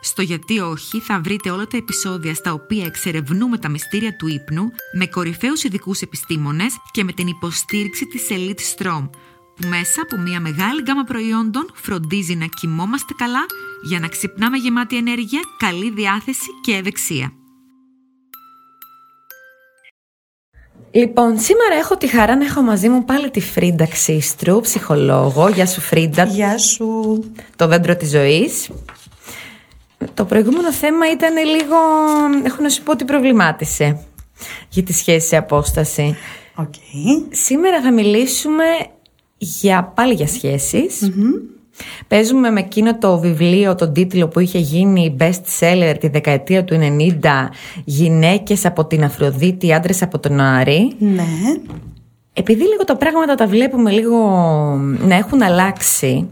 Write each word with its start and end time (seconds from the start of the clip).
Στο 0.00 0.22
γιατί 0.22 0.58
όχι 0.58 1.00
θα 1.00 1.20
βρείτε 1.20 1.50
όλα 1.50 1.66
τα 1.66 1.76
επεισόδια 1.76 2.34
στα 2.34 2.52
οποία 2.52 2.84
εξερευνούμε 2.84 3.58
τα 3.58 3.68
μυστήρια 3.68 4.16
του 4.16 4.26
ύπνου 4.26 4.70
με 4.92 5.06
κορυφαίους 5.06 5.62
ειδικούς 5.64 6.00
επιστήμονες 6.00 6.74
και 6.90 7.04
με 7.04 7.12
την 7.12 7.26
υποστήριξη 7.26 8.06
της 8.06 8.26
Elite 8.30 8.76
Strom 8.76 9.10
που 9.60 9.68
μέσα 9.68 10.02
από 10.02 10.16
μια 10.22 10.40
μεγάλη 10.40 10.82
γκάμα 10.82 11.04
προϊόντων 11.04 11.70
φροντίζει 11.74 12.34
να 12.34 12.46
κοιμόμαστε 12.46 13.14
καλά 13.16 13.46
για 13.88 14.00
να 14.00 14.08
ξυπνάμε 14.08 14.56
γεμάτοι 14.56 14.96
ενέργεια, 14.96 15.40
καλή 15.58 15.90
διάθεση 15.90 16.50
και 16.62 16.72
ευεξία. 16.72 17.32
Λοιπόν, 20.90 21.38
σήμερα 21.38 21.74
έχω 21.74 21.96
τη 21.96 22.06
χαρά 22.06 22.36
να 22.36 22.44
έχω 22.44 22.62
μαζί 22.62 22.88
μου 22.88 23.04
πάλι 23.04 23.30
τη 23.30 23.40
Φρίντα 23.40 23.86
Ξίστρου, 23.86 24.60
ψυχολόγο. 24.60 25.48
Γεια 25.48 25.66
σου 25.66 25.80
Φρίντα. 25.80 26.24
Γεια 26.24 26.58
σου. 26.58 27.20
Το 27.56 27.66
δέντρο 27.66 27.96
της 27.96 28.10
ζωής. 28.10 28.68
Το 30.14 30.24
προηγούμενο 30.24 30.72
θέμα 30.72 31.10
ήταν 31.10 31.34
λίγο, 31.36 31.76
έχω 32.44 32.62
να 32.62 32.68
σου 32.68 32.82
πω 32.82 32.92
ότι 32.92 33.04
προβλημάτισε 33.04 34.00
για 34.68 34.82
τη 34.82 34.92
σχέση 34.92 35.26
σε 35.26 35.36
απόσταση. 35.36 36.16
Okay. 36.56 37.26
Σήμερα 37.30 37.82
θα 37.82 37.92
μιλήσουμε 37.92 38.64
για, 39.38 39.92
πάλι 39.94 40.14
για 40.14 40.26
σχεσεις 40.26 41.10
Παίζουμε 42.08 42.50
με 42.50 42.60
εκείνο 42.60 42.98
το 42.98 43.18
βιβλίο, 43.18 43.74
τον 43.74 43.92
τίτλο 43.92 44.28
που 44.28 44.40
είχε 44.40 44.58
γίνει 44.58 45.16
best 45.20 45.60
seller 45.60 45.94
τη 46.00 46.08
δεκαετία 46.08 46.64
του 46.64 46.78
90 46.80 47.20
«Γυναίκες 47.84 48.66
από 48.66 48.86
την 48.86 49.04
Αφροδίτη, 49.04 49.72
άντρες 49.72 50.02
από 50.02 50.18
τον 50.18 50.40
Άρη». 50.40 50.94
Ναι. 50.98 51.24
Επειδή 52.32 52.62
λίγο 52.62 52.84
τα 52.84 52.96
πράγματα 52.96 53.34
τα 53.34 53.46
βλέπουμε 53.46 53.90
λίγο 53.90 54.18
να 55.06 55.14
έχουν 55.14 55.42
αλλάξει, 55.42 56.28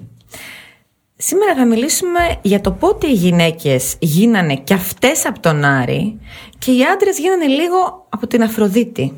σήμερα 1.17 1.55
θα 1.55 1.65
μιλήσουμε 1.65 2.21
για 2.43 2.61
το 2.61 2.73
πότε 2.73 3.07
οι 3.07 3.13
γυναίκες 3.13 3.97
γίνανε 3.99 4.57
και 4.57 4.75
αυτές 4.75 5.27
από 5.27 5.41
τον 5.41 5.65
Άρη 5.65 6.21
και 6.59 6.71
οι 6.73 6.85
άντρες 6.85 7.19
γίνανε 7.19 7.47
λίγο 7.47 8.07
από 8.09 8.27
την 8.27 8.43
Αφροδίτη 8.43 9.13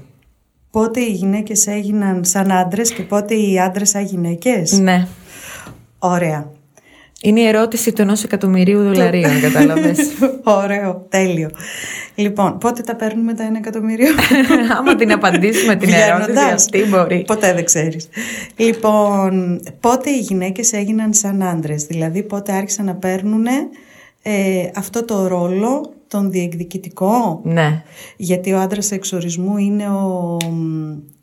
πότε 0.71 1.01
οι 1.01 1.13
γυναίκες 1.13 1.67
έγιναν 1.67 2.25
σαν 2.25 2.53
άντρες 2.53 2.93
και 2.93 3.03
πότε 3.03 3.35
οι 3.35 3.61
άντρες 3.61 3.89
σαν 3.89 4.05
γυναίκες; 4.05 4.73
Ναι. 4.73 5.07
Ωραία. 5.99 6.51
Είναι 7.23 7.41
η 7.41 7.47
ερώτηση 7.47 7.93
του 7.93 8.03
ενός 8.03 8.25
εκατομμυρίου 8.25 8.83
δολαρίων, 8.83 9.41
κατάλαβες. 9.41 9.99
Ωραίο, 10.63 11.07
τέλειο. 11.09 11.51
Λοιπόν, 12.15 12.59
πότε 12.59 12.83
τα 12.83 12.97
παίρνουμε 12.97 13.35
τα 13.35 13.43
ένα 13.43 13.59
εκατομμύριο; 13.59 14.09
Άμα 14.79 14.95
την 14.95 15.13
απαντήσουμε 15.13 15.77
την 15.77 15.93
ερώτηση 15.93 16.45
αυτή 16.53 16.85
μπορεί. 16.85 17.25
Ποτέ 17.27 17.53
δεν 17.55 17.65
ξέρεις. 17.65 18.09
Λοιπόν, 18.57 19.61
πότε 19.81 20.11
οι 20.11 20.19
γυναίκες 20.19 20.73
έγιναν 20.73 21.15
σαν 21.15 21.43
άντρες. 21.43 21.85
Δηλαδή 21.85 22.23
πότε 22.23 22.53
άρχισαν 22.53 22.85
να 22.85 22.95
παίρνουν 22.95 23.47
ε, 24.23 24.71
αυτό 24.75 25.05
το 25.05 25.27
ρόλο 25.27 25.93
τον 26.09 26.31
διεκδικητικό; 26.31 27.41
Ναι. 27.45 27.83
Γιατί 28.17 28.53
ο 28.53 28.61
άντρας 28.61 28.91
εξορισμού 28.91 29.57
είναι 29.57 29.89
ο, 29.89 30.37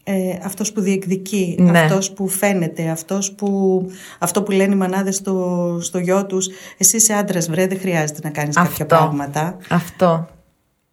ε, 0.07 0.37
αυτός 0.43 0.71
που 0.71 0.81
διεκδικεί, 0.81 1.57
ναι. 1.59 1.79
αυτός 1.79 2.11
που 2.11 2.27
φαίνεται, 2.27 2.89
αυτός 2.89 3.31
που, 3.31 3.81
αυτό 4.19 4.43
που 4.43 4.51
λένε 4.51 4.73
οι 4.73 4.77
μανάδες 4.77 5.15
στο, 5.15 5.77
στο 5.81 5.97
γιο 5.97 6.25
τους 6.25 6.47
εσύ 6.77 6.95
είσαι 6.95 7.13
άντρας 7.13 7.49
βρε, 7.49 7.67
δεν 7.67 7.79
χρειάζεται 7.79 8.19
να 8.23 8.29
κάνεις 8.29 8.57
αυτό, 8.57 8.69
κάποια 8.69 8.85
πράγματα. 8.85 9.57
Αυτό. 9.69 10.27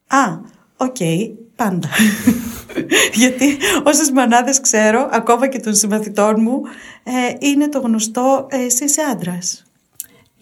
Α, 0.06 0.39
οκ, 0.77 0.97
πάντα. 1.56 1.89
Γιατί 3.21 3.56
όσες 3.84 4.11
μανάδες 4.11 4.61
ξέρω, 4.61 5.09
ακόμα 5.12 5.49
και 5.49 5.61
των 5.61 5.75
συμμαθητών 5.75 6.34
μου, 6.39 6.61
ε, 7.03 7.47
είναι 7.47 7.69
το 7.69 7.81
γνωστό 7.81 8.47
ε, 8.51 8.65
εσύ 8.65 8.84
είσαι 8.84 9.03
άντρας. 9.12 9.62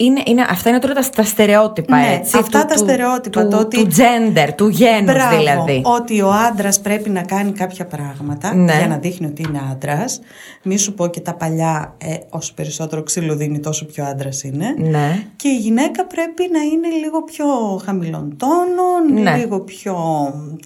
Είναι, 0.02 0.22
είναι, 0.26 0.46
αυτά 0.50 0.68
είναι 0.68 0.78
τώρα 0.78 0.94
τα, 0.94 1.22
στερεότυπα, 1.22 1.96
ναι, 1.96 2.14
έτσι. 2.14 2.36
Αυτά 2.38 2.66
τα 2.66 2.76
στερεότυπα. 2.76 3.42
Του, 3.42 3.48
το 3.48 3.58
ότι, 3.58 3.84
του 3.84 3.90
gender, 3.90 4.48
του 4.56 4.68
γένους 4.68 5.12
μπράβο, 5.12 5.38
δηλαδή. 5.38 5.82
Ότι 5.84 6.20
ο 6.20 6.30
άντρας 6.32 6.80
πρέπει 6.80 7.10
να 7.10 7.22
κάνει 7.22 7.52
κάποια 7.52 7.86
πράγματα 7.86 8.54
ναι. 8.54 8.76
για 8.78 8.86
να 8.86 8.96
δείχνει 8.96 9.26
ότι 9.26 9.42
είναι 9.48 9.60
άντρας. 9.72 10.20
Μη 10.62 10.78
σου 10.78 10.94
πω 10.94 11.06
και 11.06 11.20
τα 11.20 11.34
παλιά, 11.34 11.94
ε, 11.98 12.16
όσο 12.28 12.52
περισσότερο 12.54 13.02
ξύλο 13.02 13.36
δίνει, 13.36 13.58
τόσο 13.58 13.86
πιο 13.86 14.04
άντρας 14.04 14.42
είναι. 14.42 14.74
Ναι. 14.78 15.22
Και 15.36 15.48
η 15.48 15.56
γυναίκα 15.56 16.06
πρέπει 16.06 16.48
να 16.52 16.60
είναι 16.60 16.88
λίγο 17.02 17.22
πιο 17.22 17.44
χαμηλών 17.84 18.36
τόνων, 18.36 19.22
ναι. 19.22 19.36
λίγο 19.36 19.60
πιο 19.60 19.96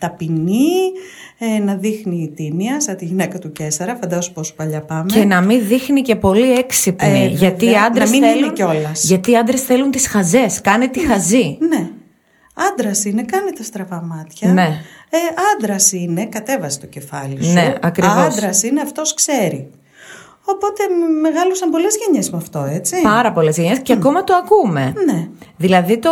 ταπεινή, 0.00 0.92
ε, 1.38 1.58
να 1.58 1.74
δείχνει 1.74 2.32
τίμια, 2.34 2.80
σαν 2.80 2.96
τη 2.96 3.04
γυναίκα 3.04 3.38
του 3.38 3.52
Κέσσαρα, 3.52 3.98
φαντάζομαι 4.00 4.34
πόσο 4.34 4.54
παλιά 4.54 4.80
πάμε. 4.80 5.10
Και 5.12 5.24
να 5.24 5.40
μην 5.40 5.66
δείχνει 5.66 6.02
και 6.02 6.16
πολύ 6.16 6.52
έξυπνη. 6.52 7.22
Ε, 7.22 7.26
γιατί 7.26 7.66
οι 7.66 7.74
άντρες 7.86 8.10
θέλουν. 8.10 8.52
Γιατί 9.24 9.30
οι 9.30 9.36
άντρες 9.36 9.62
θέλουν 9.62 9.90
τις 9.90 10.08
χαζές. 10.08 10.60
Κάνε 10.60 10.88
τη 10.88 11.06
χαζή. 11.06 11.58
Ναι. 11.60 11.90
Άντρας 12.54 13.04
είναι, 13.04 13.22
κάνε 13.22 13.50
τα 13.50 13.62
στραβά 13.62 14.02
μάτια. 14.02 14.52
Ναι. 14.52 14.80
Ε, 15.10 15.18
Άντρας 15.54 15.92
είναι, 15.92 16.26
κατέβασε 16.26 16.80
το 16.80 16.86
κεφάλι 16.86 17.44
σου. 17.44 17.52
Ναι, 17.52 17.74
ακριβώς. 17.80 18.16
Άντρας 18.16 18.62
είναι, 18.62 18.80
αυτός 18.80 19.14
ξέρει. 19.14 19.70
Οπότε 20.44 20.82
μεγάλωσαν 21.20 21.70
πολλές 21.70 21.96
γενιές 22.04 22.30
με 22.30 22.36
αυτό, 22.36 22.68
έτσι. 22.70 23.00
Πάρα 23.02 23.32
πολλές 23.32 23.56
γενιές 23.56 23.78
και 23.78 23.92
ακόμα 23.92 24.24
το 24.24 24.34
ακούμε. 24.34 24.92
Ναι. 25.04 25.28
Δηλαδή 25.56 25.98
το. 25.98 26.10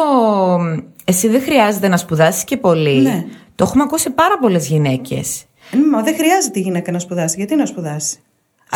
Εσύ 1.04 1.28
δεν 1.28 1.42
χρειάζεται 1.42 1.88
να 1.88 1.96
σπουδάσεις 1.96 2.44
και 2.44 2.56
πολύ. 2.56 3.00
Ναι. 3.00 3.24
Το 3.54 3.64
έχουμε 3.64 3.82
ακούσει 3.82 4.10
πάρα 4.10 4.38
πολλές 4.38 4.66
γυναίκες. 4.66 5.44
Ε, 5.72 5.76
μα 5.90 6.02
δεν 6.02 6.14
χρειάζεται 6.14 6.58
η 6.58 6.62
γυναίκα 6.62 6.92
να 6.92 6.98
σπουδάσει. 6.98 7.34
Γιατί 7.36 7.56
να 7.56 7.66
σπουδάσει; 7.66 8.18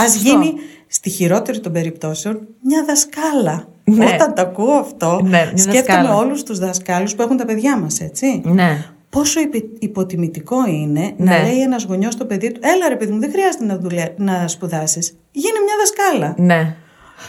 Α 0.01 0.05
γίνει 0.23 0.55
στη 0.87 1.11
χειρότερη 1.11 1.61
των 1.61 1.73
περιπτώσεων 1.73 2.41
μια 2.61 2.85
δασκάλα. 2.87 3.69
Ναι. 3.85 4.05
Όταν 4.05 4.35
το 4.35 4.43
ακούω 4.43 4.73
αυτό, 4.73 5.21
ναι, 5.25 5.53
σκέφτομαι 5.55 6.09
όλους 6.09 6.43
τους 6.43 6.59
δασκάλους 6.59 7.15
που 7.15 7.23
έχουν 7.23 7.37
τα 7.37 7.45
παιδιά 7.45 7.79
μας, 7.79 8.01
έτσι. 8.01 8.43
Ναι. 8.45 8.85
Πόσο 9.11 9.41
υποτιμητικό 9.79 10.57
είναι 10.67 11.15
να 11.17 11.39
ναι. 11.39 11.43
λέει 11.43 11.61
ένας 11.61 11.85
γονιός 11.85 12.13
στο 12.13 12.25
παιδί 12.25 12.53
του: 12.53 12.61
Έλα, 12.63 12.89
ρε 12.89 12.97
παιδί 12.97 13.13
μου, 13.13 13.21
δεν 13.21 13.31
χρειάζεται 13.31 13.65
να, 13.65 13.79
δουλε... 13.79 14.13
να 14.17 14.49
σπουδάσεις. 14.49 15.17
Γίνει 15.33 15.59
μια 15.65 15.75
δασκάλα. 15.79 16.35
Ναι. 16.39 16.75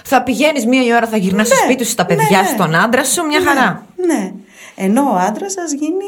Θα 0.03 0.23
πηγαίνεις 0.23 0.66
μία 0.66 0.95
ώρα, 0.95 1.07
θα 1.07 1.17
γυρνάς 1.17 1.49
ναι, 1.49 1.55
στο 1.55 1.63
σπίτι 1.63 1.84
σου, 1.84 1.91
στα 1.91 2.05
παιδιά 2.05 2.41
ναι, 2.41 2.47
στον 2.47 2.75
άντρα 2.75 3.03
σου, 3.03 3.25
μια 3.25 3.41
χαρά. 3.41 3.85
Ναι. 4.05 4.31
Ενώ 4.75 5.01
ο 5.01 5.16
άντρας 5.16 5.51
σα 5.51 5.63
γίνει 5.75 6.05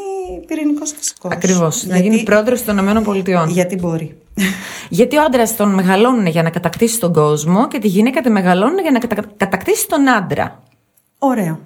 πυρηνικός 0.47 0.93
φυσικός. 0.97 1.31
Ακριβώς. 1.31 1.85
Να 1.85 1.97
γίνει 1.97 2.23
πρόεδρος 2.23 2.63
των 2.63 2.77
ΗΠΑ. 2.77 3.47
Γιατί 3.49 3.75
μπορεί. 3.75 4.17
Γιατί 4.99 5.17
ο 5.17 5.23
άντρας 5.23 5.55
τον 5.55 5.73
μεγαλώνουν 5.73 6.25
για 6.25 6.43
να 6.43 6.49
κατακτήσει 6.49 6.99
τον 6.99 7.13
κόσμο 7.13 7.67
και 7.67 7.79
τη 7.79 7.87
γυναίκα 7.87 8.21
τη 8.21 8.29
μεγαλώνουν 8.29 8.79
για 8.79 8.91
να 8.91 8.99
κατακτήσει 9.37 9.87
τον 9.87 10.09
άντρα. 10.09 10.63
Ωραίο. 11.19 11.59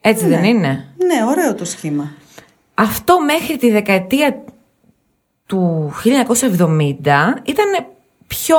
Έτσι 0.00 0.26
ναι. 0.26 0.34
δεν 0.34 0.44
είναι; 0.44 0.68
Ναι, 0.96 1.24
ωραίο 1.28 1.54
το 1.54 1.64
σχήμα. 1.64 2.12
Αυτό 2.74 3.20
μέχρι 3.20 3.56
τη 3.56 3.70
δεκαετία 3.70 4.42
του 5.46 5.92
1970 6.04 6.86
ήταν 7.44 7.86
πιο 8.26 8.56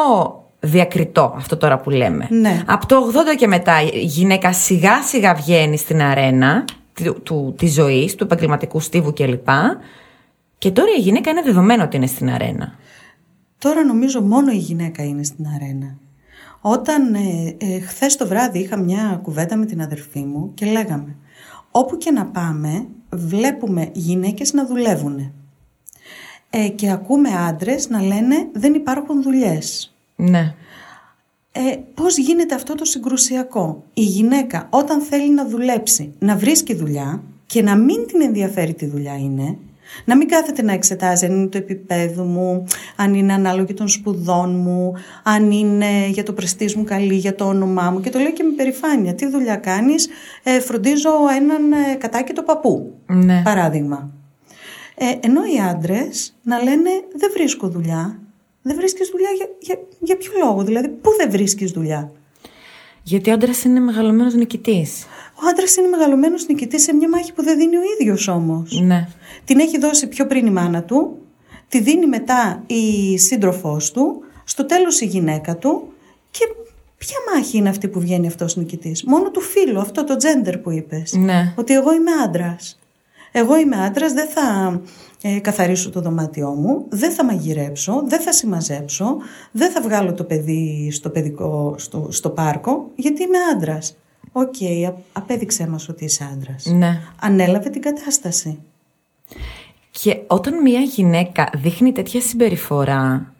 διακριτό 0.59 1.33
αυτό 1.37 1.57
τώρα 1.57 1.77
που 1.79 1.89
λέμε. 1.89 2.27
Ναι. 2.29 2.63
Από 2.65 2.85
το 2.85 3.11
80 3.33 3.35
και 3.37 3.47
μετά 3.47 3.81
η 3.81 4.03
γυναίκα 4.03 4.53
σιγά 4.53 5.03
σιγά 5.03 5.33
βγαίνει 5.33 5.77
στην 5.77 6.01
αρένα 6.01 6.65
του, 6.93 7.21
του, 7.23 7.55
της 7.57 7.73
ζωής, 7.73 8.15
του 8.15 8.23
επαγγελματικού 8.23 8.79
στίβου 8.79 9.13
κλπ. 9.13 9.47
Και 10.57 10.71
τώρα 10.71 10.89
η 10.97 11.01
γυναίκα 11.01 11.29
είναι 11.29 11.41
δεδομένο 11.41 11.83
ότι 11.83 11.95
είναι 11.95 12.07
στην 12.07 12.29
αρένα. 12.29 12.73
Τώρα 13.59 13.83
νομίζω 13.85 14.21
μόνο 14.21 14.51
η 14.51 14.57
γυναίκα 14.57 15.03
είναι 15.03 15.23
στην 15.23 15.45
αρένα. 15.55 15.97
Όταν 16.61 17.13
ε, 17.13 17.55
ε, 17.57 17.79
χθες 17.79 18.15
το 18.15 18.27
βράδυ 18.27 18.59
είχα 18.59 18.77
μια 18.77 19.19
κουβέντα 19.23 19.55
με 19.55 19.65
την 19.65 19.81
αδερφή 19.81 20.19
μου 20.19 20.51
και 20.53 20.65
λέγαμε 20.65 21.15
όπου 21.71 21.97
και 21.97 22.11
να 22.11 22.25
πάμε 22.25 22.87
βλέπουμε 23.09 23.89
γυναίκες 23.93 24.53
να 24.53 24.65
δουλεύουν 24.65 25.31
ε, 26.49 26.67
και 26.67 26.91
ακούμε 26.91 27.29
άντρες 27.29 27.89
να 27.89 28.01
λένε 28.01 28.49
δεν 28.53 28.73
υπάρχουν 28.73 29.21
δουλειές. 29.21 29.95
Ναι. 30.15 30.55
Ε, 31.51 31.75
πώς 31.93 32.17
γίνεται 32.17 32.55
αυτό 32.55 32.75
το 32.75 32.85
συγκρουσιακό; 32.85 33.83
Η 33.93 34.01
γυναίκα 34.01 34.67
όταν 34.69 35.01
θέλει 35.01 35.29
να 35.33 35.47
δουλέψει, 35.47 36.13
να 36.19 36.35
βρίσκει 36.35 36.73
δουλειά 36.73 37.23
και 37.45 37.61
να 37.61 37.75
μην 37.75 38.07
την 38.07 38.21
ενδιαφέρει 38.21 38.73
τι 38.73 38.85
δουλειά 38.85 39.17
είναι, 39.17 39.57
να 40.05 40.17
μην 40.17 40.27
κάθεται 40.27 40.61
να 40.61 40.73
εξετάζει 40.73 41.25
αν 41.25 41.31
είναι 41.31 41.47
το 41.47 41.57
επίπεδο 41.57 42.23
μου, 42.23 42.63
αν 42.95 43.13
είναι 43.13 43.33
ανάλογη 43.33 43.73
των 43.73 43.87
σπουδών 43.87 44.55
μου, 44.55 44.93
αν 45.23 45.51
είναι 45.51 46.07
για 46.07 46.23
το 46.23 46.33
πρεστής 46.33 46.75
μου 46.75 46.83
καλή, 46.83 47.15
για 47.15 47.35
το 47.35 47.45
όνομά 47.45 47.91
μου. 47.91 47.99
Και 47.99 48.09
το 48.09 48.19
λέω 48.19 48.31
και 48.31 48.43
με 48.43 48.51
περηφάνεια. 48.51 49.13
Τι 49.13 49.27
δουλειά 49.27 49.55
κάνεις, 49.55 50.07
ε, 50.43 50.59
φροντίζω 50.59 51.09
έναν 51.35 51.71
ε, 51.71 51.95
κατάκητο 51.95 52.43
παππού, 52.43 52.93
ναι. 53.07 53.41
παράδειγμα. 53.43 54.11
Ε, 54.95 55.27
ενώ 55.27 55.41
οι 55.43 55.59
άντρες 55.69 56.35
να 56.43 56.63
λένε 56.63 56.89
δεν 57.15 57.29
βρίσκω 57.33 57.67
δουλειά. 57.67 58.19
Δεν 58.61 58.75
βρίσκεις 58.75 59.09
δουλειά 59.09 59.29
για, 59.37 59.47
για, 59.59 59.79
για 59.99 60.17
ποιο 60.17 60.31
λόγο, 60.43 60.63
δηλαδή 60.63 60.87
πού 60.87 61.09
δεν 61.17 61.31
βρίσκεις 61.31 61.71
δουλειά; 61.71 62.11
Γιατί 63.03 63.29
ο 63.29 63.33
άντρας 63.33 63.63
είναι 63.63 63.79
μεγαλωμένος 63.79 64.33
νικητής. 64.33 65.05
Ο 65.35 65.47
άντρας 65.49 65.75
είναι 65.75 65.87
μεγαλωμένος 65.87 66.47
νικητής 66.47 66.83
σε 66.83 66.93
μια 66.93 67.09
μάχη 67.09 67.33
που 67.33 67.43
δεν 67.43 67.57
δίνει 67.57 67.75
ο 67.75 67.81
ίδιος 67.99 68.27
όμως. 68.27 68.81
Ναι. 68.81 69.07
Την 69.49 69.59
έχει 69.59 69.79
δώσει 69.79 70.07
πιο 70.07 70.27
πριν 70.27 70.45
η 70.45 70.49
μάνα 70.49 70.83
του, 70.83 71.17
τη 71.67 71.81
δίνει 71.81 72.07
μετά 72.07 72.63
η 72.67 73.17
σύντροφός 73.17 73.91
του, 73.91 74.23
στο 74.43 74.65
τέλος 74.65 75.01
η 75.01 75.05
γυναίκα 75.05 75.57
του 75.57 75.93
και 76.31 76.39
ποια 76.97 77.17
μάχη 77.33 77.57
είναι 77.57 77.69
αυτή 77.69 77.87
που 77.87 77.99
βγαίνει 77.99 78.27
αυτός 78.27 78.55
νικητής. 78.55 79.03
Μόνο 79.03 79.31
του 79.31 79.41
φίλου, 79.41 79.79
αυτό 79.79 80.03
το 80.03 80.15
gender 80.19 80.59
που 80.63 80.71
είπες. 80.71 81.13
Ναι. 81.13 81.53
Ότι 81.55 81.73
εγώ 81.73 81.93
είμαι 81.93 82.11
άντρας. 82.23 82.79
Εγώ 83.31 83.57
είμαι 83.57 83.75
άντρας, 83.75 84.13
δεν 84.13 84.27
θα 84.27 84.81
ε, 85.21 85.39
καθαρίσω 85.39 85.89
το 85.89 86.01
δωμάτιό 86.01 86.49
μου, 86.49 86.85
δεν 86.89 87.11
θα 87.11 87.25
μαγειρέψω, 87.25 88.03
δεν 88.07 88.21
θα 88.21 88.31
συμμαζέψω, 88.31 89.17
δεν 89.51 89.71
θα 89.71 89.81
βγάλω 89.81 90.13
το 90.13 90.23
παιδί 90.23 90.89
στο, 90.91 91.09
παιδικό, 91.09 91.75
στο, 91.77 92.07
στο 92.11 92.29
πάρκο, 92.29 92.91
γιατί 92.95 93.23
είμαι 93.23 93.37
άντρας. 93.53 93.97
OK, 94.31 94.53
okay, 94.59 94.93
απέδειξέ 95.11 95.67
μας 95.67 95.89
ότι 95.89 96.05
είσαι 96.05 96.29
άντρας. 96.33 96.65
Ναι. 96.65 97.01
Ανέλαβε 97.19 97.69
την 97.69 97.81
κατάσταση. 97.81 98.59
Και 99.91 100.17
όταν 100.27 100.61
μια 100.61 100.79
γυναίκα 100.79 101.49
δείχνει 101.53 101.91
τέτοια 101.91 102.21
συμπεριφορά, 102.21 103.33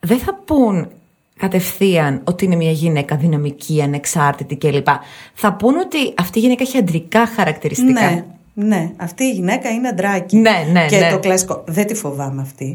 δεν 0.00 0.18
θα 0.18 0.34
πούν 0.34 0.88
κατευθείαν 1.36 2.20
ότι 2.24 2.44
είναι 2.44 2.56
μια 2.56 2.70
γυναίκα 2.70 3.16
δυναμική, 3.16 3.82
ανεξάρτητη 3.82 4.56
κλπ. 4.56 4.86
Θα 5.34 5.52
πούν 5.52 5.76
ότι 5.76 6.14
αυτή 6.16 6.38
η 6.38 6.40
γυναίκα 6.40 6.62
έχει 6.62 6.78
αντρικά 6.78 7.26
χαρακτηριστικά. 7.26 8.10
Ναι, 8.10 8.24
ναι. 8.54 8.92
Αυτή 8.96 9.24
η 9.24 9.30
γυναίκα 9.30 9.70
είναι 9.70 9.88
αντράκι. 9.88 10.36
Ναι, 10.36 10.68
ναι, 10.72 10.86
και 10.86 10.98
ναι. 10.98 11.10
το 11.10 11.18
κλασικό. 11.18 11.64
Δεν 11.66 11.86
τη 11.86 11.94
φοβάμαι 11.94 12.42
αυτή. 12.42 12.74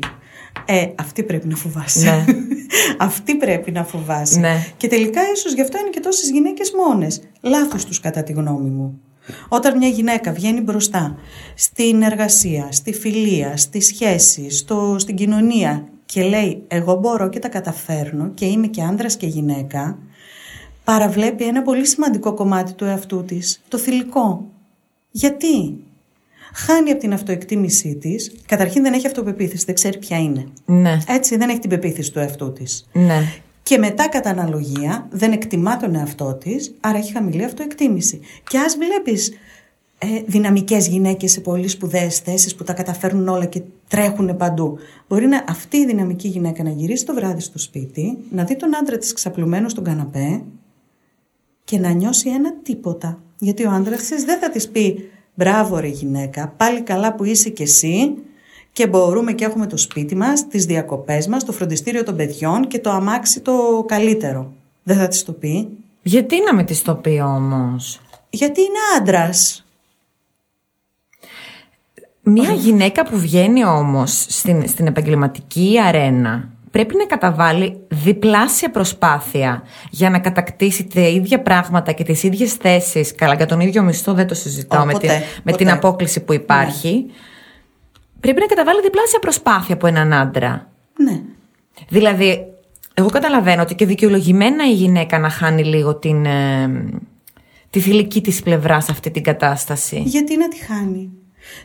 Ε, 0.65 0.87
αυτή 0.95 1.23
πρέπει 1.23 1.47
να 1.47 1.55
φοβάσαι. 1.55 2.09
Ναι. 2.09 2.25
αυτή 3.07 3.35
πρέπει 3.35 3.71
να 3.71 3.83
φοβάσαι. 3.83 4.39
Ναι. 4.39 4.65
Και 4.77 4.87
τελικά 4.87 5.21
ίσως 5.35 5.53
γι' 5.53 5.61
αυτό 5.61 5.79
είναι 5.79 5.89
και 5.89 5.99
τόσες 5.99 6.29
γυναίκες 6.29 6.71
μόνες. 6.71 7.21
Λάθος 7.41 7.85
τους 7.85 7.99
κατά 7.99 8.23
τη 8.23 8.31
γνώμη 8.31 8.69
μου. 8.69 8.99
Όταν 9.47 9.77
μια 9.77 9.87
γυναίκα 9.87 10.31
βγαίνει 10.31 10.61
μπροστά 10.61 11.15
στην 11.55 12.01
εργασία, 12.01 12.67
στη 12.71 12.93
φιλία, 12.93 13.57
στη 13.57 13.81
σχέση, 13.81 14.49
στο, 14.49 14.95
στην 14.99 15.15
κοινωνία 15.15 15.87
και 16.05 16.23
λέει 16.23 16.63
εγώ 16.67 16.95
μπορώ 16.95 17.29
και 17.29 17.39
τα 17.39 17.47
καταφέρνω 17.47 18.29
και 18.33 18.45
είμαι 18.45 18.67
και 18.67 18.81
άνδρας 18.81 19.17
και 19.17 19.27
γυναίκα, 19.27 19.97
παραβλέπει 20.83 21.43
ένα 21.43 21.61
πολύ 21.61 21.85
σημαντικό 21.85 22.33
κομμάτι 22.33 22.73
του 22.73 22.85
εαυτού 22.85 23.23
της, 23.23 23.61
το 23.67 23.77
θηλυκό. 23.77 24.45
Γιατί; 25.11 25.83
Χάνει 26.53 26.91
από 26.91 26.99
την 26.99 27.13
αυτοεκτίμησή 27.13 27.95
της, 27.95 28.31
καταρχήν 28.45 28.83
δεν 28.83 28.93
έχει 28.93 29.07
αυτοπεποίθηση, 29.07 29.65
δεν 29.65 29.75
ξέρει 29.75 29.97
ποια 29.97 30.17
είναι. 30.17 30.45
Ναι. 30.65 30.97
Έτσι 31.07 31.37
δεν 31.37 31.49
έχει 31.49 31.59
την 31.59 31.69
πεποίθηση 31.69 32.11
του 32.11 32.19
εαυτού 32.19 32.53
της. 32.53 32.87
Ναι. 32.93 33.23
Και 33.69 33.77
μετά 33.77 34.09
κατά 34.09 34.29
αναλογία 34.29 35.07
δεν 35.11 35.31
εκτιμά 35.31 35.77
τον 35.77 35.95
εαυτό 35.95 36.33
της, 36.33 36.75
άρα 36.79 36.97
έχει 36.97 37.11
χαμηλή 37.11 37.43
αυτοεκτίμηση. 37.43 38.19
Και 38.49 38.57
ας 38.57 38.75
βλέπεις 38.75 39.31
ε, 39.97 40.07
δυναμικές 40.25 40.87
γυναίκες 40.87 41.31
σε 41.31 41.39
πολύ 41.39 41.67
σπουδαίες 41.67 42.19
θέσεις 42.19 42.55
που 42.55 42.63
τα 42.63 42.73
καταφέρνουν 42.73 43.27
όλα 43.27 43.45
και 43.45 43.61
τρέχουν 43.87 44.37
παντού. 44.37 44.77
Μπορεί 45.07 45.27
να, 45.27 45.43
αυτή 45.47 45.77
η 45.77 45.85
δυναμική 45.85 46.27
γυναίκα 46.27 46.63
να 46.63 46.69
γυρίσει 46.69 47.05
το 47.05 47.13
βράδυ 47.13 47.41
στο 47.41 47.59
σπίτι, 47.59 48.17
να 48.31 48.43
δει 48.43 48.55
τον 48.55 48.75
άντρα 48.75 48.97
της 48.97 49.13
ξαπλωμένο 49.13 49.69
στον 49.69 49.83
καναπέ 49.83 50.43
και 51.63 51.79
να 51.79 51.91
νιώσει 51.91 52.29
ένα 52.29 52.53
τίποτα. 52.53 53.21
Γιατί 53.39 53.65
ο 53.65 53.71
άντρας 53.71 54.01
της 54.01 54.23
δεν 54.23 54.39
θα 54.39 54.49
της 54.49 54.69
πει 54.69 55.09
«Μπράβο 55.35 55.77
ρε 55.77 55.87
γυναίκα, 55.87 56.53
πάλι 56.57 56.81
καλά 56.81 57.15
που 57.15 57.23
είσαι 57.23 57.49
κι 57.49 57.63
εσύ 57.63 58.13
και 58.71 58.87
μπορούμε 58.87 59.33
και 59.33 59.45
έχουμε 59.45 59.67
το 59.67 59.77
σπίτι 59.77 60.15
μας, 60.15 60.47
τις 60.47 60.65
διακοπές 60.65 61.27
μας, 61.27 61.45
το 61.45 61.51
φροντιστήριο 61.51 62.03
των 62.03 62.15
παιδιών 62.15 62.67
και 62.67 62.79
το 62.79 62.89
αμάξι 62.89 63.39
το 63.39 63.85
καλύτερο». 63.87 64.53
Δεν 64.83 64.97
θα 64.97 65.07
της 65.07 65.23
το 65.23 65.31
πει. 65.31 65.67
Γιατί 66.01 66.35
να 66.45 66.53
με 66.53 66.63
τη 66.63 66.81
το 66.81 66.95
πει 66.95 67.21
όμως; 67.25 68.01
Γιατί 68.29 68.61
είναι 68.61 68.79
άντρας. 68.99 69.63
Μια 72.21 72.51
γυναίκα 72.51 73.05
που 73.05 73.17
βγαίνει 73.19 73.65
όμως 73.65 74.25
στην, 74.29 74.67
στην 74.67 74.87
επαγγελματική 74.87 75.79
αρένα 75.85 76.49
πρέπει 76.71 76.95
να 76.95 77.05
καταβάλει 77.05 77.79
διπλάσια 77.87 78.71
προσπάθεια 78.71 79.63
για 79.89 80.09
να 80.09 80.19
κατακτήσει 80.19 80.87
τα 80.93 81.01
ίδια 81.01 81.41
πράγματα 81.41 81.91
και 81.91 82.03
τις 82.03 82.23
ίδιες 82.23 82.53
θέσεις. 82.53 83.15
Καλά, 83.15 83.33
για 83.33 83.45
τον 83.45 83.59
ίδιο 83.59 83.83
μισθό 83.83 84.13
δεν 84.13 84.27
το 84.27 84.33
συζητάω 84.33 84.81
Ω, 84.81 84.85
με, 84.85 84.91
ποτέ, 84.91 85.07
την, 85.07 85.15
με 85.43 85.51
ποτέ. 85.51 85.63
την 85.63 85.73
απόκληση 85.73 86.19
που 86.19 86.33
υπάρχει. 86.33 87.05
Πρέπει 88.19 88.39
να 88.39 88.45
καταβάλει 88.45 88.81
διπλάσια 88.81 89.19
προσπάθεια 89.19 89.73
από 89.75 89.87
έναν 89.87 90.13
άντρα. 90.13 90.69
Ναι. 90.97 91.21
Δηλαδή, 91.89 92.45
εγώ 92.93 93.09
καταλαβαίνω 93.09 93.61
ότι 93.61 93.75
και 93.75 93.85
δικαιολογημένα 93.85 94.69
η 94.69 94.73
γυναίκα 94.73 95.19
να 95.19 95.29
χάνει 95.29 95.63
λίγο 95.63 95.95
την, 95.95 96.25
ε, 96.25 96.85
τη 97.69 97.79
θηλυκή 97.79 98.21
της 98.21 98.41
πλευράς 98.43 98.83
σε 98.85 98.91
αυτή 98.91 99.11
την 99.11 99.23
κατάσταση. 99.23 99.99
Γιατί 100.05 100.37
να 100.37 100.47
τη 100.47 100.57
χάνει. 100.57 101.09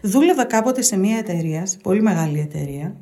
Δούλευα 0.02 0.44
κάποτε 0.44 0.82
σε 0.82 0.96
μια 0.96 1.16
εταιρεία, 1.18 1.66
σε 1.66 1.76
πολύ 1.82 2.02
μεγάλη 2.02 2.40
εταιρεία, 2.40 2.94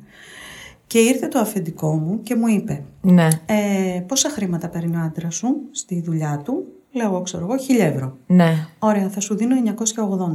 και 0.87 0.99
ήρθε 0.99 1.27
το 1.27 1.39
αφεντικό 1.39 1.93
μου 1.95 2.21
και 2.23 2.35
μου 2.35 2.47
είπε 2.47 2.83
Ναι, 3.01 3.27
ε, 3.45 3.99
πόσα 4.07 4.29
χρήματα 4.29 4.69
παίρνει 4.69 4.95
ο 4.95 4.99
άντρας 4.99 5.35
σου 5.35 5.55
στη 5.71 6.01
δουλειά 6.01 6.41
του; 6.45 6.65
Λέω 6.91 7.05
εγώ, 7.07 7.21
ξέρω 7.21 7.43
εγώ, 7.43 7.55
1000 7.55 7.79
ευρώ. 7.93 8.17
ναι. 8.27 8.67
Ωραία, 8.79 9.09
θα 9.09 9.19
σου 9.19 9.35
δίνω 9.35 9.55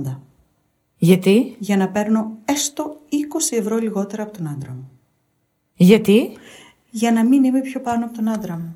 980 0.06 0.20
Γιατί; 0.98 1.56
για 1.58 1.76
να 1.76 1.88
παίρνω 1.88 2.30
έστω 2.44 2.96
20 3.52 3.58
ευρώ 3.58 3.76
λιγότερα 3.76 4.22
από 4.22 4.36
τον 4.36 4.46
άντρα 4.48 4.70
μου. 4.70 4.90
Γιατί; 5.74 6.30
Για 6.90 7.12
να 7.12 7.24
μην 7.24 7.44
είμαι 7.44 7.60
πιο 7.60 7.80
πάνω 7.80 8.04
από 8.04 8.14
τον 8.14 8.28
άντρα 8.28 8.54
μου. 8.54 8.74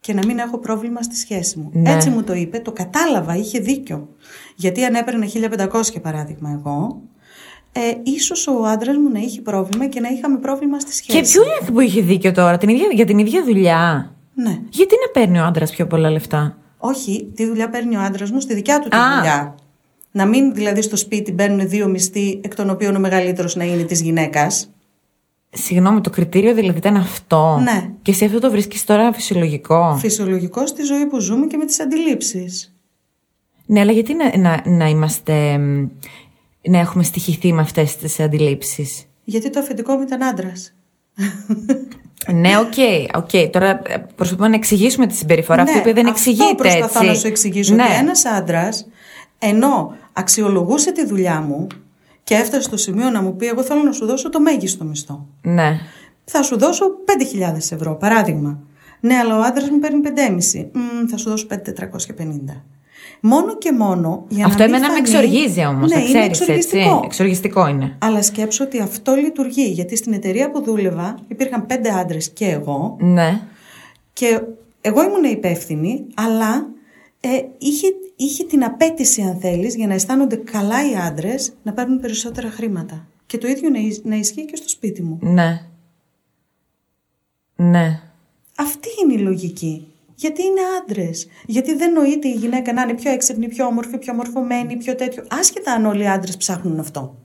Και 0.00 0.14
να 0.14 0.26
μην 0.26 0.38
έχω 0.38 0.58
πρόβλημα 0.58 1.02
στη 1.02 1.16
σχέση 1.16 1.58
μου. 1.58 1.70
Ναι. 1.72 1.92
Έτσι 1.92 2.10
μου 2.10 2.22
το 2.22 2.34
είπε, 2.34 2.58
το 2.58 2.72
κατάλαβα, 2.72 3.36
είχε 3.36 3.58
δίκιο. 3.58 4.08
Γιατί 4.56 4.84
αν 4.84 4.94
έπαιρνα 4.94 5.26
1500 5.26 5.90
για 5.90 6.00
παράδειγμα 6.00 6.50
εγώ, 6.50 7.02
ε, 7.72 7.80
ίσως 8.02 8.46
ο 8.46 8.64
άντρας 8.64 8.96
μου 8.96 9.08
να 9.08 9.18
είχε 9.18 9.40
πρόβλημα 9.40 9.86
και 9.86 10.00
να 10.00 10.08
είχαμε 10.08 10.38
πρόβλημα 10.38 10.80
στη 10.80 10.92
σχέση. 10.92 11.18
Και 11.18 11.24
ποιο 11.28 11.42
είναι 11.42 11.52
αυτό 11.60 11.72
που 11.72 11.80
είχε 11.80 12.00
δίκιο 12.00 12.32
τώρα, 12.32 12.58
την 12.58 12.68
ίδια, 12.68 12.88
για 12.92 13.04
την 13.04 13.18
ίδια 13.18 13.44
δουλειά; 13.44 14.12
Ναι. 14.34 14.60
Γιατί 14.70 14.94
να 15.06 15.20
παίρνει 15.20 15.38
ο 15.38 15.44
άντρας 15.44 15.70
πιο 15.70 15.86
πολλά 15.86 16.10
λεφτά; 16.10 16.56
Όχι, 16.78 17.32
τι 17.34 17.46
δουλειά 17.46 17.68
παίρνει 17.68 17.96
ο 17.96 18.00
άντρας 18.00 18.30
μου 18.30 18.40
στη 18.40 18.54
δικιά 18.54 18.78
του 18.80 18.88
τη 18.88 18.96
Α. 18.96 19.16
δουλειά. 19.16 19.54
Να 20.10 20.26
μην 20.26 20.54
δηλαδή 20.54 20.82
στο 20.82 20.96
σπίτι 20.96 21.32
μπαίνουν 21.32 21.68
δύο 21.68 21.88
μισθοί, 21.88 22.40
εκ 22.44 22.54
των 22.54 22.70
οποίων 22.70 22.96
ο 22.96 22.98
μεγαλύτερος 22.98 23.56
να 23.56 23.64
είναι 23.64 23.82
της 23.82 24.00
γυναίκας; 24.00 24.70
Συγγνώμη, 25.50 26.00
το 26.00 26.10
κριτήριο 26.10 26.54
δηλαδή 26.54 26.78
ήταν 26.78 26.96
αυτό; 26.96 27.60
Ναι. 27.62 27.90
Και 28.02 28.10
εσύ 28.10 28.24
αυτό 28.24 28.38
το 28.38 28.50
βρίσκεις 28.50 28.84
τώρα 28.84 29.12
φυσιολογικό; 29.12 29.96
Φυσιολογικό 30.00 30.66
στη 30.66 30.82
ζωή 30.82 31.06
που 31.06 31.18
ζούμε 31.20 31.46
και 31.46 31.56
με 31.56 31.64
τις 31.64 31.80
αντιλήψεις. 31.80 32.72
Ναι, 33.66 33.80
αλλά 33.80 33.92
γιατί 33.92 34.14
να, 34.14 34.38
να, 34.38 34.62
να 34.64 34.88
είμαστε. 34.88 35.58
μ, 35.58 35.88
να 36.62 36.78
έχουμε 36.78 37.02
στοιχηθεί 37.04 37.52
με 37.52 37.60
αυτές 37.60 37.96
τις 37.96 38.20
αντιλήψεις; 38.20 39.04
Γιατί 39.24 39.50
το 39.50 39.60
αφεντικό 39.60 39.94
μου 39.94 40.02
ήταν 40.02 40.22
άντρας. 40.22 40.74
ναι, 42.32 42.58
οκ, 42.58 42.74
οκ. 43.16 43.50
Τώρα 43.50 43.68
ε, 43.86 44.06
προσπαθούμε 44.14 44.48
να 44.48 44.54
εξηγήσουμε 44.54 45.06
τη 45.06 45.14
συμπεριφορά 45.14 45.62
αυτή 45.62 45.80
που 45.80 45.94
δεν 45.94 46.06
εξηγείται 46.06 46.44
Ναι, 46.44 46.50
Αυτό 46.50 46.62
προσπαθώ 46.62 46.98
έτσι. 46.98 47.06
να 47.12 47.14
σου 47.14 47.26
εξηγήσω. 47.26 47.74
Ναι. 47.74 47.82
Ότι 47.82 47.92
ένας 47.94 48.24
άντρας, 48.24 48.88
ενώ 49.38 49.96
αξιολογούσε 50.12 50.92
τη 50.92 51.06
δουλειά 51.06 51.40
μου 51.40 51.66
και 52.24 52.34
έφτασε 52.34 52.62
στο 52.62 52.76
σημείο 52.76 53.10
να 53.10 53.22
μου 53.22 53.36
πει: 53.36 53.46
Εγώ 53.46 53.62
θέλω 53.62 53.82
να 53.82 53.92
σου 53.92 54.06
δώσω 54.06 54.28
το 54.30 54.40
μέγιστο 54.40 54.84
μισθό. 54.84 55.26
ναι. 55.42 55.78
Θα 56.30 56.42
σου 56.42 56.58
δώσω 56.58 56.84
5.000 57.54 57.56
ευρώ, 57.72 57.94
παράδειγμα. 57.96 58.58
Ναι, 59.00 59.14
αλλά 59.14 59.38
ο 59.38 59.42
άντρας 59.42 59.70
μου 59.70 59.78
παίρνει 59.78 60.00
5,5. 60.04 60.68
Μμ, 60.72 61.06
θα 61.10 61.16
σου 61.16 61.28
δώσω 61.28 61.46
5.450. 61.46 62.62
Μόνο 63.20 63.56
και 63.58 63.72
μόνο 63.72 64.24
για 64.28 64.46
Αυτό 64.46 64.58
να 64.58 64.64
μην 64.64 64.74
εμένα 64.74 64.92
με 64.92 64.94
φανεί- 64.94 65.08
εξοργίζει 65.08 65.64
όμως, 65.66 65.90
Ναι, 65.90 65.96
να 65.96 66.00
είναι 66.02 66.08
ξέρεις 66.10 66.40
έτσι. 66.40 66.52
εξοργιστικό. 66.52 67.00
Εξοργιστικό 67.04 67.66
είναι. 67.68 67.96
Αλλά 67.98 68.22
σκέψου 68.22 68.64
ότι 68.64 68.80
αυτό 68.80 69.14
λειτουργεί. 69.14 69.64
Γιατί 69.66 69.96
στην 69.96 70.12
εταιρεία 70.12 70.50
που 70.50 70.62
δούλευα 70.62 71.14
υπήρχαν 71.28 71.66
πέντε 71.66 71.90
άντρες 71.90 72.28
και 72.30 72.44
εγώ. 72.46 72.96
Ναι. 73.00 73.40
Και 74.12 74.40
εγώ 74.80 75.02
ήμουν 75.02 75.24
υπεύθυνη, 75.24 76.06
αλλά 76.14 76.66
ε, 77.20 77.28
είχε, 77.58 77.86
είχε 78.18 78.44
την 78.44 78.64
απέτηση, 78.64 79.22
αν 79.22 79.38
θέλεις, 79.40 79.74
για 79.74 79.86
να 79.86 79.94
αισθάνονται 79.94 80.36
καλά 80.36 80.90
οι 80.90 80.94
άντρες 80.94 81.52
να 81.62 81.72
παίρνουν 81.72 82.00
περισσότερα 82.00 82.50
χρήματα. 82.50 83.06
Και 83.26 83.38
το 83.38 83.48
ίδιο 83.48 83.70
να, 83.70 83.78
ι- 83.78 84.04
να 84.04 84.16
ισχύει 84.16 84.44
και 84.44 84.56
στο 84.56 84.68
σπίτι 84.68 85.02
μου. 85.02 85.18
Ναι. 85.22 85.62
Ναι. 87.56 88.00
Αυτή 88.56 88.88
είναι 89.02 89.14
η 89.14 89.18
λογική. 89.18 89.86
Γιατί 90.14 90.42
είναι 90.42 90.60
άντρες; 90.82 91.26
Γιατί 91.46 91.74
δεν 91.74 91.92
νοείται 91.92 92.28
η 92.28 92.32
γυναίκα 92.32 92.72
να 92.72 92.82
είναι 92.82 92.94
πιο 92.94 93.10
έξυπνη, 93.10 93.48
πιο 93.48 93.66
όμορφη, 93.66 93.98
πιο 93.98 94.14
μορφωμένη, 94.14 94.76
πιο 94.76 94.94
τέτοιο; 94.94 95.24
Άσχετα 95.30 95.72
αν 95.72 95.86
όλοι 95.86 96.02
οι 96.02 96.08
άντρες 96.08 96.36
ψάχνουν 96.36 96.78
αυτό. 96.78 97.16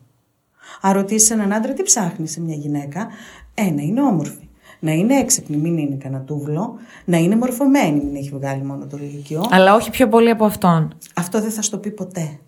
Αν 0.81 0.93
ρωτήσεις 0.93 1.29
έναν 1.29 1.53
άντρα 1.53 1.73
τι 1.73 1.83
ψάχνει 1.83 2.27
σε 2.27 2.41
μια 2.41 2.55
γυναίκα, 2.55 3.07
ε, 3.53 3.71
να 3.71 3.81
είναι 3.81 4.01
όμορφη. 4.01 4.49
Να 4.83 4.91
είναι 4.91 5.15
έξυπνη, 5.15 5.57
μην 5.57 5.77
είναι 5.77 5.95
κανένα 5.95 6.23
τούβλο. 6.23 6.75
Να 7.05 7.17
είναι 7.17 7.35
μορφωμένη, 7.35 8.03
μην 8.03 8.15
έχει 8.15 8.29
βγάλει 8.29 8.63
μόνο 8.63 8.87
το 8.87 8.97
λύκειο. 8.97 9.45
Αλλά 9.49 9.75
όχι 9.75 9.89
πιο 9.89 10.07
πολύ 10.07 10.29
από 10.29 10.45
αυτόν. 10.45 10.97
Αυτό 11.15 11.41
δεν 11.41 11.51
θα 11.51 11.61
στο 11.61 11.77
πει 11.77 11.91
ποτέ. 11.91 12.39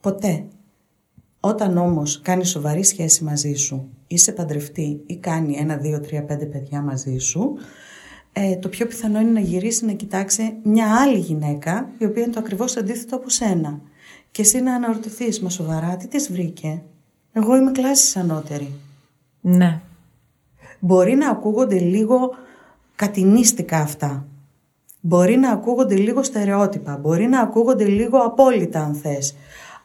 Ποτέ. 0.00 0.44
Όταν 1.40 1.76
όμως 1.76 2.20
κάνει 2.22 2.44
σοβαρή 2.44 2.84
σχέση 2.84 3.24
μαζί 3.24 3.54
σου, 3.54 3.88
είσαι 4.06 4.32
παντρευτή 4.32 5.00
ή 5.06 5.16
κάνει 5.16 5.56
ένα, 5.56 5.76
δύο, 5.76 6.00
τρία, 6.00 6.24
πέντε 6.24 6.44
παιδιά 6.44 6.82
μαζί 6.82 7.18
σου, 7.18 7.54
ε, 8.32 8.56
το 8.56 8.68
πιο 8.68 8.86
πιθανό 8.86 9.20
είναι 9.20 9.30
να 9.30 9.40
γυρίσει 9.40 9.84
να 9.84 9.92
κοιτάξει 9.92 10.56
μια 10.62 11.00
άλλη 11.00 11.18
γυναίκα, 11.18 11.90
η 11.98 12.04
οποία 12.04 12.22
είναι 12.22 12.32
το 12.32 12.40
ακριβώς 12.40 12.76
αντίθετο 12.76 13.16
από 13.16 13.28
σένα. 13.28 13.80
Και 14.30 14.42
εσύ 14.42 14.60
να 14.60 14.74
αναρωτηθείς, 14.74 15.40
μα 15.40 15.50
σοβαρά, 15.50 15.96
τι 15.96 16.08
τις 16.08 16.32
βρήκε; 16.32 16.82
Εγώ 17.32 17.56
είμαι 17.56 17.72
κλάσης 17.72 18.16
ανώτερη. 18.16 18.72
Ναι. 19.40 19.80
Μπορεί 20.78 21.14
να 21.14 21.30
ακούγονται 21.30 21.78
λίγο 21.78 22.34
κατηνίστικα 22.96 23.78
αυτά. 23.78 24.26
Μπορεί 25.00 25.36
να 25.36 25.50
ακούγονται 25.50 25.94
λίγο 25.96 26.22
στερεότυπα. 26.22 26.96
Μπορεί 26.96 27.26
να 27.26 27.40
ακούγονται 27.40 27.84
λίγο 27.84 28.18
απόλυτα 28.18 28.80
αν 28.80 28.94
θες. 28.94 29.36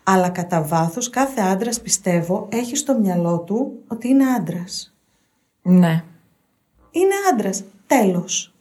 Αλλά 0.03 0.29
κατά 0.29 0.63
βάθος 0.63 1.09
κάθε 1.09 1.41
άντρας 1.41 1.81
πιστεύω 1.81 2.47
έχει 2.51 2.75
στο 2.75 3.00
μυαλό 3.00 3.39
του 3.39 3.79
ότι 3.88 4.07
είναι 4.07 4.25
άντρας. 4.25 4.93
Ναι. 5.62 6.03
Είναι 6.91 7.13
άντρας. 7.31 7.63
Τέλος. 7.88 8.53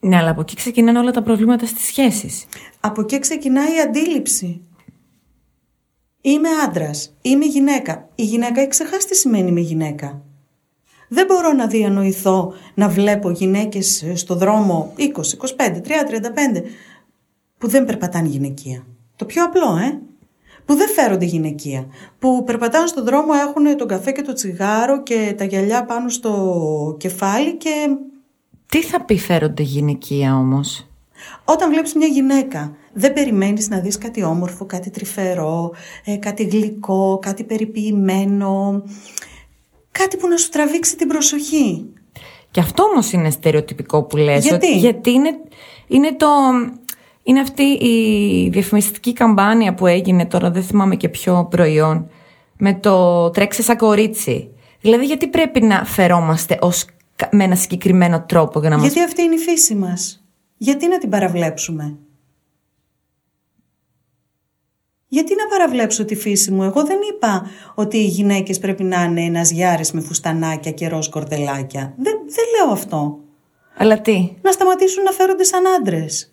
Ναι, 0.00 0.16
αλλά 0.16 0.30
από 0.30 0.40
εκεί 0.40 0.56
ξεκινάνε 0.56 0.98
όλα 0.98 1.10
τα 1.10 1.22
προβλήματα 1.22 1.66
στις 1.66 1.84
σχέσεις. 1.84 2.46
Από 2.80 3.00
εκεί 3.00 3.18
ξεκινάει 3.18 3.76
η 3.76 3.80
αντίληψη. 3.80 4.60
Είμαι 6.20 6.48
άντρας. 6.64 7.16
Είμαι 7.22 7.44
γυναίκα. 7.44 8.08
Η 8.14 8.22
γυναίκα 8.22 8.60
έχει 8.60 8.68
ξεχάσει 8.68 9.06
τι 9.06 9.16
σημαίνει 9.16 9.48
είμαι 9.48 9.60
γυναίκα. 9.60 10.22
Δεν 11.08 11.26
μπορώ 11.26 11.52
να 11.52 11.66
διανοηθώ 11.66 12.52
να 12.74 12.88
βλέπω 12.88 13.30
γυναίκες 13.30 14.04
στο 14.14 14.34
δρόμο 14.34 14.92
20, 14.98 15.02
25, 15.02 15.06
30, 15.06 15.80
35 16.58 16.62
που 17.58 17.68
δεν 17.68 17.84
περπατάνε 17.84 18.28
γυναικεία. 18.28 18.86
Το 19.16 19.24
πιο 19.24 19.44
απλό, 19.44 19.76
ε! 19.76 20.00
Που 20.64 20.74
δεν 20.74 20.88
φέρονται 20.88 21.24
γυναικεία. 21.24 21.86
Που 22.18 22.44
περπατάνε 22.44 22.86
στον 22.86 23.04
δρόμο, 23.04 23.32
έχουν 23.48 23.76
τον 23.76 23.88
καφέ 23.88 24.12
και 24.12 24.22
το 24.22 24.32
τσιγάρο 24.32 25.02
και 25.02 25.34
τα 25.38 25.44
γυαλιά 25.44 25.84
πάνω 25.84 26.08
στο 26.08 26.96
κεφάλι 26.98 27.56
και... 27.56 27.96
Τι 28.66 28.82
θα 28.82 29.04
πει 29.04 29.18
φέρονται 29.18 29.62
γυναικεία 29.62 30.36
όμως; 30.36 30.88
Όταν 31.44 31.70
βλέπεις 31.70 31.94
μια 31.94 32.06
γυναίκα, 32.06 32.76
δεν 32.92 33.12
περιμένεις 33.12 33.68
να 33.68 33.78
δεις 33.80 33.98
κάτι 33.98 34.22
όμορφο, 34.22 34.64
κάτι 34.64 34.90
τρυφερό, 34.90 35.72
ε, 36.04 36.16
κάτι 36.16 36.44
γλυκό, 36.44 37.18
κάτι 37.22 37.44
περιποιημένο, 37.44 38.82
κάτι 39.90 40.16
που 40.16 40.28
να 40.28 40.36
σου 40.36 40.48
τραβήξει 40.48 40.96
την 40.96 41.08
προσοχή. 41.08 41.92
Και 42.50 42.60
αυτό 42.60 42.82
όμως 42.82 43.12
είναι 43.12 43.30
στερεοτυπικό 43.30 44.02
που 44.02 44.16
λες. 44.16 44.42
Γιατί; 44.46 44.66
ότι- 44.66 44.78
γιατί; 44.78 45.10
είναι, 45.10 45.30
είναι 45.86 46.12
το... 46.12 46.26
Είναι 47.22 47.40
αυτή 47.40 47.62
η 47.62 48.48
διαφημιστική 48.48 49.12
καμπάνια 49.12 49.74
που 49.74 49.86
έγινε 49.86 50.26
τώρα, 50.26 50.50
δεν 50.50 50.62
θυμάμαι 50.62 50.96
και 50.96 51.08
ποιο 51.08 51.46
προϊόν, 51.50 52.10
με 52.58 52.74
το 52.74 53.30
τρέξε 53.30 53.62
σαν 53.62 53.76
κορίτσι. 53.76 54.50
Δηλαδή 54.80 55.04
γιατί 55.04 55.28
πρέπει 55.28 55.60
να 55.60 55.84
φερόμαστε 55.84 56.58
ως, 56.60 56.84
κα- 57.16 57.28
με 57.32 57.44
ένα 57.44 57.54
συγκεκριμένο 57.54 58.24
τρόπο 58.28 58.60
για 58.60 58.68
να 58.68 58.76
μας... 58.76 58.84
Γιατί 58.84 59.02
αυτή 59.02 59.22
είναι 59.22 59.34
η 59.34 59.38
φύση 59.38 59.74
μας. 59.74 60.24
Γιατί 60.56 60.88
να 60.88 60.98
την 60.98 61.08
παραβλέψουμε; 61.08 61.98
Γιατί 65.12 65.34
να 65.34 65.46
παραβλέψω 65.46 66.04
τη 66.04 66.14
φύση 66.14 66.50
μου; 66.50 66.62
Εγώ 66.62 66.84
δεν 66.84 66.98
είπα 67.12 67.46
ότι 67.74 67.96
οι 67.96 68.06
γυναίκες 68.06 68.58
πρέπει 68.58 68.84
να 68.84 69.02
είναι 69.02 69.24
ένας 69.24 69.50
γιάρης 69.50 69.92
με 69.92 70.00
φουστανάκια 70.00 70.70
και 70.70 70.88
ροζ 70.88 71.08
κορδελάκια. 71.08 71.94
Δεν, 71.96 72.14
δεν 72.14 72.44
λέω 72.56 72.72
αυτό. 72.72 73.18
Αλλά 73.76 74.00
τι; 74.00 74.32
Να 74.42 74.52
σταματήσουν 74.52 75.02
να 75.02 75.10
φέρονται 75.10 75.44
σαν 75.44 75.62
άντρες. 75.78 76.32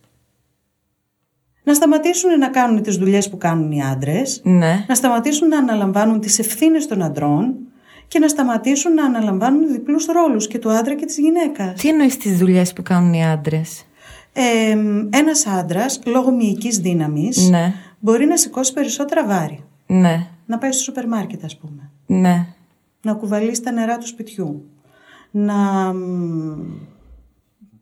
Να 1.63 1.73
σταματήσουν 1.73 2.37
να 2.39 2.47
κάνουν 2.47 2.81
τις 2.81 2.95
δουλειές 2.95 3.29
που 3.29 3.37
κάνουν 3.37 3.71
οι 3.71 3.83
άντρες. 3.83 4.41
Ναι. 4.43 4.85
Να 4.87 4.95
σταματήσουν 4.95 5.47
να 5.47 5.57
αναλαμβάνουν 5.57 6.19
τις 6.19 6.39
ευθύνες 6.39 6.87
των 6.87 7.01
αντρών 7.01 7.55
και 8.07 8.19
να 8.19 8.27
σταματήσουν 8.27 8.93
να 8.93 9.05
αναλαμβάνουν 9.05 9.71
διπλούς 9.71 10.05
ρόλους 10.05 10.47
και 10.47 10.59
του 10.59 10.71
άντρα 10.71 10.95
και 10.95 11.05
της 11.05 11.17
γυναίκας. 11.17 11.81
Τι 11.81 11.89
εννοείς 11.89 12.17
τις 12.17 12.37
δουλειές 12.37 12.73
που 12.73 12.81
κάνουν 12.83 13.13
οι 13.13 13.25
άντρες; 13.25 13.85
Ε, 14.33 14.77
ένας 15.09 15.45
άντρας, 15.45 15.99
λόγω 16.05 16.31
μυϊκής 16.31 16.77
δύναμης, 16.77 17.49
Ναι. 17.49 17.73
Μπορεί 18.07 18.25
να 18.25 18.37
σηκώσει 18.37 18.73
περισσότερα 18.73 19.25
βάρη. 19.25 19.63
Ναι. 19.85 20.27
Να 20.45 20.57
πάει 20.57 20.71
στο 20.71 20.83
σούπερ 20.83 21.07
μάρκετ, 21.07 21.43
ας 21.43 21.57
πούμε. 21.57 21.89
Ναι. 22.05 22.45
Να 23.01 23.13
κουβαλήσει 23.13 23.61
τα 23.61 23.71
νερά 23.71 23.97
του 23.97 24.07
σπιτιού. 24.07 24.69
Να... 25.31 25.53
μ, 25.93 26.51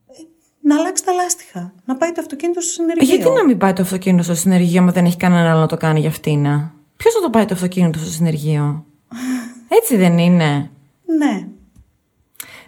ε, 0.07 0.21
Να 0.61 0.75
αλλάξει 0.75 1.03
τα 1.05 1.13
λάστιχα. 1.13 1.73
Να 1.85 1.95
πάει 1.95 2.11
το 2.11 2.21
αυτοκίνητο 2.21 2.61
στο 2.61 2.71
συνεργείο. 2.71 3.15
Γιατί 3.15 3.29
να 3.29 3.45
μην 3.45 3.57
πάει 3.57 3.73
το 3.73 3.81
αυτοκίνητο 3.81 4.23
στο 4.23 4.35
συνεργείο, 4.35 4.81
μα 4.81 4.91
δεν 4.91 5.05
έχει 5.05 5.17
κανένα 5.17 5.51
άλλο 5.51 5.59
να 5.59 5.67
το 5.67 5.77
κάνει 5.77 5.99
για 5.99 6.09
αυτήν. 6.09 6.43
Ποιος 6.97 7.13
θα 7.13 7.21
το 7.21 7.29
πάει 7.29 7.45
το 7.45 7.53
αυτοκίνητο 7.53 7.99
στο 7.99 8.09
συνεργείο; 8.09 8.85
Έτσι 9.79 9.97
δεν 9.97 10.17
είναι. 10.17 10.69
Ναι. 11.17 11.47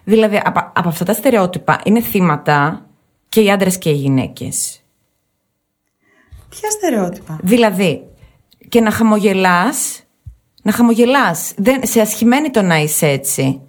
Δηλαδή, 0.04 0.40
από, 0.44 0.72
από 0.74 0.88
αυτά 0.88 1.04
τα 1.04 1.12
στερεότυπα 1.12 1.80
είναι 1.84 2.00
θύματα 2.00 2.86
και 3.28 3.40
οι 3.40 3.50
άντρες 3.50 3.78
και 3.78 3.90
οι 3.90 3.94
γυναίκες. 3.94 4.77
Ποια 6.48 6.70
στερεότυπα; 6.70 7.38
Δηλαδή, 7.42 8.02
και 8.68 8.80
να 8.80 8.90
χαμογελάς. 8.90 10.02
Να 10.62 10.72
χαμογελάς. 10.72 11.54
Σε 11.82 12.00
ασχημένη 12.00 12.50
το 12.50 12.62
να 12.62 12.76
είσαι 12.76 13.06
έτσι. 13.06 13.60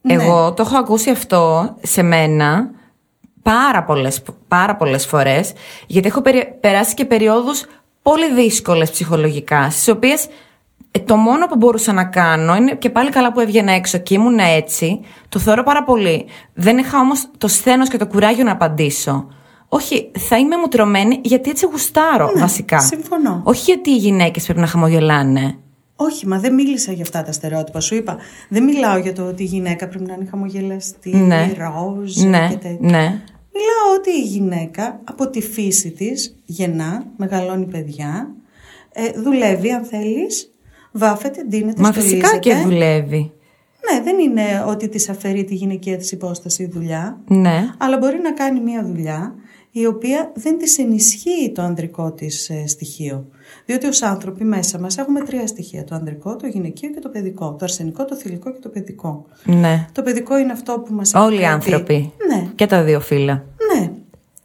Ναι. 0.00 0.12
Εγώ 0.12 0.52
το 0.52 0.62
έχω 0.62 0.76
ακούσει 0.76 1.10
αυτό 1.10 1.74
σε 1.82 2.02
μένα 2.02 2.70
πάρα 3.42 3.84
πολλές, 3.84 4.22
πάρα 4.48 4.76
πολλές 4.76 5.06
φορές 5.06 5.52
γιατί 5.86 6.08
έχω 6.08 6.20
περι- 6.22 6.60
περάσει 6.60 6.94
και 6.94 7.04
περιόδους 7.04 7.64
πολύ 8.02 8.34
δύσκολες 8.34 8.90
ψυχολογικά 8.90 9.70
στις 9.70 9.88
οποίες 9.88 10.26
ε, 10.90 10.98
το 10.98 11.16
μόνο 11.16 11.46
που 11.46 11.56
μπορούσα 11.56 11.92
να 11.92 12.04
κάνω 12.04 12.56
είναι 12.56 12.74
και 12.74 12.90
πάλι 12.90 13.10
καλά 13.10 13.32
που 13.32 13.40
έβγαινα 13.40 13.72
έξω 13.72 13.98
και 13.98 14.14
ήμουν 14.14 14.38
έτσι 14.38 15.00
το 15.28 15.38
θεωρώ 15.38 15.62
πάρα 15.62 15.84
πολύ 15.84 16.26
δεν 16.54 16.78
είχα 16.78 16.98
όμως 16.98 17.28
το 17.38 17.48
σθένος 17.48 17.88
και 17.88 17.96
το 17.96 18.06
κουράγιο 18.06 18.44
να 18.44 18.52
απαντήσω 18.52 19.28
όχι, 19.76 20.10
θα 20.18 20.38
είμαι 20.38 20.56
μουτρωμένη 20.56 21.20
γιατί 21.22 21.50
έτσι 21.50 21.66
γουστάρω 21.66 22.32
βασικά. 22.36 22.76
Ναι, 22.76 22.82
συμφωνώ. 22.82 23.40
Όχι 23.44 23.62
γιατί 23.70 23.90
οι 23.90 23.96
γυναίκες 23.96 24.44
πρέπει 24.44 24.60
να 24.60 24.66
χαμογελάνε. 24.66 25.54
Όχι, 25.96 26.26
μα 26.26 26.38
δεν 26.38 26.54
μίλησα 26.54 26.92
για 26.92 27.02
αυτά 27.02 27.22
τα 27.22 27.32
στερεότυπα. 27.32 27.80
Σου 27.80 27.94
είπα, 27.94 28.16
δεν 28.48 28.64
μιλάω 28.64 28.96
για 28.98 29.12
το 29.12 29.22
ότι 29.26 29.42
η 29.42 29.46
γυναίκα 29.46 29.88
πρέπει 29.88 30.04
να 30.04 30.14
είναι 30.14 30.26
χαμογελαστή, 30.30 31.16
Ναι. 31.16 31.52
ροζ 31.58 32.16
Ναι, 32.16 32.48
και 32.50 32.56
τέτοια. 32.56 32.78
ναι. 32.80 33.20
Μιλάω 33.56 33.94
ότι 33.98 34.10
η 34.10 34.22
γυναίκα 34.22 35.00
από 35.04 35.30
τη 35.30 35.40
φύση 35.42 35.90
της 35.90 36.36
γεννά, 36.44 37.04
μεγαλώνει 37.16 37.66
παιδιά, 37.66 38.34
ε, 38.92 39.20
δουλεύει 39.20 39.70
αν 39.70 39.84
θέλεις, 39.84 40.50
βάφεται, 40.92 41.44
ντύνεται, 41.48 41.82
Μα 41.82 41.92
φυσικά 41.92 42.26
στολίζεται. 42.28 42.60
και 42.62 42.68
δουλεύει. 42.68 43.32
Ναι, 43.92 44.00
δεν 44.02 44.18
είναι 44.18 44.64
ότι 44.68 44.88
της 44.88 45.08
αφαιρεί 45.08 45.44
τη 45.44 45.54
γυναικεία 45.54 45.96
της 45.96 46.12
υπόσταση 46.12 46.62
η 46.62 46.66
δουλειά, 46.72 47.20
Ναι. 47.28 47.68
αλλά 47.78 47.98
μπορεί 47.98 48.18
να 48.22 48.32
κάνει 48.32 48.60
μια 48.60 48.84
δουλειά 48.84 49.34
η 49.76 49.86
οποία 49.86 50.32
δεν 50.34 50.58
της 50.58 50.78
ενισχύει 50.78 51.52
το 51.54 51.62
ανδρικό 51.62 52.12
της 52.12 52.48
ε, 52.50 52.66
στοιχείο. 52.66 53.26
Διότι 53.66 53.86
ως 53.86 54.02
άνθρωποι 54.02 54.44
μέσα 54.44 54.78
μας 54.78 54.98
έχουμε 54.98 55.20
τρία 55.20 55.46
στοιχεία, 55.46 55.84
το 55.84 55.94
ανδρικό, 55.94 56.36
το 56.36 56.46
γυναικείο 56.46 56.90
και 56.90 57.00
το 57.00 57.08
παιδικό. 57.08 57.50
Το 57.50 57.58
αρσενικό, 57.64 58.04
το 58.04 58.14
θηλυκό 58.16 58.52
και 58.52 58.58
το 58.62 58.68
παιδικό. 58.68 59.26
Ναι. 59.44 59.86
Το 59.92 60.02
παιδικό 60.02 60.38
είναι 60.38 60.52
αυτό 60.52 60.78
που 60.86 60.94
μας 60.94 61.14
Όλοι 61.14 61.40
οι 61.40 61.44
επιτρέπει- 61.44 61.52
άνθρωποι. 61.54 62.12
Ναι, 62.28 62.48
Και 62.54 62.66
τα 62.66 62.82
δύο 62.82 63.00
φύλλα. 63.00 63.44
ναι. 63.74 63.90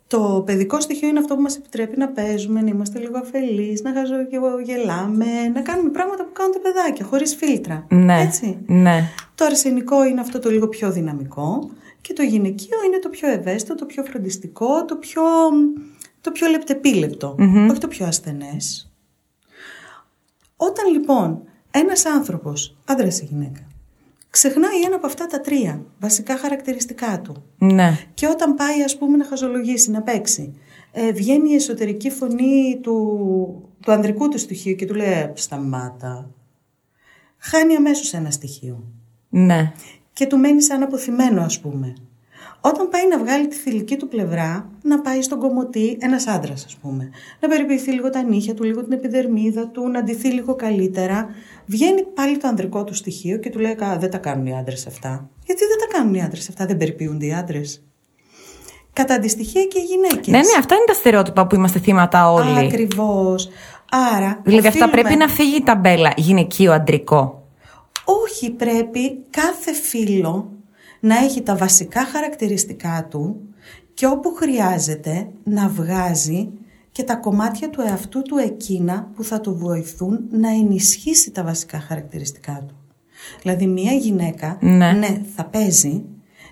Το 0.08 0.44
παιδικό 0.46 0.80
στοιχείο 0.82 1.08
είναι 1.08 1.20
αυτό 1.20 1.36
που 1.36 1.42
μας 1.42 1.56
επιτρέπει 1.56 1.98
να 1.98 2.08
παίζουμε, 2.08 2.62
να 2.62 2.70
είμαστε 2.70 3.00
λίγο 3.00 3.18
αφελείς, 3.18 3.82
να 3.82 3.94
χαζογελάμε, 3.94 5.26
να 5.54 5.62
κάνουμε 5.62 5.90
πράγματα 5.90 6.24
που 6.24 6.32
κάνουν 6.34 6.54
τα 6.54 6.60
παιδάκια, 6.60 7.06
χωρίς 7.06 7.36
φίλτρα. 7.36 7.86
Ναι. 7.90 8.22
Έτσι. 8.22 8.58
Ναι. 8.66 9.04
Το 9.36 9.46
αρσενικό 9.46 10.06
είναι 10.06 10.20
αυτό 10.22 10.40
το 10.40 10.50
λίγο 10.50 10.68
πιο 10.68 10.92
δυναμικό 10.92 11.70
και 12.02 12.14
το 12.14 12.24
γυναικείο 12.24 12.78
είναι 12.86 13.00
το 13.00 13.10
πιο 13.10 13.30
ευαίσθητο, 13.30 13.76
το 13.76 13.86
πιο 13.86 14.04
φροντιστικό, 14.04 14.86
το 14.86 14.96
πιο, 14.96 15.22
το 16.22 16.32
πιο 16.32 16.48
λεπτεπίλεπτο, 16.48 17.36
όχι 17.70 17.80
το 17.80 17.88
πιο 17.88 18.06
ασθενές. 18.06 18.92
Όταν 20.56 20.92
λοιπόν 20.92 21.42
ένας 21.72 22.06
άνθρωπος, 22.06 22.78
άντρας 22.86 23.22
ή 23.22 23.26
γυναίκα, 23.26 23.68
ξεχνάει 24.30 24.82
ένα 24.86 24.96
από 24.96 25.06
αυτά 25.08 25.26
τα 25.26 25.42
τρία 25.42 25.86
βασικά 26.00 26.38
χαρακτηριστικά 26.38 27.22
του 27.22 27.44
Ναι. 27.58 27.98
και 28.14 28.28
όταν 28.28 28.54
πάει 28.54 28.84
ας 28.84 28.98
πούμε 28.98 29.18
να 29.18 29.26
χαζολογήσει, 29.26 29.92
να 29.92 30.02
παίξει, 30.02 30.54
ε, 30.92 31.12
βγαίνει 31.12 31.50
η 31.52 31.56
εσωτερική 31.56 32.10
φωνή 32.10 32.80
του, 32.82 33.70
του 33.82 33.92
ανδρικού 33.92 34.28
του 34.30 34.38
στοιχείου 34.40 34.76
και 34.76 34.86
του 34.86 34.94
λέει 34.96 35.12
«Ε, 35.12 35.32
σταμάτα. 35.36 36.30
Χάνει 37.38 37.76
αμέσως 37.76 38.14
ένα 38.14 38.32
στοιχείο 38.32 38.84
Ναι. 39.30 39.74
Και 40.20 40.26
του 40.26 40.38
μένει 40.38 40.62
σαν 40.62 40.84
αποθυμένο 40.84 41.42
ας 41.42 41.60
πούμε. 41.60 41.94
Όταν 42.62 42.90
πάει 42.90 43.08
να 43.08 43.18
βγάλει 43.18 43.48
τη 43.48 43.56
θηλυκή 43.56 43.98
του 43.98 44.08
πλευρά, 44.08 44.70
να 44.82 45.02
πάει 45.02 45.22
στον 45.22 45.40
κομμωτή 45.40 45.98
ένας 46.02 46.28
άντρας 46.28 46.66
ας 46.66 46.76
πούμε. 46.76 47.10
Να 47.40 47.48
περιποιηθεί 47.48 47.92
λίγο 47.92 48.10
τα 48.10 48.22
νύχια 48.22 48.54
του, 48.54 48.64
λίγο 48.64 48.84
την 48.84 48.92
επιδερμίδα 48.92 49.68
του, 49.68 49.88
να 49.90 50.04
ντυθεί 50.04 50.28
λίγο 50.28 50.56
καλύτερα. 50.56 51.28
Βγαίνει 51.66 52.04
πάλι 52.04 52.38
το 52.38 52.48
ανδρικό 52.48 52.84
του 52.84 52.94
στοιχείο 52.94 53.38
και 53.38 53.50
του 53.50 53.60
λέει 53.60 53.72
«Α, 53.72 53.98
δεν 54.00 54.12
τα 54.12 54.18
κάνουν 54.18 54.46
οι 54.46 54.58
άντρες 54.58 54.88
αυτά. 54.88 55.30
Γιατί 55.46 55.62
δεν 55.66 55.78
τα 55.90 55.98
κάνουν 55.98 56.14
οι 56.14 56.22
άντρες 56.24 56.50
αυτά, 56.50 56.66
δεν 56.66 56.78
περιποιούνται 56.78 57.26
οι 57.26 57.34
άντρες. 57.34 57.84
Κατά 58.94 59.14
αντιστοιχεία 59.14 59.64
και 59.64 59.80
οι 59.80 59.84
γυναίκες. 59.84 60.28
Ναι, 60.28 60.38
ναι, 60.38 60.58
αυτά 60.60 60.76
είναι 60.76 60.86
τα 60.88 60.94
στερεότυπα 60.94 61.48
που 61.48 61.56
είμαστε 61.56 61.80
θύματα 61.80 62.32
όλοι. 62.32 62.60
Ακριβώς. 62.60 63.50
Άρα. 64.16 64.40
Δηλαδή 64.44 64.68
αυτά 64.68 64.86
οφείλουμε- 64.86 65.02
πρέπει 65.02 65.16
να 65.16 65.28
φύγει 65.28 65.56
η 65.56 65.64
ταμπέλα 65.64 66.14
γυναικείο 66.18 66.72
αντρικό. 66.74 67.39
Όχι, 68.24 68.52
πρέπει 68.52 69.24
κάθε 69.30 69.74
φύλλο 69.74 70.52
να 71.00 71.18
έχει 71.18 71.42
τα 71.42 71.56
βασικά 71.56 72.06
χαρακτηριστικά 72.06 73.08
του 73.10 73.42
και 73.94 74.06
όπου 74.06 74.34
χρειάζεται 74.34 75.28
να 75.44 75.68
βγάζει 75.70 76.50
και 76.92 77.04
τα 77.04 77.16
κομμάτια 77.16 77.70
του 77.70 77.82
εαυτού 77.82 78.22
του 78.22 78.38
εκείνα 78.38 79.12
που 79.16 79.24
θα 79.24 79.40
του 79.40 79.56
βοηθούν 79.58 80.20
να 80.32 80.50
ενισχύσει 80.50 81.32
τα 81.32 81.44
βασικά 81.44 81.80
χαρακτηριστικά 81.80 82.64
του. 82.68 82.76
Δηλαδή 83.42 83.68
μία 83.68 83.92
γυναίκα, 83.92 84.58
Ναι. 84.62 85.22
θα 85.36 85.46
παίζει, 85.46 86.04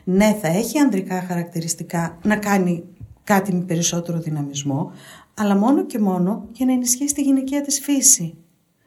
ναι 0.04 0.38
θα 0.42 0.48
έχει 0.48 0.80
ανδρικά 0.80 1.22
χαρακτηριστικά 1.22 2.18
να 2.24 2.36
κάνει 2.36 2.84
κάτι 3.24 3.54
με 3.54 3.64
περισσότερο 3.64 4.20
δυναμισμό, 4.20 4.92
αλλά 5.34 5.56
μόνο 5.56 5.86
και 5.86 6.00
μόνο 6.00 6.48
για 6.52 6.66
να 6.66 6.72
ενισχύσει 6.72 7.14
τη 7.14 7.22
γυναικεία 7.22 7.62
της 7.62 7.80
φύση. 7.80 8.38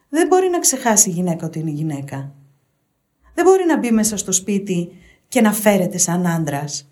Δεν 0.09 0.27
μπορεί 0.27 0.49
να 0.49 0.59
ξεχάσει 0.59 1.09
η 1.09 1.13
γυναίκα 1.13 1.47
ότι 1.47 1.59
είναι 1.59 1.71
γυναίκα. 1.71 2.35
Δεν 3.41 3.49
μπορεί 3.49 3.65
να 3.67 3.79
μπει 3.79 3.91
μέσα 3.91 4.17
στο 4.17 4.33
σπίτι 4.33 4.89
και 5.29 5.41
να 5.41 5.53
φέρεται 5.53 5.99
σαν 5.99 6.27
άντρας. 6.27 6.91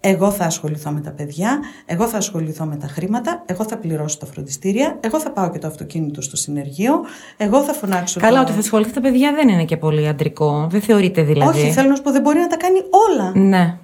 Εγώ 0.00 0.30
θα 0.30 0.44
ασχοληθώ 0.44 0.90
με 0.90 1.00
τα 1.00 1.10
παιδιά, 1.10 1.60
εγώ 1.86 2.08
θα 2.08 2.16
ασχοληθώ 2.16 2.64
με 2.64 2.76
τα 2.76 2.86
χρήματα, 2.86 3.42
εγώ 3.46 3.64
θα 3.64 3.78
πληρώσω 3.78 4.18
τα 4.18 4.26
φροντιστήρια, 4.26 4.98
εγώ 5.00 5.20
θα 5.20 5.30
πάω 5.30 5.50
και 5.50 5.58
το 5.58 5.66
αυτοκίνητο 5.66 6.20
στο 6.20 6.36
συνεργείο, 6.36 7.00
εγώ 7.36 7.62
θα 7.62 7.72
φωνάξω. 7.72 8.20
Καλά, 8.20 8.36
το... 8.36 8.42
ότι 8.42 8.52
θα 8.52 8.58
ασχοληθεί 8.58 8.92
τα 8.92 9.00
παιδιά 9.00 9.32
δεν 9.32 9.48
είναι 9.48 9.64
και 9.64 9.76
πολύ 9.76 10.08
αντρικό. 10.08 10.66
Δεν 10.70 10.80
θεωρείται 10.80 11.22
δηλαδή. 11.22 11.60
Όχι, 11.60 11.72
θέλω 11.72 11.88
να 11.88 11.94
σου 11.94 12.02
πω, 12.02 12.10
δεν 12.10 12.22
μπορεί 12.22 12.38
να 12.38 12.46
τα 12.46 12.56
κάνει 12.56 12.78
όλα. 13.08 13.32
Ναι. 13.34 13.78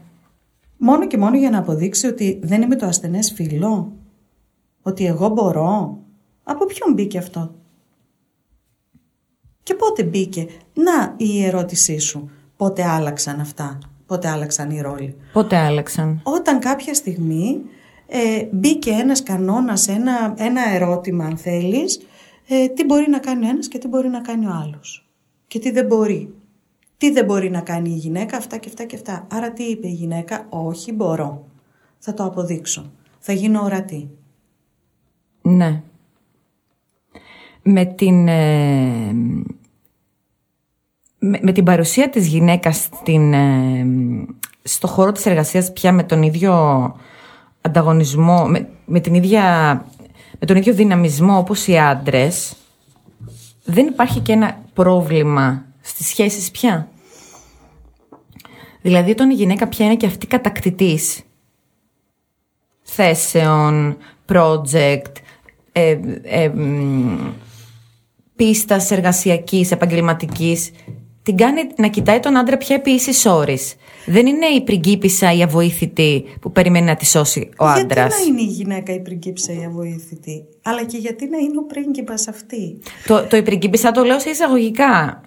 Μόνο 0.76 1.07
και 1.07 1.16
μόνο 1.16 1.37
για 1.37 1.50
να 1.50 1.59
αποδείξει 1.59 2.07
ότι 2.07 2.40
δεν 2.42 2.62
είμαι 2.62 2.76
το 2.76 2.87
ασθενές 2.87 3.33
φίλο. 3.33 3.92
Ότι 4.83 5.07
εγώ 5.07 5.28
μπορώ. 5.28 5.99
Από 6.42 6.66
ποιον 6.66 6.92
μπήκε 6.92 7.19
αυτό; 7.19 7.54
Και 9.62 9.74
πότε 9.74 10.02
μπήκε; 10.02 10.46
Να 10.74 11.14
η 11.16 11.44
ερώτησή 11.44 11.98
σου. 11.98 12.30
Πότε 12.56 12.84
άλλαξαν 12.84 13.40
αυτά; 13.40 13.78
Πότε 14.06 14.28
άλλαξαν 14.28 14.70
οι 14.70 14.80
ρόλοι; 14.80 15.16
Πότε 15.32 15.56
άλλαξαν; 15.56 16.20
Όταν 16.22 16.58
κάποια 16.58 16.94
στιγμή 16.94 17.60
ε, 18.06 18.46
μπήκε 18.50 18.90
ένας 18.90 19.22
κανόνας, 19.22 19.88
ένα, 19.88 20.34
ένα 20.36 20.70
ερώτημα 20.74 21.24
αν 21.24 21.36
θέλεις, 21.36 22.00
ε, 22.48 22.68
τι 22.68 22.84
μπορεί 22.84 23.10
να 23.10 23.18
κάνει 23.18 23.46
ο 23.46 23.48
ένας 23.48 23.68
και 23.68 23.78
τι 23.78 23.88
μπορεί 23.88 24.08
να 24.08 24.20
κάνει 24.20 24.46
ο 24.46 24.52
άλλος. 24.62 25.08
Και 25.46 25.58
τι 25.58 25.70
δεν 25.70 25.86
μπορεί. 25.86 26.34
Τι 26.96 27.10
δεν 27.10 27.24
μπορεί 27.24 27.50
να 27.50 27.60
κάνει 27.60 27.90
η 27.90 27.96
γυναίκα, 27.96 28.36
αυτά 28.36 28.56
και 28.56 28.68
αυτά 28.68 28.84
και 28.84 28.96
αυτά. 28.96 29.26
Άρα 29.30 29.52
τι 29.52 29.62
είπε 29.62 29.86
η 29.88 29.92
γυναίκα, 29.92 30.46
όχι 30.48 30.92
μπορώ. 30.92 31.46
Θα 31.98 32.14
το 32.14 32.24
αποδείξω. 32.24 32.92
Θα 33.18 33.32
γίνω 33.32 33.62
ορατή. 33.62 34.10
Ναι. 35.42 35.82
Με 37.62 37.84
την, 37.84 38.28
ε, 38.28 39.12
με, 41.18 41.38
με 41.42 41.52
την 41.52 41.64
παρουσία 41.64 42.10
της 42.10 42.26
γυναίκας 42.26 42.76
στην, 42.76 43.32
ε, 43.32 43.86
στο 44.62 44.86
χώρο 44.86 45.12
της 45.12 45.26
εργασίας 45.26 45.72
πια 45.72 45.92
με 45.92 46.02
τον 46.02 46.22
ίδιο 46.22 46.54
ανταγωνισμό, 47.60 48.44
με, 48.46 48.68
με, 48.84 49.00
την 49.00 49.14
ίδια, 49.14 49.74
με 50.38 50.46
τον 50.46 50.56
ίδιο 50.56 50.74
δυναμισμό 50.74 51.38
όπως 51.38 51.66
οι 51.66 51.78
άντρες, 51.78 52.54
δεν 53.64 53.86
υπάρχει 53.86 54.20
και 54.20 54.32
ένα 54.32 54.58
πρόβλημα 54.74 55.64
στις 55.80 56.06
σχέσεις 56.06 56.50
πια. 56.50 56.88
Δηλαδή 58.82 59.10
όταν 59.10 59.30
η 59.30 59.34
γυναίκα 59.34 59.68
πια 59.68 59.86
είναι 59.86 59.96
και 59.96 60.06
αυτή 60.06 60.26
κατακτητής 60.26 61.22
θέσεων, 62.82 63.96
project, 64.32 65.12
ε, 65.72 65.98
ε, 66.22 66.52
μ, 68.40 68.47
πίστας 68.47 68.90
εργασιακής, 68.90 69.70
επαγγελματικής, 69.70 70.70
την 71.23 71.36
κάνει 71.36 71.60
να 71.76 71.88
κοιτάει 71.88 72.21
τον 72.21 72.36
άντρα 72.36 72.56
πια 72.56 72.76
επί 72.76 72.91
ίσης 72.91 73.26
όρης. 73.26 73.75
Δεν 74.06 74.26
είναι 74.26 74.47
η 74.47 74.60
πριγκίπισσα 74.60 75.32
η 75.32 75.43
αβοήθητη 75.43 76.25
που 76.41 76.52
περιμένει 76.52 76.86
να 76.86 76.97
τη 76.97 77.06
σώσει 77.06 77.49
ο 77.58 77.67
άντρας. 77.67 78.17
Γιατί 78.17 78.30
να 78.30 78.41
είναι 78.41 78.50
η 78.50 78.52
γυναίκα 78.52 78.93
η 78.93 79.00
πριγκίψα 79.00 79.52
η 79.52 79.64
αβοήθητη, 79.64 80.45
αλλά 80.62 80.84
και 80.84 80.97
γιατί 80.97 81.28
να 81.28 81.38
είναι 81.38 81.58
ο 81.58 81.64
πρίγκιπας 81.64 82.28
αυτή; 82.28 82.78
Το, 83.06 83.26
το 83.26 83.36
η 83.36 83.43
πριγκίπισσα 83.43 83.91
το 83.91 84.02
λέω 84.02 84.21
σε 84.21 84.30
εισαγωγικά. 84.30 85.21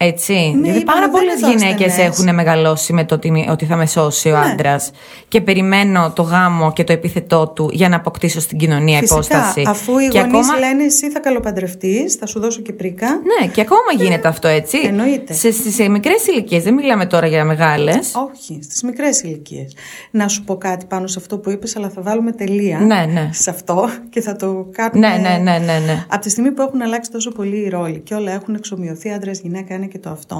Έτσι. 0.00 0.32
Γιατί 0.62 0.78
είπαμε, 0.78 0.84
πάρα 0.84 1.00
δεν 1.00 1.10
πολλές 1.10 1.40
είναι 1.40 1.50
γυναίκες 1.50 1.86
ασθενές. 1.90 2.18
έχουν 2.18 2.34
μεγαλώσει 2.34 2.92
με 2.92 3.04
το 3.04 3.14
ότι, 3.14 3.46
ότι 3.50 3.64
θα 3.64 3.76
με 3.76 3.86
σώσει 3.86 4.28
ο 4.30 4.38
Ναι. 4.38 4.44
άντρας 4.50 4.90
και 5.28 5.40
περιμένω 5.40 6.12
το 6.14 6.22
γάμο 6.22 6.72
και 6.72 6.84
το 6.84 6.92
επίθετό 6.92 7.48
του 7.48 7.68
για 7.72 7.88
να 7.88 7.96
αποκτήσω 7.96 8.40
στην 8.40 8.58
κοινωνία 8.58 8.98
Φυσικά, 8.98 9.14
υπόσταση. 9.16 9.62
αφού 9.66 9.98
οι 9.98 10.08
και 10.08 10.18
γονείς 10.18 10.34
ακόμα, 10.34 10.58
λένε 10.58 10.84
εσύ 10.84 11.10
θα 11.10 11.20
καλοπαντρευτείς, 11.20 12.14
θα 12.14 12.26
σου 12.26 12.40
δώσω 12.40 12.60
και 12.60 12.72
πρίκα. 12.72 13.08
Ναι, 13.10 13.46
και 13.46 13.60
ακόμα 13.60 13.80
γίνεται 13.96 14.28
αυτό 14.28 14.48
έτσι. 14.48 14.78
εννοείται. 14.84 15.32
Σε, 15.32 15.52
σε, 15.52 15.70
σε 15.70 15.88
μικρές 15.88 16.26
ηλικίες, 16.26 16.62
δεν 16.62 16.74
μιλάμε 16.74 17.06
τώρα 17.06 17.26
για 17.26 17.44
μεγάλες. 17.44 18.12
Όχι, 18.32 18.58
στις 18.62 18.82
μικρές 18.82 19.20
ηλικίες. 19.22 19.74
Να 20.10 20.28
σου 20.28 20.44
πω 20.44 20.56
κάτι 20.56 20.86
πάνω 20.86 21.06
σε 21.06 21.18
αυτό 21.18 21.38
που 21.38 21.50
είπες, 21.50 21.76
αλλά 21.76 21.88
θα 21.88 22.02
βάλουμε 22.02 22.32
τελεία 22.32 22.78
Ναι, 22.78 23.04
ναι. 23.12 23.28
σε 23.32 23.50
αυτό 23.50 23.88
και 24.10 24.20
θα 24.20 24.36
το 24.36 24.66
κάνουμε. 24.72 25.08
Ναι, 25.08 25.28
ναι, 25.28 25.36
ναι, 25.36 25.58
ναι, 25.58 25.78
ναι. 25.86 26.04
Από 26.08 26.22
τη 26.22 26.30
στιγμή 26.30 26.50
που 26.50 26.62
έχουν 26.62 26.82
αλλάξει 26.82 27.10
τόσο 27.10 27.30
πολύ 27.30 27.56
οι 27.56 27.68
ρόλοι 27.68 27.98
και 27.98 28.14
όλα 28.14 28.32
έχουν 28.32 28.54
εξομοιωθεί, 28.54 29.10
άντρα-γυναίκα 29.10 29.74
είναι 29.74 29.86
και 29.88 29.98
το 29.98 30.10
αυτό. 30.10 30.38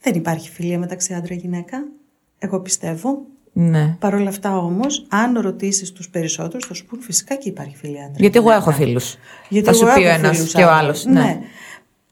Δεν 0.00 0.14
υπάρχει 0.14 0.50
φιλία 0.50 0.78
μεταξύ 0.78 1.14
άντρα-γυναίκα. 1.14 1.84
Εγώ 2.38 2.60
πιστεύω. 2.60 3.22
ναι. 3.52 3.96
Παρ' 4.00 4.14
όλα 4.14 4.28
αυτά 4.28 4.56
όμως, 4.58 5.06
αν 5.08 5.38
ρωτήσεις 5.38 5.92
τους 5.92 6.08
περισσότερους, 6.10 6.66
θα 6.66 6.74
σου 6.74 6.86
πούν 6.86 7.00
φυσικά 7.00 7.34
και 7.34 7.48
υπάρχει 7.48 7.76
φιλία 7.76 8.00
άντρα. 8.04 8.16
Γιατί 8.18 8.38
εγώ 8.38 8.50
έχω 8.50 8.70
φίλους. 8.70 9.16
Γιατί 9.48 9.66
Θα 9.66 9.72
σου 9.72 9.86
εγώ 9.86 9.94
πει 9.94 10.00
ο 10.00 10.08
έχω 10.08 10.18
ένας 10.18 10.36
φίλους 10.36 10.52
και 10.52 10.62
ο 10.64 10.70
άντρες. 10.70 10.80
άλλος. 10.82 11.04
Ναι. 11.04 11.12
Ναι. 11.20 11.38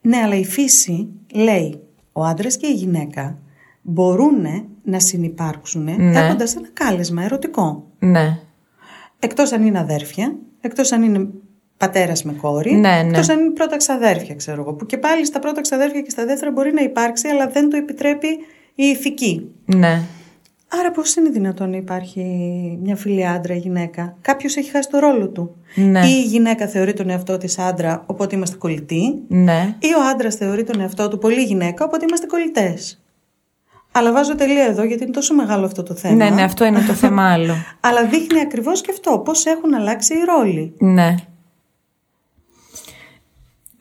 ναι, 0.00 0.16
αλλά 0.16 0.34
η 0.34 0.44
φύση 0.44 1.08
λέει 1.34 1.80
ο 2.12 2.24
άντρας 2.24 2.56
και 2.56 2.66
η 2.66 2.72
γυναίκα 2.74 3.38
μπορούν 3.82 4.34
να 4.84 5.00
συνυπάρξουν 5.00 5.82
Ναι. 5.82 6.20
έχοντας 6.20 6.56
ένα 6.56 6.68
κάλεσμα 6.72 7.22
ερωτικό. 7.24 7.86
ναι. 7.98 8.38
Εκτός 9.22 9.52
αν 9.52 9.66
είναι 9.66 9.78
αδέρφια, 9.78 10.34
εκτός 10.60 10.92
αν 10.92 11.02
είναι 11.02 11.28
πατέρας 11.80 12.22
με 12.24 12.32
κόρη, 12.32 12.72
Ναι, 12.74 12.88
ναι. 12.88 13.08
εκτός 13.08 13.28
αν 13.28 13.38
είναι 13.38 13.50
πρώτα 13.50 13.76
ξαδέρφια, 13.76 14.34
ξέρω 14.34 14.60
εγώ. 14.60 14.72
Που 14.72 14.86
και 14.86 14.98
πάλι 14.98 15.26
στα 15.26 15.38
πρώτα 15.38 15.60
ξαδέρφια 15.60 16.00
και 16.00 16.10
στα 16.10 16.24
δεύτερα 16.26 16.50
μπορεί 16.50 16.72
να 16.72 16.82
υπάρξει, 16.82 17.28
αλλά 17.28 17.46
δεν 17.46 17.70
το 17.70 17.76
επιτρέπει 17.76 18.26
η 18.74 18.84
ηθική. 18.84 19.50
ναι. 19.64 20.02
Άρα 20.80 20.90
πώς 20.90 21.14
είναι 21.14 21.28
δυνατόν 21.28 21.70
να 21.70 21.76
υπάρχει 21.76 22.20
μια 22.82 22.96
φίλη 22.96 23.26
άντρα-γυναίκα. 23.26 24.16
Κάποιος 24.20 24.56
έχει 24.56 24.70
χάσει 24.70 24.88
το 24.90 24.98
ρόλο 24.98 25.28
του. 25.28 25.56
Ναι. 25.74 26.00
Ή 26.06 26.10
η 26.10 26.22
γυναίκα 26.22 26.66
θεωρεί 26.66 26.92
τον 26.92 27.10
εαυτό 27.10 27.36
της 27.38 27.58
άντρα, 27.58 28.02
οπότε 28.06 28.36
είμαστε 28.36 28.56
κολλητοί. 28.56 29.14
ναι. 29.28 29.74
Ή 29.78 29.86
ο 29.86 30.08
άντρας 30.12 30.34
θεωρεί 30.34 30.64
τον 30.64 30.80
εαυτό 30.80 31.08
του 31.08 31.18
πολύ 31.18 31.42
γυναίκα, 31.42 31.84
οπότε 31.84 32.04
είμαστε 32.08 32.26
κολλητές. 32.26 33.02
Αλλά 33.92 34.12
βάζω 34.12 34.34
τελεία 34.34 34.64
εδώ 34.64 34.82
γιατί 34.84 35.02
είναι 35.02 35.12
τόσο 35.12 35.34
μεγάλο 35.34 35.64
αυτό 35.64 35.82
το 35.82 35.94
θέμα. 35.94 36.14
Ναι, 36.14 36.30
ναι, 36.30 36.42
αυτό 36.42 36.64
είναι 36.64 36.80
το 36.86 36.92
θέμα 36.92 37.32
άλλο. 37.32 37.54
Αλλά 37.86 38.04
δείχνει 38.04 38.40
ακριβώς 38.40 38.80
και 38.80 38.90
αυτό, 38.90 39.18
πώς 39.18 39.46
έχουν 39.46 39.74
αλλάξει 39.74 40.14
οι 40.14 40.24
ρόλοι. 40.24 40.74
Ναι. 40.78 41.14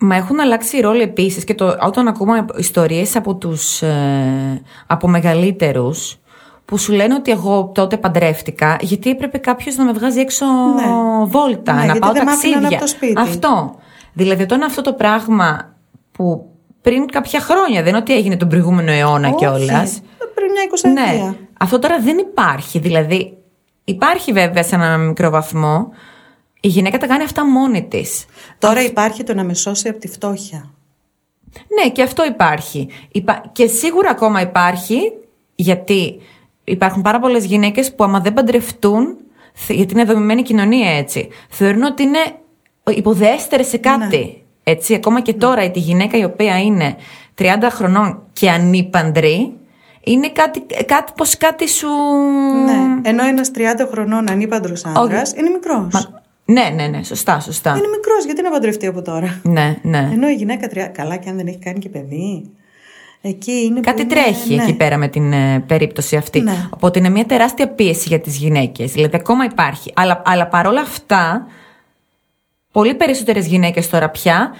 Μα 0.01 0.15
έχουν 0.15 0.39
αλλάξει 0.39 0.77
οι 0.77 0.81
ρόλοι 0.81 1.01
επίσης 1.01 1.43
και 1.43 1.55
το, 1.55 1.75
όταν 1.81 2.07
ακούμε 2.07 2.45
ιστορίες 2.57 3.15
από 3.15 3.35
τους 3.35 3.81
ε, 3.81 4.61
από 4.87 5.07
μεγαλύτερους 5.07 6.17
που 6.65 6.77
σου 6.77 6.91
λένε 6.91 7.13
ότι 7.13 7.31
εγώ 7.31 7.71
τότε 7.73 7.97
παντρεύτηκα 7.97 8.77
γιατί 8.81 9.09
έπρεπε 9.09 9.37
κάποιος 9.37 9.75
να 9.75 9.83
με 9.85 9.91
βγάζει 9.91 10.19
έξω 10.19 10.45
Ναι. 10.75 10.83
βόλτα, 11.25 11.71
Ναι, 11.73 11.77
να 11.79 11.83
γιατί 11.83 11.99
πάω 11.99 12.11
δεν 12.11 12.23
μ' 12.25 12.27
άφηναν 12.29 12.53
ταξίδια. 12.61 12.77
από 12.77 12.85
το 12.85 12.87
σπίτι. 12.87 13.13
Αυτό. 13.21 13.75
Δηλαδή 14.13 14.43
όταν 14.43 14.63
αυτό 14.63 14.81
το 14.81 14.93
πράγμα 14.93 15.73
που 16.11 16.49
πριν 16.81 17.05
κάποια 17.05 17.39
χρόνια, 17.39 17.79
δεν 17.79 17.87
είναι 17.89 17.97
ότι 17.97 18.13
έγινε 18.13 18.37
τον 18.37 18.47
προηγούμενο 18.47 18.91
αιώνα 18.91 19.29
κιόλας. 19.31 19.89
Όχι, 19.91 20.01
Πριν 20.35 20.51
μια 20.51 20.63
εικοσαετία. 20.65 21.03
Ναι. 21.03 21.33
Αυτό 21.59 21.79
τώρα 21.79 21.99
δεν 21.99 22.17
υπάρχει. 22.17 22.79
Δηλαδή, 22.79 23.37
υπάρχει 23.83 24.31
βέβαια 24.31 24.63
σε 24.63 24.75
ένα 24.75 24.97
μικρό 24.97 25.29
βαθμό. 25.29 25.89
Η 26.61 26.67
γυναίκα 26.67 26.97
τα 26.97 27.07
κάνει 27.07 27.23
αυτά 27.23 27.45
μόνη 27.45 27.83
της. 27.87 28.25
Τώρα 28.59 28.81
υπάρχει 28.83 29.23
το 29.23 29.33
να 29.33 29.43
με 29.43 29.53
σώσει 29.53 29.87
από 29.89 29.99
τη 29.99 30.07
φτώχεια. 30.07 30.71
Ναι, 31.83 31.89
και 31.89 32.01
αυτό 32.01 32.25
υπάρχει. 32.25 32.87
Υπά- 33.11 33.45
Και 33.51 33.67
σίγουρα 33.67 34.09
ακόμα 34.09 34.41
υπάρχει, 34.41 34.97
γιατί 35.55 36.19
υπάρχουν 36.63 37.01
πάρα 37.01 37.19
πολλές 37.19 37.45
γυναίκες 37.45 37.95
που 37.95 38.03
άμα 38.03 38.19
δεν 38.19 38.33
παντρευτούν, 38.33 39.17
θε- 39.53 39.75
γιατί 39.77 39.93
είναι 39.93 40.03
δομημένη 40.03 40.39
η 40.39 40.43
κοινωνία 40.43 40.89
έτσι, 40.97 41.27
θεωρούν 41.49 41.83
ότι 41.83 42.03
είναι 42.03 42.19
υποδέστερες 42.95 43.67
σε 43.67 43.77
κάτι. 43.77 44.43
Έτσι, 44.63 44.93
ακόμα 44.93 45.21
και 45.21 45.33
τώρα 45.33 45.63
η 45.63 45.71
τη 45.71 45.79
γυναίκα 45.79 46.17
η 46.17 46.23
οποία 46.23 46.59
είναι 46.61 46.95
30 47.37 47.69
χρονών 47.69 48.23
και 48.33 48.49
ανήπαντρη, 48.49 49.53
είναι 50.03 50.29
κάτι, 50.29 50.61
κάτι 50.85 51.11
πως 51.15 51.37
κάτι 51.37 51.69
σου... 51.69 51.87
Ναι. 52.65 53.09
Ενώ 53.09 53.23
ένας 53.23 53.51
30 53.55 53.59
χρονών 53.91 54.29
ανήπαντρος 54.29 54.85
άντρα 54.85 55.21
είναι 55.37 55.49
μικρός. 55.49 55.93
Μα- 55.93 56.18
Ναι, 56.51 56.69
ναι, 56.75 56.87
ναι, 56.87 57.03
σωστά, 57.03 57.39
σωστά. 57.39 57.69
Είναι 57.69 57.87
μικρός, 57.87 58.25
γιατί 58.25 58.41
να 58.41 58.49
παντρευτεί 58.51 58.85
από 58.87 59.01
τώρα; 59.01 59.41
Ναι, 59.43 59.77
ναι. 59.81 60.09
Ενώ 60.13 60.29
η 60.29 60.33
γυναίκα 60.33 60.67
30. 60.67 60.91
Καλά, 60.93 61.15
και 61.15 61.29
αν 61.29 61.35
δεν 61.35 61.47
έχει 61.47 61.57
κάνει 61.59 61.79
και 61.79 61.89
παιδί. 61.89 62.49
Εκεί 63.21 63.51
είναι. 63.51 63.79
Κάτι 63.79 64.05
που 64.05 64.13
είναι- 64.13 64.21
τρέχει 64.23 64.55
ναι. 64.55 64.63
εκεί 64.63 64.73
πέρα 64.75 64.97
με 64.97 65.07
την 65.07 65.33
ε, 65.33 65.59
περίπτωση 65.67 66.15
αυτή. 66.15 66.39
Ναι. 66.41 66.67
Οπότε 66.69 66.99
είναι 66.99 67.09
μια 67.09 67.25
τεράστια 67.25 67.67
πίεση 67.69 68.07
για 68.07 68.19
τις 68.19 68.37
γυναίκες. 68.37 68.91
Δηλαδή 68.91 69.15
ακόμα 69.15 69.43
υπάρχει. 69.45 69.91
Αλλά, 69.95 70.21
αλλά 70.25 70.47
παρόλα 70.47 70.81
αυτά 70.81 71.47
Πολύ 72.71 72.95
περισσότερες 72.95 73.47
γυναίκες 73.47 73.89
τώρα 73.89 74.09
πια 74.09 74.53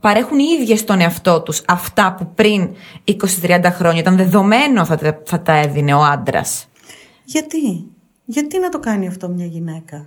παρέχουν 0.00 0.38
οι 0.38 0.44
ίδιες 0.60 0.78
στον 0.80 1.00
εαυτό 1.00 1.40
τους 1.42 1.62
αυτά 1.66 2.14
που 2.18 2.30
πριν 2.34 2.70
20-30 3.04 3.60
χρόνια 3.64 4.00
ήταν 4.00 4.16
δεδομένο 4.16 4.84
θα, 4.84 4.96
τα- 4.96 5.22
θα 5.24 5.40
τα 5.40 5.52
έδινε 5.52 5.94
ο 5.94 6.02
άντρας. 6.02 6.68
Γιατί, 7.24 7.84
γιατί 8.24 8.58
να 8.58 8.68
το 8.68 8.78
κάνει 8.78 9.06
αυτό 9.08 9.28
μια 9.28 9.46
γυναίκα; 9.46 10.06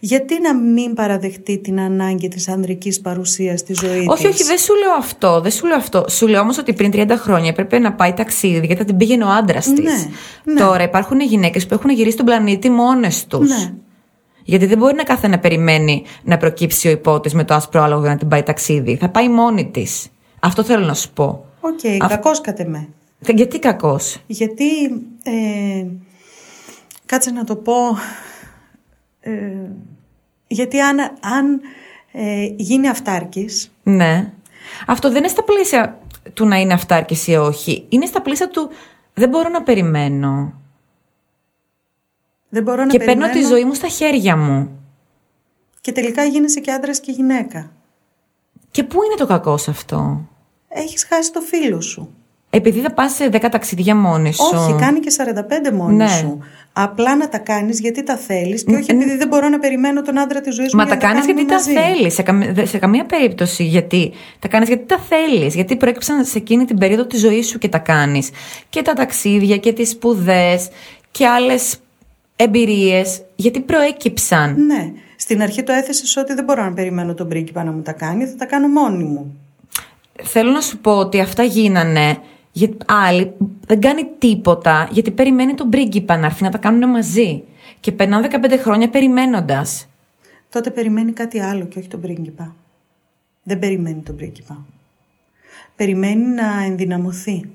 Γιατί 0.00 0.40
να 0.40 0.54
μην 0.54 0.94
παραδεχτεί 0.94 1.58
την 1.58 1.80
ανάγκη 1.80 2.28
της 2.28 2.48
ανδρικής 2.48 3.00
παρουσίας 3.00 3.60
στη 3.60 3.74
ζωή 3.74 4.06
Όχι, 4.08 4.26
της; 4.26 4.34
όχι, 4.34 4.42
δεν 4.42 4.58
σου 4.58 4.74
λέω 4.74 4.92
αυτό. 4.98 5.40
Δεν 5.40 5.50
σου 5.50 5.66
λέω 5.66 5.76
αυτό. 5.76 6.04
Σου 6.08 6.26
λέω 6.26 6.40
όμως 6.40 6.58
ότι 6.58 6.72
πριν 6.72 6.90
30 6.94 7.10
χρόνια 7.16 7.48
έπρεπε 7.48 7.78
να 7.78 7.92
πάει 7.92 8.12
ταξίδι 8.12 8.66
γιατί 8.66 8.76
θα 8.76 8.84
την 8.84 8.96
πήγαινε 8.96 9.24
ο 9.24 9.28
άντρας 9.28 9.64
της. 9.66 9.78
Ναι, 9.78 10.52
ναι. 10.52 10.60
Τώρα 10.60 10.82
υπάρχουν 10.82 11.20
γυναίκες 11.20 11.66
που 11.66 11.74
έχουν 11.74 11.90
γυρίσει 11.90 12.16
τον 12.16 12.26
πλανήτη 12.26 12.70
μόνες 12.70 13.26
τους. 13.26 13.48
Ναι. 13.48 13.72
Γιατί 14.44 14.66
δεν 14.66 14.78
μπορεί 14.78 14.94
να 14.94 15.02
κάθε 15.02 15.28
να 15.28 15.38
περιμένει 15.38 16.02
να 16.24 16.36
προκύψει 16.36 16.88
ο 16.88 16.90
υπότης 16.90 17.34
με 17.34 17.44
το 17.44 17.54
άσπρο 17.54 17.82
άλογο 17.82 18.00
για 18.00 18.10
να 18.10 18.16
την 18.16 18.28
πάει 18.28 18.42
ταξίδι. 18.42 18.96
Θα 18.96 19.08
πάει 19.08 19.28
μόνη 19.28 19.70
της. 19.70 20.06
Αυτό 20.40 20.62
θέλω 20.62 20.84
να 20.84 20.94
σου 20.94 21.12
πω. 21.12 21.44
Οκ, 21.60 22.02
Αυ- 22.02 22.10
κακός 22.10 22.40
κατ' 22.40 22.60
εμέ. 22.60 22.88
Γιατί 23.26 23.58
κακός; 23.58 24.18
Γιατί, 24.26 24.64
ε, 25.22 25.86
κάτσε 27.06 27.30
να 27.30 27.44
το 27.44 27.56
πω, 27.56 27.72
ε, 29.22 29.70
γιατί 30.46 30.80
αν, 30.80 30.98
αν 31.20 31.60
ε, 32.12 32.44
γίνει 32.56 32.88
αυτάρκης, 32.88 33.72
Ναι. 33.82 34.32
Αυτό 34.86 35.08
δεν 35.08 35.18
είναι 35.18 35.28
στα 35.28 35.42
πλαίσια 35.42 35.98
του 36.34 36.46
να 36.46 36.56
είναι 36.56 36.72
αυτάρκης 36.72 37.26
ή 37.26 37.34
όχι. 37.34 37.86
Είναι 37.88 38.06
στα 38.06 38.22
πλαίσια 38.22 38.48
του 38.48 38.70
δεν 39.14 39.28
μπορώ 39.28 39.48
να 39.48 39.62
περιμένω. 39.62 40.52
δεν 42.48 42.62
μπορώ 42.62 42.84
να 42.84 42.90
και 42.90 42.98
παίρνω 42.98 43.20
περιμένω 43.20 43.40
τη 43.40 43.54
ζωή 43.54 43.64
μου 43.64 43.74
στα 43.74 43.88
χέρια 43.88 44.36
μου. 44.36 44.80
και 45.80 45.92
τελικά 45.92 46.24
γίνεσαι 46.24 46.60
και 46.60 46.72
άντρας 46.72 47.00
και 47.00 47.12
γυναίκα. 47.12 47.72
Και 48.70 48.84
πού 48.84 49.02
είναι 49.02 49.14
το 49.14 49.26
κακό 49.26 49.56
σε 49.56 49.70
αυτό; 49.70 50.28
Έχεις 50.68 51.04
χάσει 51.04 51.32
το 51.32 51.40
φίλο 51.40 51.80
σου. 51.80 52.14
Επειδή 52.54 52.80
θα 52.80 52.92
πας 52.92 53.14
σε 53.14 53.28
10 53.32 53.48
ταξίδια 53.50 53.96
μόνη 53.96 54.32
σου. 54.32 54.42
Όχι, 54.54 54.74
κάνει 54.80 55.00
και 55.00 55.10
45 55.10 55.72
μόνη 55.72 55.94
Ναι. 55.96 56.08
σου. 56.08 56.38
Απλά 56.72 57.16
να 57.16 57.28
τα 57.28 57.38
κάνεις 57.38 57.80
γιατί 57.80 58.02
τα 58.02 58.16
θέλεις 58.16 58.64
και 58.64 58.74
όχι 58.74 58.90
επειδή 58.90 59.16
δεν 59.16 59.28
μπορώ 59.28 59.48
να 59.48 59.58
περιμένω 59.58 60.02
τον 60.02 60.18
άντρα 60.18 60.40
της 60.40 60.54
ζωής 60.54 60.74
μου 60.74 60.80
Μα 60.80 60.86
τα 60.86 60.94
για 60.94 61.08
να 61.08 61.12
κάνεις 61.12 61.26
κάνουμε 61.26 61.40
γιατί 61.42 61.64
τα 61.72 61.72
μαζί. 61.80 61.94
θέλεις. 61.94 62.14
Σε, 62.14 62.22
καμ- 62.22 62.52
δε- 62.54 62.64
σε 62.66 62.78
καμία 62.78 63.04
περίπτωση 63.04 63.64
γιατί. 63.64 64.12
Τα 64.38 64.48
κάνεις 64.48 64.68
γιατί 64.68 64.84
τα 64.86 64.98
θέλεις. 64.98 65.54
Γιατί 65.54 65.76
προέκυψαν 65.76 66.24
σε 66.24 66.38
εκείνη 66.38 66.64
την 66.64 66.78
περίοδο 66.78 67.06
της 67.06 67.20
ζωής 67.20 67.46
σου 67.48 67.58
και 67.58 67.68
τα 67.68 67.78
κάνεις. 67.78 68.30
Και 68.68 68.82
τα 68.82 68.92
ταξίδια 68.92 69.56
και 69.56 69.72
τις 69.72 69.90
σπουδές 69.90 70.68
και 71.10 71.26
άλλες 71.26 71.76
εμπειρίες. 72.36 73.22
Γιατί 73.36 73.60
προέκυψαν. 73.60 74.64
Ναι. 74.66 74.92
Στην 75.16 75.42
αρχή 75.42 75.62
το 75.62 75.72
έθεσες 75.72 76.16
ότι 76.16 76.34
δεν 76.34 76.44
μπορώ 76.44 76.64
να 76.64 76.72
περιμένω 76.72 77.14
τον 77.14 77.28
πρίγκιπα 77.28 77.64
να 77.64 77.72
μου 77.72 77.82
τα 77.82 77.92
κάνει, 77.92 78.24
θα 78.26 78.34
τα 78.36 78.44
κάνω 78.44 78.68
μόνη 78.68 79.04
μου. 79.04 79.36
Θέλω 80.22 80.50
να 80.50 80.60
σου 80.60 80.78
πω 80.78 80.92
ότι 80.96 81.20
αυτά 81.20 81.42
γίνανε. 81.42 82.16
Γιατί 82.52 82.76
άλλοι 82.86 83.32
δεν 83.66 83.80
κάνει 83.80 84.08
τίποτα 84.18 84.88
γιατί 84.92 85.10
περιμένει 85.10 85.54
τον 85.54 85.68
πρίγκιπα 85.68 86.16
να 86.16 86.26
έρθει 86.26 86.42
να 86.42 86.50
τα 86.50 86.58
κάνουν 86.58 86.90
μαζί. 86.90 87.42
Και 87.80 87.92
περνάνε 87.92 88.28
15 88.30 88.58
χρόνια 88.58 88.88
περιμένοντας. 88.90 89.86
τότε 90.50 90.70
περιμένει 90.70 91.12
κάτι 91.12 91.40
άλλο 91.40 91.64
και 91.64 91.78
όχι 91.78 91.88
τον 91.88 92.00
πρίγκιπα. 92.00 92.54
Δεν 93.42 93.58
περιμένει 93.58 94.00
τον 94.00 94.16
πρίγκιπα. 94.16 94.66
Περιμένει 95.76 96.26
να 96.26 96.64
ενδυναμωθεί. 96.64 97.48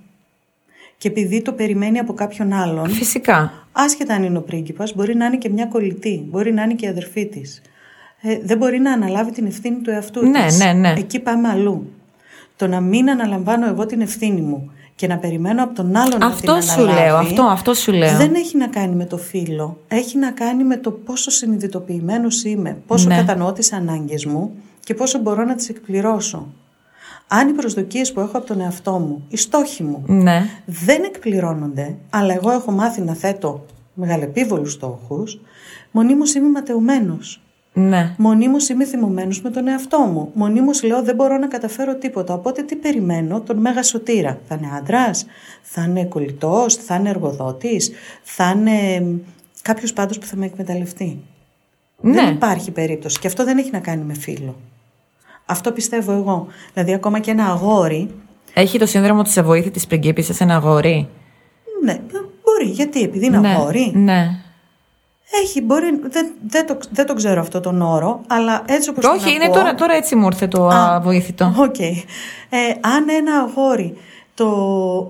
Και 0.98 1.08
επειδή 1.08 1.42
το 1.42 1.52
περιμένει 1.54 2.00
από 2.00 2.14
κάποιον 2.14 2.54
άλλον, 2.54 2.90
Φυσικά. 2.90 3.68
άσχετα 3.72 4.14
αν 4.14 4.24
είναι 4.24 4.38
ο 4.38 4.42
πρίγκιπας, 4.42 4.96
μπορεί 4.96 5.16
να 5.16 5.26
είναι 5.26 5.38
και 5.38 5.50
μια 5.50 5.66
κολλητή, 5.66 6.26
μπορεί 6.30 6.54
να 6.54 6.64
είναι 6.64 6.74
και 6.74 6.86
η 6.86 6.90
αδερφή 6.90 7.26
της. 7.28 7.62
Ε, 8.22 8.40
δεν 8.44 8.58
μπορεί 8.58 8.80
να 8.80 8.92
αναλάβει 8.92 9.32
την 9.32 9.46
ευθύνη 9.46 9.78
του 9.82 9.90
εαυτού 9.90 10.26
Ναι, 10.28 10.46
της. 10.46 10.60
ναι, 10.60 10.74
ναι. 10.74 10.94
Εκεί 10.98 11.20
πάμε 11.20 11.50
αλλού. 11.50 11.92
Το 12.56 12.68
να 12.68 12.80
μην 12.82 13.10
αναλαμβάνω 13.10 13.68
εγώ 13.68 13.86
την 13.86 14.02
ευθύνη 14.02 14.42
μου 14.42 14.72
και 14.98 15.08
να 15.08 15.18
περιμένω 15.18 15.64
από 15.64 15.74
τον 15.76 15.96
άλλον 15.96 16.20
να 16.20 16.32
την 16.32 16.50
Αυτό 16.50 16.62
σου 16.62 16.82
αναλάβει, 16.82 17.00
λέω. 17.02 17.16
Αυτό, 17.18 17.44
αυτό 17.44 17.74
σου 17.74 17.92
λέω. 17.92 18.18
δεν 18.18 18.34
έχει 18.36 18.58
να 18.58 18.68
κάνει 18.68 18.96
με 18.96 19.06
το 19.06 19.18
φίλο. 19.18 19.78
Έχει 19.88 20.18
να 20.18 20.32
κάνει 20.32 20.64
με 20.64 20.78
το 20.78 20.92
πόσο 20.92 21.32
συνειδητοποιημένος 21.32 22.44
είμαι, 22.44 22.78
πόσο 22.88 23.08
Ναι. 23.08 23.16
κατανοώ 23.16 23.52
τις 23.54 23.74
ανάγκες 23.74 24.26
μου 24.26 24.52
και 24.80 24.94
πόσο 24.94 25.20
μπορώ 25.20 25.44
να 25.44 25.56
τις 25.56 25.70
εκπληρώσω. 25.70 26.48
Αν 27.28 27.48
οι 27.50 27.52
προσδοκίες 27.52 28.14
που 28.14 28.20
έχω 28.20 28.38
από 28.38 28.48
τον 28.48 28.62
εαυτό 28.62 28.92
μου, 28.92 29.26
οι 29.30 29.38
στόχοι 29.38 29.84
μου, 29.84 30.04
Ναι. 30.08 30.46
δεν 30.66 31.04
εκπληρώνονται, 31.04 31.96
αλλά 32.10 32.34
εγώ 32.34 32.52
έχω 32.52 32.72
μάθει 32.72 33.02
να 33.02 33.14
θέτω 33.14 33.66
μεγαλεπίβολους 33.94 34.72
στόχους, 34.72 35.40
μονίμως 35.92 36.34
είμαι 36.34 36.50
ματαιωμένος. 36.50 37.42
Ναι. 37.80 38.14
Μονίμως 38.18 38.70
είμαι 38.70 38.86
θυμωμένος 38.86 39.42
με 39.42 39.50
τον 39.50 39.68
εαυτό 39.68 40.00
μου. 40.00 40.32
Μονίμως 40.34 40.84
λέω 40.84 41.04
δεν 41.04 41.16
μπορώ 41.16 41.38
να 41.38 41.48
καταφέρω 41.48 41.96
τίποτα. 41.96 42.34
Οπότε 42.34 42.62
τι 42.62 42.76
περιμένω, 42.76 43.42
τον 43.42 43.58
Μέγα 43.58 43.84
Σωτήρα. 43.84 44.40
Θα 44.48 44.56
είναι 44.56 44.68
άντρας, 44.78 45.26
θα 45.62 45.84
είναι 45.84 46.06
κολλητός, 46.06 46.76
θα 46.76 46.96
είναι 46.96 47.10
εργοδότης, 47.10 47.92
θα 48.24 48.54
είναι 48.56 49.06
κάποιος 49.62 49.94
πάντως 49.94 50.18
που 50.18 50.26
θα 50.26 50.36
με 50.36 50.46
εκμεταλλευτεί; 50.46 51.20
Ναι. 52.02 52.14
Δεν 52.14 52.34
υπάρχει 52.34 52.72
περίπτωση. 52.72 53.20
Και 53.20 53.28
αυτό 53.28 53.44
δεν 53.44 53.58
έχει 53.58 53.70
να 53.72 53.80
κάνει 53.80 54.04
με 54.04 54.14
φίλο. 54.14 54.56
Αυτό 55.46 55.72
πιστεύω 55.72 56.12
εγώ. 56.12 56.48
Δηλαδή 56.74 56.94
ακόμα 56.94 57.20
και 57.20 57.32
ένα 57.32 57.46
αγόρι, 57.46 58.10
Έχει 58.54 58.80
το 58.80 58.86
σύνδρομο 58.86 59.22
της 59.22 59.38
αβοήθητης 59.38 59.88
πριγκίπισσας 59.88 60.42
ένα 60.42 60.56
αγόρι; 60.56 61.08
ναι, 61.84 62.00
μπορεί. 62.44 62.72
Γιατί, 62.72 63.02
επειδή 63.02 63.26
είναι 63.26 63.40
ναι. 63.40 63.50
αγόρι. 63.50 63.92
Ναι. 63.96 64.42
Έχει, 65.44 65.62
μπορεί, 65.62 66.00
δεν, 66.10 66.32
δεν, 66.48 66.68
το, 66.68 66.78
δεν 66.92 67.06
το 67.06 67.14
ξέρω 67.14 67.42
αυτό 67.42 67.60
τον 67.60 67.82
όρο, 67.82 68.22
αλλά 68.28 68.62
έτσι 68.68 68.90
όπως 68.90 69.06
τον 69.06 69.16
Όχι, 69.16 69.34
είναι 69.34 69.44
ακούω- 69.44 69.56
τώρα, 69.58 69.76
τώρα 69.76 69.94
έτσι 69.94 70.16
μου 70.16 70.26
ήρθε 70.26 70.48
το 70.48 70.68
Α, 70.68 70.96
αβοήθητο. 70.96 71.54
Οκ. 71.58 71.80
Ε, 71.80 71.96
αν 72.82 73.06
ένα 73.18 73.38
αγόρι 73.38 73.98
το 74.34 74.48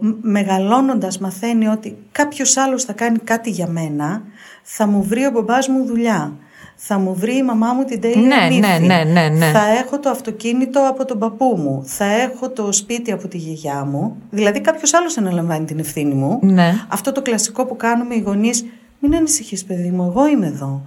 μ- 0.01 0.15
μεγαλώνοντας 0.21 1.17
μαθαίνει 1.19 1.67
ότι 1.67 1.97
κάποιος 2.11 2.57
άλλος 2.57 2.83
θα 2.83 2.93
κάνει 2.93 3.17
κάτι 3.17 3.49
για 3.49 3.67
μένα, 3.67 4.21
θα 4.63 4.87
μου 4.87 5.03
βρει 5.03 5.25
ο 5.25 5.31
μπαμπάς 5.31 5.67
μου 5.67 5.85
δουλειά. 5.85 6.33
Θα 6.79 6.97
μου 6.99 7.15
βρει 7.15 7.37
η 7.37 7.43
μαμά 7.43 7.73
μου 7.73 7.83
την 7.83 8.01
τέλεια 8.01 8.21
Ναι, 8.37 8.47
νύφη. 8.47 8.59
ναι, 8.59 8.77
ναι, 8.79 9.03
ναι, 9.03 9.27
ναι. 9.29 9.51
Θα 9.51 9.67
έχω 9.83 9.99
το 9.99 10.09
αυτοκίνητο 10.09 10.87
από 10.89 11.05
τον 11.05 11.19
παππού 11.19 11.55
μου. 11.57 11.83
Θα 11.85 12.05
έχω 12.05 12.49
το 12.49 12.71
σπίτι 12.71 13.11
από 13.11 13.27
τη 13.27 13.37
γιαγιά 13.37 13.85
μου. 13.85 14.15
Δηλαδή 14.29 14.59
κάποιος 14.61 14.93
άλλος 14.93 15.17
αναλαμβάνει 15.17 15.65
την 15.65 15.79
ευθύνη 15.79 16.13
μου. 16.13 16.39
Ναι. 16.41 16.73
Αυτό 16.87 17.11
το 17.11 17.21
κλασικό 17.21 17.65
που 17.65 17.75
κάνουμε 17.75 18.15
οι 18.15 18.19
γονείς, 18.19 18.65
μην 18.99 19.15
ανησυχείς 19.15 19.65
παιδί 19.65 19.89
μου, 19.89 20.03
εγώ 20.03 20.27
είμαι 20.27 20.45
εδώ. 20.47 20.81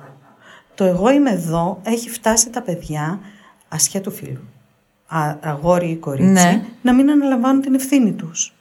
Το 0.75 0.85
εγώ 0.85 1.11
είμαι 1.11 1.31
εδώ 1.31 1.81
έχει 1.83 2.11
φτάσει 2.11 2.51
τα 2.51 2.63
παιδιά, 2.63 3.21
ασχέτου 3.69 4.11
φίλου, 4.11 4.41
α, 5.07 5.37
αγόρι 5.41 5.91
ή 5.91 5.97
κορίτσι, 5.97 6.33
Ναι. 6.33 6.63
να 6.83 6.95
μην 6.95 7.11
αναλαμβάνουν 7.11 7.63
την 7.63 7.75
ευθύνη 7.75 8.13
τους. 8.13 8.55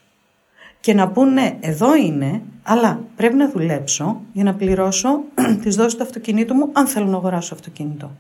Και 0.79 0.93
να 0.93 1.07
πούν 1.09 1.33
ναι, 1.33 1.57
εδώ 1.59 1.95
είναι, 1.95 2.41
αλλά 2.63 2.99
πρέπει 3.15 3.35
να 3.35 3.49
δουλέψω 3.49 4.21
για 4.33 4.43
να 4.43 4.53
πληρώσω 4.53 5.19
τις 5.63 5.75
δόσεις 5.75 5.95
του 5.95 6.03
αυτοκινήτου 6.03 6.53
μου, 6.55 6.69
αν 6.73 6.87
θέλω 6.87 7.05
να 7.05 7.17
αγοράσω 7.17 7.53
αυτοκίνητο. 7.53 8.11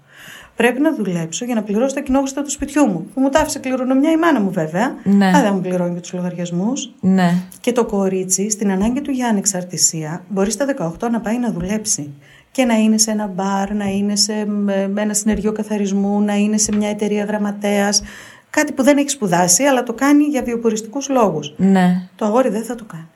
Πρέπει 0.59 0.81
να 0.81 0.95
δουλέψω 0.95 1.45
για 1.45 1.55
να 1.55 1.63
πληρώσω 1.63 1.95
τα 1.95 2.01
κοινόχρηστα 2.01 2.41
του 2.41 2.51
σπιτιού 2.51 2.85
μου, 2.85 3.07
που 3.13 3.21
μου 3.21 3.29
τα 3.29 3.39
άφησε 3.39 3.59
κληρονομιά 3.59 4.11
η 4.11 4.17
μάνα 4.17 4.41
μου 4.41 4.51
βέβαια, 4.51 4.95
Ναι. 5.03 5.25
αλλά 5.25 5.41
δεν 5.41 5.53
μου 5.53 5.61
πληρώνει 5.61 5.93
και 5.93 5.99
τους 5.99 6.13
λογαριασμούς. 6.13 6.93
Ναι. 6.99 7.33
Και 7.61 7.71
το 7.71 7.85
κορίτσι, 7.85 8.49
στην 8.49 8.71
ανάγκη 8.71 9.01
του 9.01 9.11
για 9.11 9.27
ανεξαρτησία, 9.27 10.23
μπορεί 10.29 10.51
στα 10.51 10.65
18 10.65 11.09
να 11.11 11.19
πάει 11.19 11.39
να 11.39 11.51
δουλέψει. 11.51 12.13
Και 12.51 12.65
να 12.65 12.73
είναι 12.73 12.97
σε 12.97 13.11
ένα 13.11 13.27
μπαρ, 13.27 13.73
να 13.73 13.85
είναι 13.85 14.15
σε 14.15 14.45
με 14.45 14.91
ένα 15.01 15.13
συνεργείο 15.13 15.51
καθαρισμού, 15.51 16.21
να 16.21 16.35
είναι 16.35 16.57
σε 16.57 16.75
μια 16.75 16.89
εταιρεία 16.89 17.23
γραμματέας. 17.23 18.01
Κάτι 18.49 18.71
που 18.71 18.83
δεν 18.83 18.97
έχει 18.97 19.09
σπουδάσει, 19.09 19.63
αλλά 19.63 19.83
το 19.83 19.93
κάνει 19.93 20.23
για 20.23 20.43
βιοποριστικούς 20.43 21.09
λόγους. 21.09 21.53
Ναι. 21.57 22.07
Το 22.15 22.25
αγόρι 22.25 22.49
δεν 22.49 22.63
θα 22.63 22.75
το 22.75 22.83
κάνει. 22.85 23.07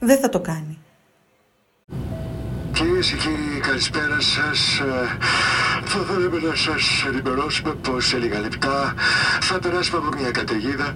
Δεν 0.00 0.18
θα 0.18 0.28
το 0.28 0.40
κάνει. 0.40 0.78
Κυρίες 2.72 3.06
και 3.06 3.16
κύριοι, 3.16 3.60
καλησπέρα 3.60 4.20
σας. 4.20 4.80
Θα 5.84 5.98
θέλαμε 6.08 6.38
να 6.48 6.54
σας 6.56 7.04
ενημερώσουμε 7.08 7.72
πως 7.74 8.06
σε 8.06 8.16
λίγα 8.16 8.40
λεπτά 8.40 8.94
θα 9.40 9.58
περάσουμε 9.58 9.98
από 9.98 10.16
μια 10.18 10.30
καταιγίδα 10.30 10.92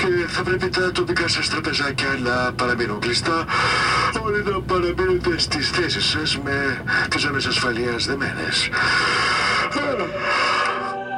και 0.00 0.26
θα 0.28 0.42
πρέπει 0.42 0.68
τα 0.68 0.92
τοπικά 0.92 1.28
σας 1.28 1.48
τραπεζάκια 1.48 2.08
να 2.22 2.52
παραμείνουν 2.52 2.98
κλειστά. 3.00 3.44
Όλοι 4.22 4.42
να 4.44 4.60
παραμείνετε 4.60 5.38
στις 5.38 5.70
θέσεις 5.70 6.04
σας 6.04 6.38
με 6.44 6.82
τις 7.08 7.20
ζώνε 7.20 7.40
ασφαλείας 7.48 8.06
δεμένες. 8.06 8.68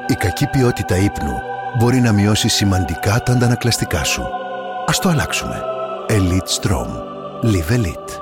Η 0.06 0.14
κακή 0.14 0.46
ποιότητα 0.46 0.96
ύπνου 0.96 1.40
μπορεί 1.78 2.00
να 2.00 2.12
μειώσει 2.12 2.48
σημαντικά 2.48 3.22
τα 3.22 3.32
αντανακλαστικά 3.32 4.04
σου. 4.04 4.22
Ας 4.86 4.98
το 4.98 5.08
αλλάξουμε. 5.08 5.62
Elite 6.08 6.60
Strom. 6.60 6.88
Live 7.42 7.70
Elite. 7.76 8.21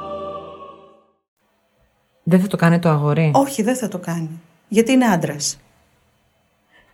Δεν 2.22 2.40
θα 2.40 2.46
το 2.46 2.56
κάνει 2.56 2.78
το 2.78 2.88
αγόρι; 2.88 3.30
Όχι, 3.34 3.62
δεν 3.62 3.76
θα 3.76 3.88
το 3.88 3.98
κάνει. 3.98 4.40
Γιατί 4.68 4.92
είναι 4.92 5.04
άντρας. 5.06 5.60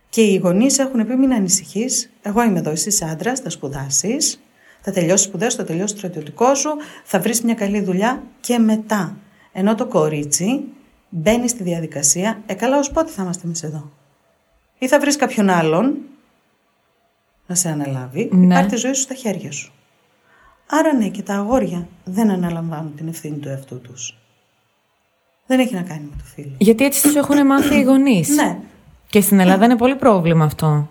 Και 0.09 0.23
οι 0.23 0.37
γονείς 0.37 0.79
έχουν 0.79 1.07
πει: 1.07 1.17
Μην 1.17 1.33
ανησυχείς. 1.33 2.11
Εγώ 2.23 2.43
είμαι 2.43 2.59
εδώ. 2.59 2.71
Εσύ 2.71 2.89
είσαι 2.89 3.05
άντρας, 3.05 3.41
θα 3.41 3.51
σπουδάσεις. 3.51 4.41
Θα 4.81 4.93
τελειώσεις 4.93 5.27
σπουδές, 5.27 5.55
θα 5.55 5.65
τελειώσει 5.65 5.93
το 5.93 5.99
στρατιωτικό 5.99 6.55
σου. 6.55 6.71
Θα 7.05 7.21
βρεις 7.21 7.43
μια 7.43 7.55
καλή 7.55 7.81
δουλειά 7.81 8.23
και 8.41 8.59
μετά. 8.59 9.17
Ενώ 9.53 9.75
το 9.75 9.87
κορίτσι 9.87 10.65
μπαίνει 11.09 11.49
στη 11.49 11.62
διαδικασία, 11.62 12.43
ε 12.47 12.55
καλά 12.55 12.79
ως 12.79 12.91
πότε 12.91 13.11
θα 13.11 13.23
είμαστε 13.23 13.47
εμείς 13.47 13.62
εδώ; 13.62 13.91
Ή 14.79 14.89
θα 14.89 15.01
βρεις 15.01 15.17
κάποιον 15.17 15.49
άλλον 15.49 15.97
να 17.47 17.55
σε 17.55 17.69
αναλάβει, 17.69 18.29
Ναι. 18.33 18.45
υπάρχει 18.45 18.69
τη 18.69 18.77
ζωή 18.77 18.93
σου 18.93 19.01
στα 19.01 19.15
χέρια 19.15 19.53
σου. 19.53 19.73
Άρα 20.67 20.95
ναι, 20.95 21.09
και 21.09 21.23
τα 21.23 21.35
αγόρια 21.35 21.89
δεν 22.05 22.31
αναλαμβάνουν 22.31 22.95
την 22.95 23.09
ευθύνη 23.09 23.37
του 23.37 23.49
εαυτού 23.49 23.81
τους. 23.81 24.19
Δεν 25.47 25.59
έχει 25.59 25.75
να 25.75 25.83
κάνει 25.83 26.05
με 26.11 26.17
το 26.19 26.25
φίλο. 26.35 26.51
Γιατί 26.59 26.85
έτσι 26.85 27.03
τους 27.03 27.15
έχουν 27.15 27.47
μάθει 27.47 27.75
οι 27.75 27.83
γονείς. 27.83 28.29
Ναι, 28.29 28.59
Και 29.11 29.21
στην 29.21 29.41
Ελλάδα 29.41 29.65
είναι 29.65 29.77
πολύ 29.77 29.95
πρόβλημα 29.97 30.45
αυτό 30.45 30.89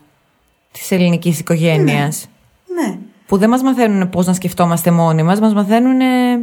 της 0.71 0.91
ελληνικής 0.91 1.39
οικογένειας. 1.39 2.27
ναι. 2.75 2.97
Που 3.27 3.37
δεν 3.37 3.49
μας 3.49 3.61
μαθαίνουν 3.61 4.09
πώς 4.09 4.25
να 4.25 4.33
σκεφτόμαστε 4.33 4.91
μόνοι 4.91 5.23
μας, 5.23 5.39
μας 5.39 5.53
μαθαίνουν 5.53 5.99
ε, 6.01 6.35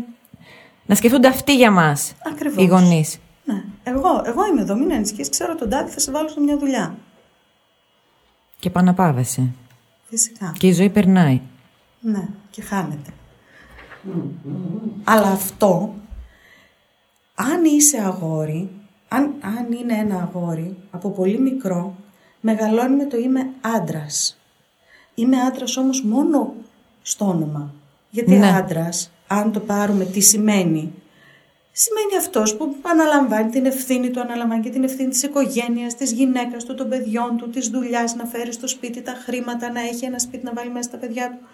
να 0.86 0.94
σκεφτούνται 0.94 1.28
αυτοί 1.28 1.56
για 1.56 1.70
μας. 1.70 2.12
Ακριβώς. 2.32 2.64
Οι 2.64 2.66
γονείς. 2.66 3.18
ναι. 3.44 3.62
Εγώ, 3.84 4.22
εγώ 4.26 4.46
είμαι 4.46 4.60
εδώ, 4.60 4.74
μην 4.74 4.92
ανησυχείς, 4.92 5.28
ξέρω 5.28 5.54
τον 5.54 5.68
τάδι, 5.68 5.90
θα 5.90 5.98
σε 6.00 6.10
βάλω 6.10 6.28
σε 6.28 6.40
μια 6.40 6.58
δουλειά. 6.58 6.94
Και 8.58 8.70
παναπάβεσαι. 8.70 9.48
Φυσικά. 10.08 10.52
Και 10.58 10.66
η 10.66 10.72
ζωή 10.72 10.88
περνάει. 10.88 11.40
Ναι, 12.00 12.28
και 12.50 12.62
χάνεται. 12.62 13.10
Αλλά 15.04 15.26
αυτό, 15.26 15.94
αν 17.34 17.64
είσαι 17.64 17.98
αγόρι, 18.04 18.68
αν, 19.08 19.34
αν 19.40 19.72
είναι 19.72 19.94
ένα 19.94 20.14
αγόρι 20.16 20.76
από 20.90 21.10
πολύ 21.10 21.38
μικρό, 21.38 21.94
μεγαλώνει 22.40 22.96
με 22.96 23.04
το 23.04 23.16
είμαι 23.16 23.46
άντρας. 23.60 24.38
Είμαι 25.14 25.40
άντρας 25.40 25.76
όμως 25.76 26.02
μόνο 26.02 26.52
στο 27.02 27.24
όνομα. 27.28 27.72
Γιατί 28.10 28.34
Ναι. 28.34 28.48
άντρας, 28.56 29.12
αν 29.26 29.52
το 29.52 29.60
πάρουμε 29.60 30.04
τι 30.04 30.20
σημαίνει, 30.20 30.92
σημαίνει 31.72 32.16
αυτός 32.18 32.56
που 32.56 32.76
αναλαμβάνει 32.82 33.50
την 33.50 33.66
ευθύνη 33.66 34.10
του, 34.10 34.20
αναλαμβάνει 34.20 34.62
και 34.62 34.70
την 34.70 34.84
ευθύνη 34.84 35.08
της 35.08 35.22
οικογένειας, 35.22 35.94
της 35.96 36.12
γυναίκας 36.12 36.64
του, 36.64 36.74
των 36.74 36.88
παιδιών 36.88 37.36
του, 37.36 37.50
της 37.50 37.68
δουλειάς, 37.68 38.14
να 38.14 38.24
φέρει 38.24 38.52
στο 38.52 38.68
σπίτι 38.68 39.02
τα 39.02 39.12
χρήματα, 39.24 39.70
να 39.72 39.80
έχει 39.80 40.04
ένα 40.04 40.18
σπίτι 40.18 40.44
να 40.44 40.52
βάλει 40.52 40.70
μέσα 40.70 40.90
τα 40.90 40.96
παιδιά 40.96 41.28
του. 41.30 41.46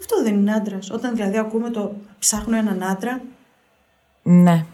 Αυτό 0.00 0.22
δεν 0.22 0.34
είναι 0.34 0.52
άντρας. 0.52 0.90
Όταν 0.90 1.14
δηλαδή 1.14 1.38
ακούμε 1.38 1.70
το 1.70 1.92
ψάχνω 2.18 2.56
έναν 2.56 2.82
άντρα, 2.82 3.20
Ναι. 4.22 4.64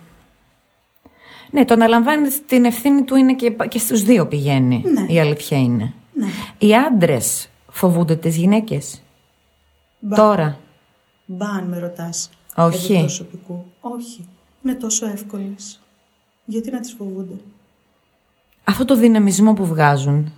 Ναι, 1.51 1.65
το 1.65 1.75
αναλαμβάνει 1.75 2.29
την 2.47 2.65
ευθύνη 2.65 3.03
του 3.03 3.17
είναι 3.17 3.35
και, 3.35 3.51
και 3.69 3.79
στους 3.79 4.03
δύο 4.03 4.27
πηγαίνει. 4.27 4.83
Ναι. 4.87 5.07
Η 5.15 5.21
αλήθεια 5.21 5.59
είναι. 5.59 5.93
ναι. 6.13 6.27
Οι 6.59 6.75
άντρες 6.75 7.49
φοβούνται 7.71 8.17
τις 8.17 8.37
γυναίκες. 8.37 9.03
Μπα, 10.01 10.17
Τώρα. 10.17 10.59
Μπα, 11.27 11.47
αν 11.49 11.65
με 11.69 11.79
ρωτάς. 11.79 12.31
Όχι. 12.57 12.99
προσωπικού. 12.99 13.65
Όχι. 13.81 14.29
Είναι 14.65 14.75
τόσο 14.75 15.07
εύκολες. 15.07 15.81
Γιατί 16.45 16.71
να 16.71 16.81
τις 16.81 16.95
φοβούνται; 16.99 17.35
Αυτό 18.65 18.85
το 18.85 18.97
δυναμισμό 18.97 19.53
που 19.55 19.67
βγάζουν. 19.67 20.33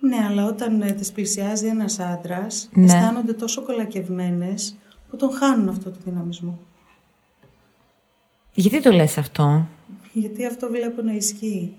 Ναι, 0.00 0.16
αλλά 0.30 0.44
όταν 0.46 0.82
ε, 0.82 0.92
τις 0.92 1.12
πλησιάζει 1.12 1.66
ένας 1.66 1.98
άντρας, 1.98 2.68
Ναι. 2.72 2.84
αισθάνονται 2.84 3.32
τόσο 3.32 3.62
κολακευμένες 3.62 4.76
που 5.10 5.16
τον 5.16 5.30
χάνουν 5.32 5.68
αυτό 5.68 5.90
το 5.90 5.96
δυναμισμό. 6.04 6.58
Γιατί 8.54 8.82
το 8.82 8.90
λες 8.90 9.18
αυτό; 9.18 9.66
Γιατί 10.12 10.46
αυτό 10.46 10.68
βλέπω 10.70 11.02
να 11.02 11.12
ισχύει. 11.12 11.72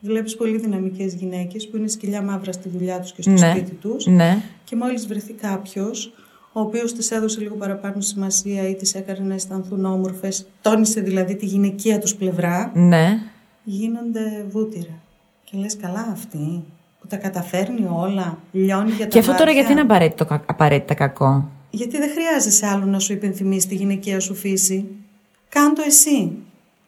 Βλέπεις 0.00 0.36
πολύ 0.36 0.58
δυναμικές 0.58 1.14
γυναίκες 1.14 1.68
που 1.68 1.76
είναι 1.76 1.88
σκυλιά 1.88 2.22
μαύρα 2.22 2.52
στη 2.52 2.68
δουλειά 2.68 3.00
τους 3.00 3.12
και 3.12 3.22
στο 3.22 3.30
Ναι. 3.30 3.50
σπίτι 3.50 3.74
τους 3.74 4.06
Ναι. 4.06 4.42
και 4.64 4.76
μόλις 4.76 5.06
βρεθεί 5.06 5.32
κάποιος 5.32 6.12
ο 6.52 6.60
οποίος 6.60 6.92
τις 6.92 7.10
έδωσε 7.10 7.40
λίγο 7.40 7.54
παραπάνω 7.54 8.00
σημασία 8.00 8.68
ή 8.68 8.74
τις 8.74 8.94
έκανε 8.94 9.18
να 9.28 9.34
αισθανθούν 9.34 9.84
όμορφες, 9.84 10.46
τόνισε 10.62 11.00
δηλαδή 11.00 11.34
τη 11.36 11.46
γυναικεία 11.46 11.98
τους 11.98 12.14
πλευρά, 12.14 12.70
Ναι. 12.74 13.18
γίνονται 13.64 14.44
βούτυρα. 14.50 14.98
Και 15.44 15.58
λες 15.58 15.76
καλά 15.76 16.08
αυτή 16.12 16.62
που 17.00 17.06
τα 17.06 17.16
καταφέρνει 17.16 17.86
όλα, 17.92 18.38
λιώνει 18.52 18.90
για 18.90 19.04
τα 19.04 19.10
Και 19.10 19.18
αυτό 19.18 19.30
τώρα 19.30 19.38
βάθια. 19.44 19.52
γιατί 19.60 19.72
είναι 19.72 19.80
απαραίτητο, 19.80 20.24
κα- 20.24 20.42
απαραίτητα 20.46 20.94
κακό; 20.94 21.48
Γιατί 21.70 21.98
δεν 21.98 22.10
χρειάζεσαι 22.10 22.66
άλλο 22.66 22.84
να 22.84 22.98
σου 22.98 23.12
υπενθυμίσει 23.12 23.68
τη 23.68 23.74
γυναικεία 23.74 24.20
σου 24.20 24.34
φύση. 24.34 24.86
Κάν 25.50 25.74
το 25.74 25.82
εσύ. 25.86 26.32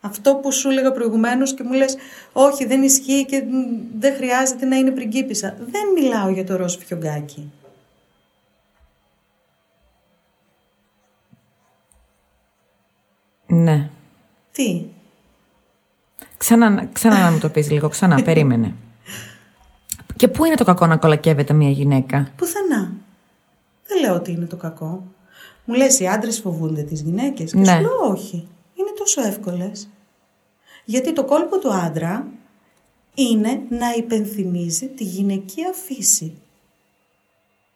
Αυτό 0.01 0.35
που 0.35 0.53
σου 0.53 0.69
έλεγα 0.71 0.93
προηγουμένως 0.93 1.55
και 1.55 1.63
μου 1.63 1.73
λες 1.73 1.97
όχι 2.33 2.65
δεν 2.67 2.83
ισχύει 2.83 3.25
και 3.27 3.43
μ, 3.43 3.99
δεν 3.99 4.15
χρειάζεται 4.15 4.67
να 4.67 4.77
είναι 4.77 4.91
πριγκίπισσα. 4.91 5.57
Δεν 5.59 5.83
μιλάω 5.95 6.29
για 6.29 6.45
το 6.45 6.57
ροζ 6.57 6.75
φιωγκάκι. 6.77 7.51
Ναι. 13.47 13.91
Τι; 14.53 14.85
Ξανά, 16.37 16.89
ξανά 16.93 17.19
να 17.21 17.31
μου 17.31 17.39
το 17.39 17.49
πεις 17.49 17.71
λίγο, 17.71 17.89
ξανά, 17.89 18.23
περίμενε. 18.23 18.75
Και 20.17 20.29
πού 20.29 20.45
είναι 20.45 20.55
το 20.55 20.65
κακό 20.65 20.87
να 20.87 20.97
κολακεύεται 20.97 21.53
μια 21.53 21.71
γυναίκα; 21.71 22.29
Πουθενά. 22.37 22.93
Δεν 23.87 24.01
λέω 24.01 24.15
ότι 24.15 24.31
είναι 24.33 24.47
το 24.47 24.57
κακό. 24.57 25.05
Μου 25.65 25.75
λες 25.75 26.01
οι 26.01 26.07
άντρες 26.07 26.39
φοβούνται 26.41 26.83
τις 26.83 27.01
γυναίκες. 27.01 27.51
Και 27.53 27.59
Ναι. 27.59 27.65
σου 27.73 27.81
λέω 27.81 28.11
όχι. 28.11 28.49
Είναι 29.03 29.11
τόσο 29.15 29.29
εύκολες. 29.29 29.89
Γιατί 30.85 31.13
το 31.13 31.25
κόλπο 31.25 31.59
του 31.59 31.73
άντρα 31.73 32.27
είναι 33.15 33.61
να 33.69 33.87
υπενθυμίζει 33.97 34.87
τη 34.87 35.05
γυναικεία 35.05 35.73
φύση. 35.87 36.33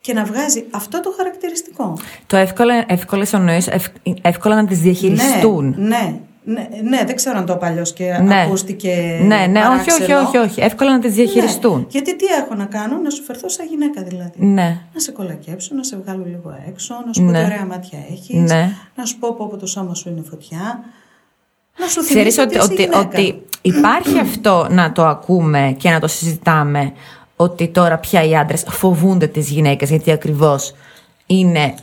Και 0.01 0.12
να 0.12 0.25
βγάζει 0.25 0.65
αυτό 0.71 1.01
το 1.01 1.15
χαρακτηριστικό. 1.17 1.99
Το 2.27 2.37
εύκολο, 2.37 2.71
εύκολες 2.87 3.33
εννοείς, 3.33 3.67
ευ, 3.67 3.87
εύκολα 4.23 4.55
να 4.55 4.67
τις 4.67 4.81
διαχειριστούν. 4.81 5.75
Ναι, 5.79 5.87
ναι, 5.87 6.21
ναι, 6.45 6.69
ναι, 6.83 7.05
δεν 7.07 7.17
ξέρω 7.17 7.39
αν 7.39 7.47
το 7.47 7.57
παλιός 7.57 7.93
και 7.93 8.19
Ναι. 8.23 8.43
ακούστηκε. 8.43 9.19
Ναι, 9.23 9.47
ναι, 9.47 9.61
όχι, 9.61 9.69
όχι, 9.69 9.85
παράξενο. 9.85 10.19
όχι, 10.21 10.37
όχι. 10.37 10.61
Εύκολα 10.61 10.91
να 10.93 10.99
τις 10.99 11.15
διαχειριστούν. 11.15 11.79
Ναι. 11.79 11.87
Γιατί 11.89 12.17
τι 12.17 12.25
έχω 12.25 12.55
να 12.55 12.65
κάνω, 12.65 12.99
να 12.99 13.11
σου 13.11 13.23
φερθώ 13.23 13.49
σαν 13.49 13.67
γυναίκα 13.67 14.03
δηλαδή. 14.03 14.45
Ναι. 14.45 14.81
Να 14.95 15.01
σε 15.01 15.11
κολακέψω, 15.12 15.75
να 15.75 15.83
σε 15.83 15.97
βγάλω 15.97 16.25
λίγο 16.27 16.59
έξω, 16.69 16.95
να 17.07 17.12
σου 17.12 17.23
πω 17.25 17.31
Ναι. 17.31 17.39
τι 17.39 17.45
ωραία 17.45 17.65
μάτια 17.67 17.99
έχεις, 18.11 18.51
Ναι. 18.51 18.71
να 18.97 19.05
σου 19.05 19.19
πω 19.19 19.35
πω 19.35 19.57
το 19.57 19.67
σώμα 19.67 19.95
σου 19.95 20.09
είναι 20.09 20.23
φωτιά, 20.31 20.85
να 21.79 21.87
σου 21.87 22.01
Ξέρεις 22.01 22.35
θυμίσω 22.35 22.43
ότι, 22.43 22.59
ότι, 22.59 22.73
είσαι 22.73 22.73
ότι, 22.73 22.83
γυναίκα. 22.83 22.99
ότι 22.99 23.43
υπάρχει 23.62 24.19
αυτό 24.19 24.67
να 24.71 24.93
το 24.93 25.07
ακούμε 25.07 25.77
και 25.79 25.91
να 25.91 26.01
το 26.01 26.07
συζητάμε 26.07 26.93
ότι 27.37 27.69
τώρα 27.69 27.99
πια 27.99 28.23
οι 28.25 28.37
άντρες 28.37 28.65
φοβούνται 28.69 29.27
τις 29.27 29.51
γυναίκες 29.51 29.89
γιατί 29.89 30.11
ακριβώς 30.11 30.75
είναι 31.27 31.75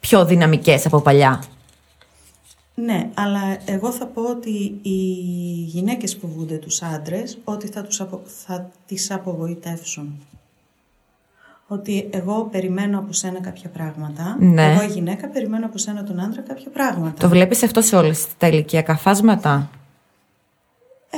πιο 0.00 0.24
δυναμικές 0.24 0.86
από 0.86 1.00
παλιά. 1.00 1.42
Ναι, 2.74 3.10
αλλά 3.14 3.58
εγώ 3.64 3.92
θα 3.92 4.06
πω 4.06 4.22
ότι 4.22 4.78
οι 4.82 5.00
γυναίκες 5.66 6.18
φοβούνται 6.20 6.56
τους 6.56 6.82
άντρες 6.82 7.38
ότι 7.44 7.66
θα, 7.66 7.82
τους 7.82 8.00
απο... 8.00 8.20
θα 8.46 8.70
τις 8.86 9.10
απογοητεύσουν. 9.10 10.20
Ότι 11.70 12.08
εγώ 12.10 12.48
περιμένω 12.52 12.98
από 12.98 13.12
σένα 13.12 13.40
κάποια 13.40 13.68
πράγματα, 13.68 14.36
Ναι. 14.38 14.72
εγώ 14.72 14.82
η 14.82 14.86
γυναίκα 14.86 15.28
περιμένω 15.28 15.66
από 15.66 15.78
σένα 15.78 16.04
τον 16.04 16.20
άντρα 16.20 16.42
κάποια 16.42 16.70
πράγματα. 16.70 17.20
Το 17.20 17.28
βλέπεις 17.28 17.62
αυτό 17.62 17.80
σε 17.80 17.96
όλες 17.96 18.26
τα 18.38 18.46
ηλικιακά 18.46 18.96
φάσματα. 18.96 19.70
Ε, 21.10 21.16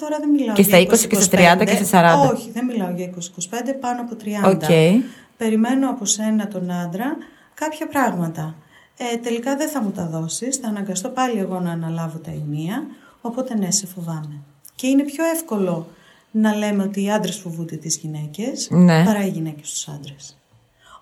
τώρα 0.00 0.18
δεν 0.18 0.28
μιλάω 0.28 0.54
Και 0.54 0.62
για 0.62 0.70
στα 0.70 0.78
20 0.78 1.06
και 1.08 1.20
στα 1.20 1.56
30 1.56 1.64
και 1.64 1.84
στα 1.84 1.84
40. 1.84 2.32
Όχι, 2.32 2.50
δεν 2.50 2.64
μιλάω 2.64 2.90
για 2.90 3.04
20-25, 3.04 3.74
πάνω 3.80 4.00
από 4.00 4.16
30. 4.16 4.50
Οκ. 4.50 5.02
Περιμένω 5.36 5.90
από 5.90 6.04
σένα 6.04 6.48
τον 6.48 6.70
άντρα 6.70 7.16
κάποια 7.54 7.86
πράγματα. 7.86 8.54
Ε, 8.96 9.16
τελικά 9.16 9.56
δεν 9.56 9.68
θα 9.68 9.82
μου 9.82 9.90
τα 9.90 10.06
δώσεις, 10.06 10.56
θα 10.56 10.68
αναγκαστώ 10.68 11.08
πάλι 11.08 11.38
εγώ 11.38 11.60
να 11.60 11.70
αναλάβω 11.70 12.18
τα 12.18 12.30
ηνία, 12.30 12.86
οπότε 13.20 13.54
ναι, 13.54 13.70
σε 13.70 13.86
φοβάμαι. 13.86 14.40
Και 14.74 14.86
είναι 14.86 15.02
πιο 15.02 15.24
εύκολο 15.24 15.86
να 16.36 16.54
λέμε 16.54 16.82
ότι 16.82 17.02
οι 17.02 17.10
άντρες 17.10 17.36
φοβούνται 17.36 17.76
τις 17.76 17.96
γυναίκες, 17.96 18.68
Ναι. 18.70 19.04
παρά 19.04 19.24
οι 19.24 19.28
γυναίκες 19.28 19.70
τους 19.70 19.88
άντρες. 19.88 20.38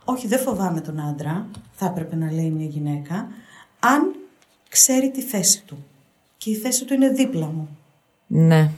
Όχι, 0.04 0.26
δεν 0.26 0.38
φοβάμαι 0.38 0.80
τον 0.80 1.00
άντρα, 1.00 1.46
θα 1.72 1.86
έπρεπε 1.86 2.16
να 2.16 2.32
λέει 2.32 2.50
μια 2.50 2.66
γυναίκα, 2.66 3.28
αν 3.80 4.14
ξέρει 4.68 5.10
τη 5.10 5.20
θέση 5.22 5.62
του. 5.66 5.84
Και 6.36 6.50
η 6.50 6.54
θέση 6.54 6.84
του 6.84 6.94
είναι 6.94 7.08
δίπλα 7.08 7.46
μου. 7.46 7.68
Ναι. 8.26 8.70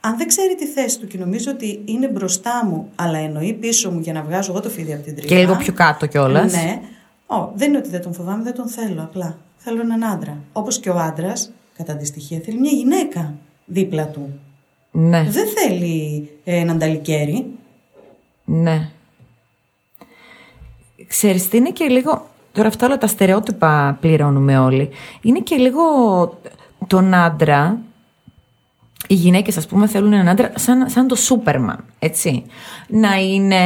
Αν 0.00 0.16
δεν 0.16 0.26
ξέρει 0.28 0.54
τη 0.54 0.66
θέση 0.66 0.98
του 0.98 1.06
και 1.06 1.18
νομίζω 1.18 1.50
ότι 1.50 1.82
είναι 1.84 2.08
μπροστά 2.08 2.66
μου, 2.66 2.88
αλλά 2.94 3.18
εννοεί 3.18 3.52
πίσω 3.52 3.90
μου 3.90 4.00
για 4.00 4.12
να 4.12 4.22
βγάζω 4.22 4.52
εγώ 4.52 4.60
το 4.60 4.68
φίδι 4.68 4.92
από 4.92 5.02
την 5.02 5.14
τρίχα. 5.14 5.28
Και 5.28 5.40
λίγο 5.40 5.56
πιο 5.56 5.72
κάτω 5.72 6.06
κιόλας. 6.06 6.52
Ναι. 6.52 6.80
Ω, 7.26 7.52
δεν 7.54 7.68
είναι 7.68 7.78
ότι 7.78 7.88
δεν 7.88 8.02
τον 8.02 8.14
φοβάμαι, 8.14 8.42
δεν 8.42 8.54
τον 8.54 8.68
θέλω 8.68 9.02
απλά. 9.02 9.38
Θέλω 9.56 9.80
έναν 9.80 10.04
άντρα. 10.04 10.38
Όπως 10.52 10.80
και 10.80 10.90
ο 10.90 10.98
άντρας, 10.98 11.52
κατά 11.76 11.92
αντιστοιχεία, 11.92 12.40
θέλει 12.44 12.58
μια 12.60 12.70
γυναίκα 12.70 13.34
δίπλα 13.66 14.06
του. 14.08 14.40
Ναι. 14.92 15.22
Δεν 15.22 15.46
θέλει 15.48 16.30
ε, 16.44 16.56
έναν 16.56 16.78
ταλικέρι. 16.78 17.46
Ναι. 18.44 18.88
Ξέρεις 21.06 21.48
τι 21.48 21.56
είναι 21.56 21.70
και 21.70 21.84
λίγο... 21.84 22.30
Τώρα 22.52 22.68
αυτά 22.68 22.86
όλα 22.86 22.98
τα 22.98 23.06
στερεότυπα 23.06 23.98
πληρώνουμε 24.00 24.58
όλοι. 24.58 24.88
Είναι 25.22 25.40
και 25.40 25.56
λίγο 25.56 25.82
τον 26.86 27.14
άντρα 27.14 27.80
οι 29.06 29.14
γυναίκες 29.14 29.56
ας 29.56 29.66
πούμε 29.66 29.86
θέλουν 29.86 30.12
έναν 30.12 30.28
άντρα 30.28 30.52
σαν, 30.54 30.88
σαν 30.90 31.06
το 31.06 31.14
Σούπερμαν, 31.14 31.84
έτσι. 31.98 32.44
Να 32.88 33.14
είναι 33.14 33.56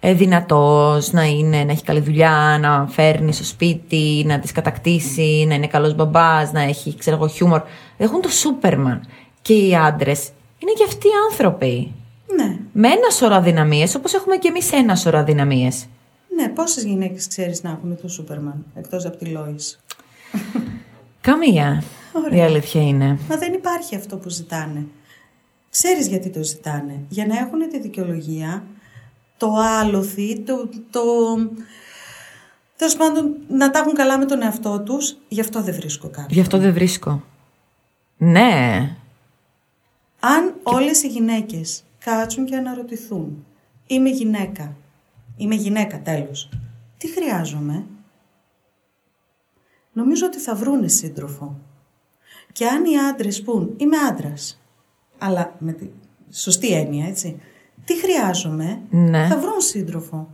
ε, 0.00 0.12
δυνατός, 0.12 1.12
να, 1.12 1.24
είναι, 1.24 1.64
να 1.64 1.72
έχει 1.72 1.82
καλή 1.82 2.00
δουλειά, 2.00 2.58
να 2.60 2.86
φέρνει 2.90 3.32
στο 3.32 3.44
σπίτι, 3.44 4.24
να 4.26 4.38
τις 4.38 4.52
κατακτήσει, 4.52 5.44
να 5.48 5.54
είναι 5.54 5.66
καλός 5.66 5.94
μπαμπάς, 5.94 6.52
να 6.52 6.60
έχει 6.60 6.96
ξέρω 6.98 7.16
εγώ 7.16 7.28
χιούμορ. 7.28 7.62
Έχουν 7.96 8.20
το 8.20 8.28
Σούπερμαν. 8.28 9.06
Και 9.42 9.54
οι 9.54 9.76
άντρες 9.76 10.30
είναι 10.58 10.72
και 10.76 10.84
αυτοί 10.86 11.06
οι 11.06 11.18
άνθρωποι. 11.30 11.92
Ναι. 12.36 12.58
Με 12.72 12.88
ένα 12.88 13.10
σωρό 13.10 13.34
αδυναμίες, 13.34 13.94
όπως 13.94 14.14
έχουμε 14.14 14.36
και 14.36 14.48
εμείς 14.48 14.72
ένα 14.72 14.96
σωρό 14.96 15.18
αδυναμίες. 15.18 15.86
Ναι, 16.36 16.48
πόσες 16.48 16.84
γυναίκες 16.84 17.28
ξέρεις 17.28 17.62
να 17.62 17.70
έχουν 17.70 17.98
το 18.02 18.08
Σούπερμαν, 18.08 18.64
εκτός 18.74 19.06
από 19.06 19.16
τη 19.16 19.24
Λόης; 19.24 19.80
Καμία. 21.20 21.82
Ωραία. 22.12 22.38
Η 22.38 22.42
αλήθεια 22.42 22.82
είναι. 22.82 23.18
Μα 23.28 23.36
δεν 23.36 23.52
υπάρχει 23.52 23.96
αυτό 23.96 24.16
που 24.16 24.28
ζητάνε. 24.28 24.86
Ξέρεις 25.70 26.06
γιατί 26.06 26.30
το 26.30 26.42
ζητάνε. 26.42 27.00
Για 27.08 27.26
να 27.26 27.38
έχουν 27.38 27.68
τη 27.70 27.80
δικαιολογία, 27.80 28.64
το 29.36 29.54
άλοθη, 29.80 30.40
το... 30.40 30.68
το... 30.90 31.00
Τέλος 32.76 32.96
πάντων, 32.96 33.34
να 33.48 33.70
τα 33.70 33.78
έχουν 33.78 33.94
καλά 33.94 34.18
με 34.18 34.24
τον 34.24 34.42
εαυτό 34.42 34.80
τους, 34.80 35.16
γι' 35.28 35.40
αυτό 35.40 35.62
δεν 35.62 35.74
βρίσκω 35.74 36.06
κάποιον. 36.08 36.28
Γι' 36.30 36.40
αυτό 36.40 36.58
δεν 36.58 36.72
βρίσκω. 36.72 37.22
Ναι. 38.16 38.96
Αν 40.20 40.54
όλες 40.62 41.02
οι 41.02 41.08
γυναίκες 41.08 41.84
κάτσουν 42.04 42.44
και 42.44 42.56
αναρωτηθούν, 42.56 43.44
είμαι 43.86 44.08
γυναίκα, 44.08 44.76
είμαι 45.36 45.54
γυναίκα 45.54 46.00
τέλος, 46.02 46.48
τι 46.98 47.08
χρειάζομαι, 47.08 47.84
νομίζω 49.92 50.26
ότι 50.26 50.38
θα 50.38 50.54
βρούνε 50.54 50.88
σύντροφο. 50.88 51.58
Και 52.52 52.66
αν 52.66 52.84
οι 52.84 52.98
άντρες 52.98 53.42
πούν, 53.42 53.74
είμαι 53.76 53.96
άντρας, 53.96 54.60
αλλά 55.18 55.54
με 55.58 55.72
τη 55.72 55.86
σωστή 56.30 56.72
έννοια, 56.72 57.06
έτσι, 57.06 57.40
τι 57.84 57.98
χρειάζομαι, 58.00 58.80
Ναι. 58.90 59.26
θα 59.26 59.38
βρουν 59.38 59.60
σύντροφο. 59.60 60.28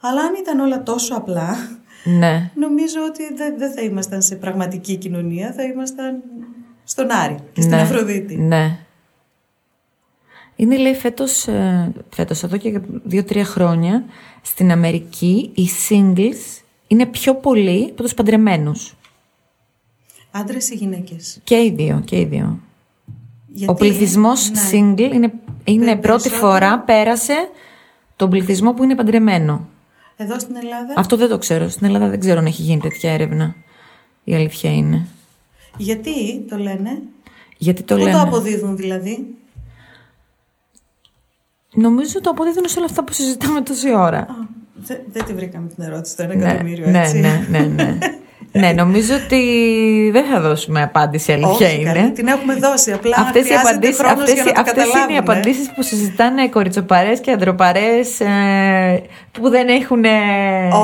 Αλλά 0.00 0.20
αν 0.20 0.34
ήταν 0.34 0.60
όλα 0.60 0.82
τόσο 0.82 1.14
απλά, 1.14 1.56
Ναι. 2.04 2.50
νομίζω 2.54 3.00
ότι 3.08 3.34
δεν 3.34 3.58
δεν 3.58 3.72
θα 3.72 3.80
ήμασταν 3.80 4.22
σε 4.22 4.36
πραγματική 4.36 4.96
κοινωνία, 4.96 5.52
θα 5.52 5.62
ήμασταν 5.62 6.22
στον 6.84 7.10
Άρη 7.10 7.36
και 7.52 7.60
στην 7.60 7.74
ναι. 7.74 7.80
Αφροδίτη. 7.82 8.36
Ναι. 8.36 8.78
Είναι 10.60 10.76
λέει 10.76 10.94
φέτος, 10.94 11.46
ε, 11.46 11.92
φέτος 12.10 12.42
εδώ 12.42 12.56
και 12.56 12.80
δύο-τρία 13.04 13.44
χρόνια 13.44 14.04
στην 14.42 14.70
Αμερική 14.70 15.50
οι 15.54 15.68
singles 15.88 16.62
είναι 16.86 17.06
πιο 17.06 17.34
πολλοί 17.34 17.86
από 17.90 18.02
τους 18.02 18.14
παντρεμένους. 18.14 18.94
Άντρες 20.30 20.70
ή 20.70 20.74
γυναίκες; 20.74 21.40
Και 21.44 21.54
οι 21.54 21.72
δύο, 21.76 22.02
και 22.04 22.18
οι 22.18 22.24
δύο. 22.24 22.58
Γιατί, 23.46 23.72
Ο 23.72 23.74
πληθυσμός 23.74 24.50
ναι. 24.50 24.60
single 24.70 25.12
είναι, 25.14 25.32
είναι 25.64 25.84
Πε- 25.84 26.00
πρώτη 26.00 26.02
περισσότερο. 26.02 26.36
φορά 26.36 26.78
πέρασε 26.78 27.34
τον 28.16 28.30
πληθυσμό 28.30 28.72
που 28.74 28.82
είναι 28.84 28.94
παντρεμένο. 28.94 29.68
Εδώ 30.16 30.38
στην 30.38 30.56
Ελλάδα; 30.56 30.94
Αυτό 30.96 31.16
δεν 31.16 31.28
το 31.28 31.38
ξέρω. 31.38 31.68
Στην 31.68 31.86
Ελλάδα 31.86 32.08
δεν 32.08 32.20
ξέρω 32.20 32.38
αν 32.38 32.46
έχει 32.46 32.62
γίνει 32.62 32.80
τέτοια 32.80 33.12
έρευνα. 33.12 33.54
Η 34.24 34.34
αλήθεια 34.34 34.72
είναι. 34.72 35.06
Γιατί 35.76 36.40
το 36.48 36.56
λένε; 36.56 37.02
Γιατί 37.58 37.82
το 37.82 37.94
Πού 37.94 38.00
λένε; 38.00 38.12
το 38.12 38.20
αποδίδουν 38.20 38.76
δηλαδή; 38.76 39.26
Νομίζω 41.80 42.20
το 42.20 42.30
αποδίδουν 42.30 42.62
σε 42.68 42.78
όλα 42.78 42.86
αυτά 42.86 43.04
που 43.04 43.12
συζητάμε 43.12 43.60
τόση 43.60 43.94
ώρα. 43.96 44.18
Α, 44.18 44.26
δεν, 44.74 44.96
δεν 45.12 45.24
τη 45.24 45.32
βρήκαμε 45.34 45.68
την 45.76 45.84
ερώτηση 45.84 46.12
στο 46.12 46.22
ένα 46.22 46.34
Ναι, 46.34 46.44
εκατομμύριο, 46.44 46.86
ναι, 46.90 46.98
έτσι. 47.00 47.18
ναι, 47.20 47.46
ναι, 47.50 47.58
ναι. 47.58 47.98
ναι, 48.60 48.72
νομίζω 48.72 49.14
ότι 49.24 49.40
δεν 50.12 50.24
θα 50.32 50.40
δώσουμε 50.40 50.82
απάντηση, 50.82 51.32
αλήθεια 51.32 51.66
Όχι, 51.66 51.80
είναι. 51.80 51.92
καλή, 51.92 52.10
την 52.12 52.26
έχουμε 52.26 52.54
δώσει. 52.54 52.92
Απλά 52.92 53.16
Αυτές, 53.18 53.42
οι 53.42 53.46
χρειάζεται 53.46 53.68
απαντήσεις, 53.70 53.96
χρόνος 53.98 54.18
αυτές, 54.20 54.34
για 54.34 54.44
να 54.44 54.52
το 54.52 54.60
αυτές 54.60 54.84
είναι 54.84 54.92
οι 54.92 54.94
καταλάβουμε. 54.98 55.18
απαντήσεις 55.32 55.70
που 55.74 55.82
συζητάνε 55.82 56.48
κοριτσοπαρές 56.48 57.20
και 57.20 57.30
ανδροπαρές 57.30 58.20
ε, 58.20 59.02
που 59.32 59.48
δεν 59.48 59.68
έχουν 59.68 60.04
ε, 60.04 60.10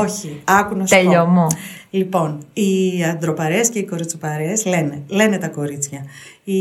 Όχι, 0.01 0.41
άκου 0.45 0.77
να 0.77 0.87
σου 0.87 0.95
τελειωμό. 0.97 1.47
πω. 1.47 1.57
Λοιπόν, 1.95 2.47
οι 2.53 3.05
αντροπαρές 3.05 3.69
και 3.69 3.79
οι 3.79 3.85
κοριτσοπαρές 3.85 4.65
λένε, 4.65 5.03
λένε 5.09 5.39
τα 5.39 5.49
κορίτσια. 5.49 6.07
Οι 6.45 6.61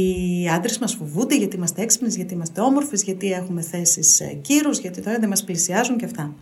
άντρες 0.56 0.78
μας 0.78 0.94
φοβούνται 0.94 1.36
γιατί 1.36 1.56
είμαστε 1.56 1.82
έξυπνες, 1.82 2.16
γιατί 2.16 2.34
είμαστε 2.34 2.62
όμορφες, 2.62 3.04
γιατί 3.04 3.32
έχουμε 3.32 3.62
θέσεις 3.62 4.20
ε, 4.20 4.38
κύρους, 4.42 4.80
γιατί 4.80 5.02
τώρα 5.02 5.20
δεν 5.20 5.30
μας 5.30 5.44
πλησιάζουν 5.44 5.98
και 5.98 6.06
αυτά. 6.06 6.34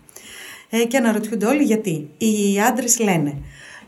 Ε, 0.70 0.84
και 0.84 0.96
αναρωτιούνται 0.96 1.46
όλοι 1.46 1.62
γιατί. 1.62 2.10
Οι 2.18 2.60
άντρες 2.60 2.98
λένε, 2.98 3.34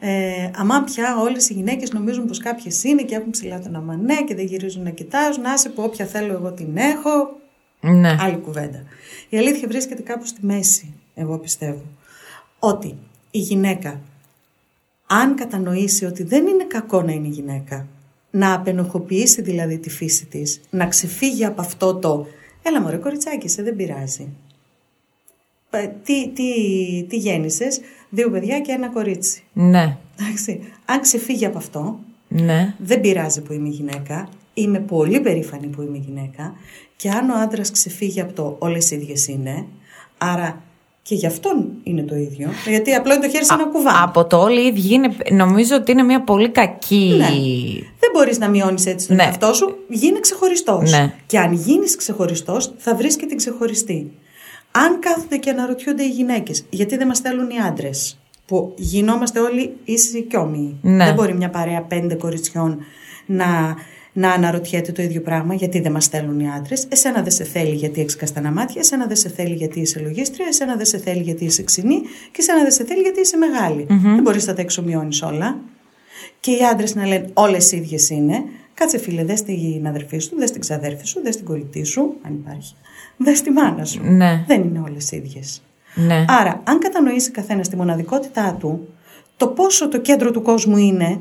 ε, 0.00 0.50
αμά 0.56 0.82
πια 0.84 1.16
όλες 1.20 1.48
οι 1.48 1.52
γυναίκες 1.52 1.92
νομίζουν 1.92 2.26
πως 2.26 2.38
κάποιες 2.38 2.84
είναι 2.84 3.02
και 3.02 3.14
έχουν 3.14 3.30
ψηλά 3.30 3.60
τον 3.60 3.74
αμανέ 3.74 4.16
και 4.26 4.34
δεν 4.34 4.46
γυρίζουν 4.46 4.82
να 4.82 4.90
κοιτάζουν, 4.90 5.46
άσε 5.46 5.68
που 5.68 5.82
όποια 5.82 6.06
θέλω 6.06 6.32
εγώ 6.32 6.52
την 6.52 6.76
έχω, 6.76 7.40
Ναι. 7.80 8.16
Άλλη 8.20 8.36
κουβέντα. 8.36 8.82
Η 9.28 9.36
αλήθεια 9.38 9.68
βρίσκεται 9.68 10.02
κάπου 10.02 10.26
στη 10.26 10.46
μέση, 10.46 10.94
εγώ 11.14 11.38
πιστεύω. 11.38 11.82
Ότι 12.58 12.96
η 13.30 13.38
γυναίκα, 13.38 14.00
αν 15.06 15.34
κατανοήσει 15.34 16.04
ότι 16.04 16.22
δεν 16.22 16.46
είναι 16.46 16.64
κακό 16.64 17.02
να 17.02 17.12
είναι 17.12 17.28
γυναίκα, 17.28 17.86
να 18.30 18.54
απενοχοποιήσει 18.54 19.42
δηλαδή 19.42 19.78
τη 19.78 19.90
φύση 19.90 20.26
της, 20.26 20.60
να 20.70 20.86
ξεφύγει 20.86 21.44
από 21.44 21.60
αυτό 21.60 21.94
το 21.94 22.26
«Έλα 22.62 22.80
μωρέ 22.80 22.96
κοριτσάκι, 22.96 23.48
σε 23.48 23.62
δεν 23.62 23.76
πειράζει». 23.76 24.28
Ε, 25.70 25.88
Τι, 26.04 26.28
τι, 26.28 26.44
τι 27.08 27.16
γέννησες, 27.16 27.80
δύο 28.10 28.30
παιδιά 28.30 28.60
και 28.60 28.72
ένα 28.72 28.88
κορίτσι. 28.88 29.42
Ναι, 29.52 29.96
Εντάξει. 30.20 30.60
Αν 30.84 31.00
ξεφύγει 31.00 31.46
από 31.46 31.58
αυτό, 31.58 31.98
ναι. 32.28 32.74
δεν 32.78 33.00
πειράζει 33.00 33.42
που 33.42 33.52
είμαι 33.52 33.68
γυναίκα. 33.68 34.28
Είμαι 34.54 34.78
πολύ 34.78 35.20
περήφανη 35.20 35.66
που 35.66 35.82
είμαι 35.82 35.98
γυναίκα. 35.98 36.54
Και 36.96 37.10
αν 37.10 37.30
ο 37.30 37.34
άντρας 37.34 37.70
ξεφύγει 37.70 38.20
από 38.20 38.32
το 38.32 38.56
όλες 38.58 38.90
ίδιες 38.90 39.28
είναι, 39.28 39.66
άρα 40.18 40.62
και 41.08 41.14
γι' 41.14 41.26
αυτόν 41.26 41.66
είναι 41.82 42.02
το 42.02 42.16
ίδιο. 42.16 42.48
Γιατί 42.68 42.94
απλό 42.94 43.12
είναι 43.14 43.22
το 43.26 43.30
χέρι 43.30 43.44
σε 43.44 43.54
ένα 43.54 43.66
κουβά. 43.66 44.02
Από 44.02 44.24
το 44.24 44.36
όλοι 44.36 44.60
οι 44.62 44.66
ίδιοι 44.66 44.94
είναι, 44.94 45.16
νομίζω 45.30 45.76
ότι 45.76 45.92
είναι 45.92 46.02
μια 46.02 46.20
πολύ 46.24 46.48
κακή. 46.50 47.14
Ναι. 47.18 47.26
Δεν 47.98 48.10
μπορείς 48.12 48.38
να 48.38 48.48
μειώνεις 48.48 48.86
έτσι 48.86 49.06
τον 49.06 49.16
Ναι. 49.16 49.22
εαυτό 49.22 49.52
σου. 49.52 49.76
Γίνε 49.88 50.20
ξεχωριστός. 50.20 50.90
Ναι. 50.90 51.12
Και 51.26 51.38
αν 51.38 51.52
γίνεις 51.52 51.96
ξεχωριστός, 51.96 52.72
θα 52.76 52.94
βρεις 52.94 53.16
και 53.16 53.26
την 53.26 53.36
ξεχωριστή. 53.36 54.12
Αν 54.70 55.00
κάθονται 55.00 55.36
και 55.36 55.50
αναρωτιούνται 55.50 56.02
οι 56.02 56.08
γυναίκες, 56.08 56.64
γιατί 56.70 56.96
δεν 56.96 57.06
μας 57.06 57.18
θέλουν 57.18 57.50
οι 57.50 57.58
άντρες, 57.68 58.18
που 58.46 58.72
γινόμαστε 58.76 59.40
όλοι 59.40 59.76
ίσοι 59.84 60.22
και 60.22 60.36
όμοιοι. 60.36 60.76
Ναι. 60.82 61.04
Δεν 61.04 61.14
μπορεί 61.14 61.34
μια 61.34 61.50
παρέα 61.50 61.82
πέντε 61.82 62.14
κοριτσιών 62.14 62.78
να, 63.26 63.76
να 64.16 64.32
αναρωτιέται 64.32 64.92
το 64.92 65.02
ίδιο 65.02 65.20
πράγμα, 65.20 65.54
γιατί 65.54 65.80
δεν 65.80 65.92
μας 65.92 66.06
θέλουν 66.06 66.40
οι 66.40 66.50
άντρες. 66.50 66.86
Εσένα 66.88 67.22
δεν 67.22 67.32
σε 67.32 67.44
θέλει 67.44 67.74
γιατί 67.74 68.00
έχεις 68.00 68.16
καστανά 68.16 68.50
μάτια, 68.50 68.80
εσένα 68.80 69.06
δεν 69.06 69.16
σε 69.16 69.28
θέλει 69.28 69.54
γιατί 69.54 69.80
είσαι 69.80 70.00
λογίστρια, 70.00 70.46
εσένα 70.48 70.76
δεν 70.76 70.86
σε 70.86 70.98
θέλει 70.98 71.22
γιατί 71.22 71.44
είσαι 71.44 71.62
ξινή 71.62 72.00
και 72.30 72.38
εσένα 72.38 72.62
δεν 72.62 72.70
σε 72.70 72.84
θέλει 72.84 73.00
γιατί 73.00 73.20
είσαι 73.20 73.36
μεγάλη. 73.36 73.86
Δεν 73.88 74.22
μπορείς 74.22 74.46
να 74.46 74.54
τα 74.54 74.60
εξομοιώνεις 74.60 75.22
όλα. 75.22 75.58
Και 76.40 76.50
οι 76.50 76.60
άντρες 76.72 76.94
να 76.94 77.06
λένε 77.06 77.28
όλες 77.32 77.72
οι 77.72 77.76
ίδιες 77.76 78.10
είναι. 78.10 78.44
Κάτσε 78.74 78.98
φίλε, 78.98 79.24
δες 79.24 79.42
την 79.42 79.86
αδερφή 79.86 80.18
σου, 80.18 80.36
δες 80.36 80.50
την 80.50 80.60
ξαδέρφη 80.60 81.06
σου, 81.06 81.20
δες 81.22 81.36
την 81.36 81.44
κολλητή 81.44 81.84
σου, 81.84 82.14
αν 82.22 82.34
υπάρχει. 82.34 82.74
Δες 83.16 83.42
τη 83.42 83.50
μάνα 83.50 83.84
σου. 83.84 84.02
Ναι. 84.02 84.44
Δεν 84.46 84.62
είναι 84.62 84.80
όλες 84.88 85.10
ίδιες. 85.10 85.62
Ναι. 85.94 86.24
Άρα, 86.28 86.60
αν 86.64 86.78
κατανοήσει 86.78 87.30
καθένας 87.30 87.68
τη 87.68 87.76
μοναδικότητά 87.76 88.56
του, 88.60 88.88
το 89.36 89.46
πόσο 89.46 89.88
το 89.88 90.00
κέντρο 90.00 90.30
του 90.30 90.42
κόσμου 90.42 90.76
είναι 90.76 91.20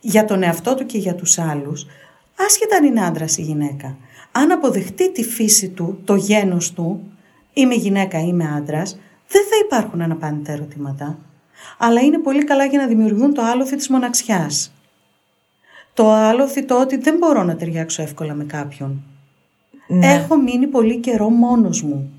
για 0.00 0.24
τον 0.24 0.42
εαυτό 0.42 0.74
του 0.74 0.86
και 0.86 0.98
για 0.98 1.14
τους 1.14 1.38
άλλους, 1.38 1.86
άσχετα 2.46 2.76
αν 2.76 2.84
είναι 2.84 3.04
άντρας 3.04 3.36
ή 3.36 3.42
γυναίκα. 3.42 3.96
Αν 4.32 4.50
αποδεχτεί 4.50 5.12
τη 5.12 5.24
φύση 5.24 5.68
του, 5.68 6.00
το 6.04 6.14
γένος 6.14 6.72
του, 6.72 7.00
είμαι 7.52 7.74
γυναίκα, 7.74 8.20
είμαι 8.20 8.52
άντρας, 8.56 8.98
δεν 9.28 9.42
θα 9.42 9.56
υπάρχουν 9.64 10.02
αναπάντητα 10.02 10.52
ερωτήματα. 10.52 11.18
Αλλά 11.78 12.00
είναι 12.00 12.18
πολύ 12.18 12.44
καλά 12.44 12.64
για 12.64 12.78
να 12.78 12.86
δημιουργούν 12.86 13.34
το 13.34 13.42
άλοθη 13.42 13.76
της 13.76 13.88
μοναξιάς. 13.88 14.72
Το 15.94 16.10
άλοθη 16.10 16.64
το 16.64 16.80
ότι 16.80 16.96
δεν 16.96 17.16
μπορώ 17.16 17.42
να 17.42 17.56
ταιριάξω 17.56 18.02
εύκολα 18.02 18.34
με 18.34 18.44
κάποιον. 18.44 19.02
Έχω 20.00 20.36
μείνει 20.36 20.66
πολύ 20.66 20.96
καιρό 20.98 21.28
μόνος 21.28 21.82
μου 21.82 22.12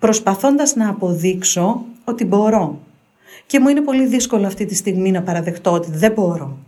προσπαθώντας 0.00 0.74
να 0.74 0.88
αποδείξω 0.88 1.84
ότι 2.04 2.24
μπορώ. 2.24 2.78
Και 3.46 3.60
μου 3.60 3.68
είναι 3.68 3.80
πολύ 3.80 4.06
δύσκολο 4.06 4.46
αυτή 4.46 4.66
τη 4.66 4.74
στιγμή 4.74 5.10
να 5.10 5.22
παραδεχτώ 5.22 5.72
ότι 5.72 5.90
δεν 5.90 6.12
μπορώ. 6.12 6.58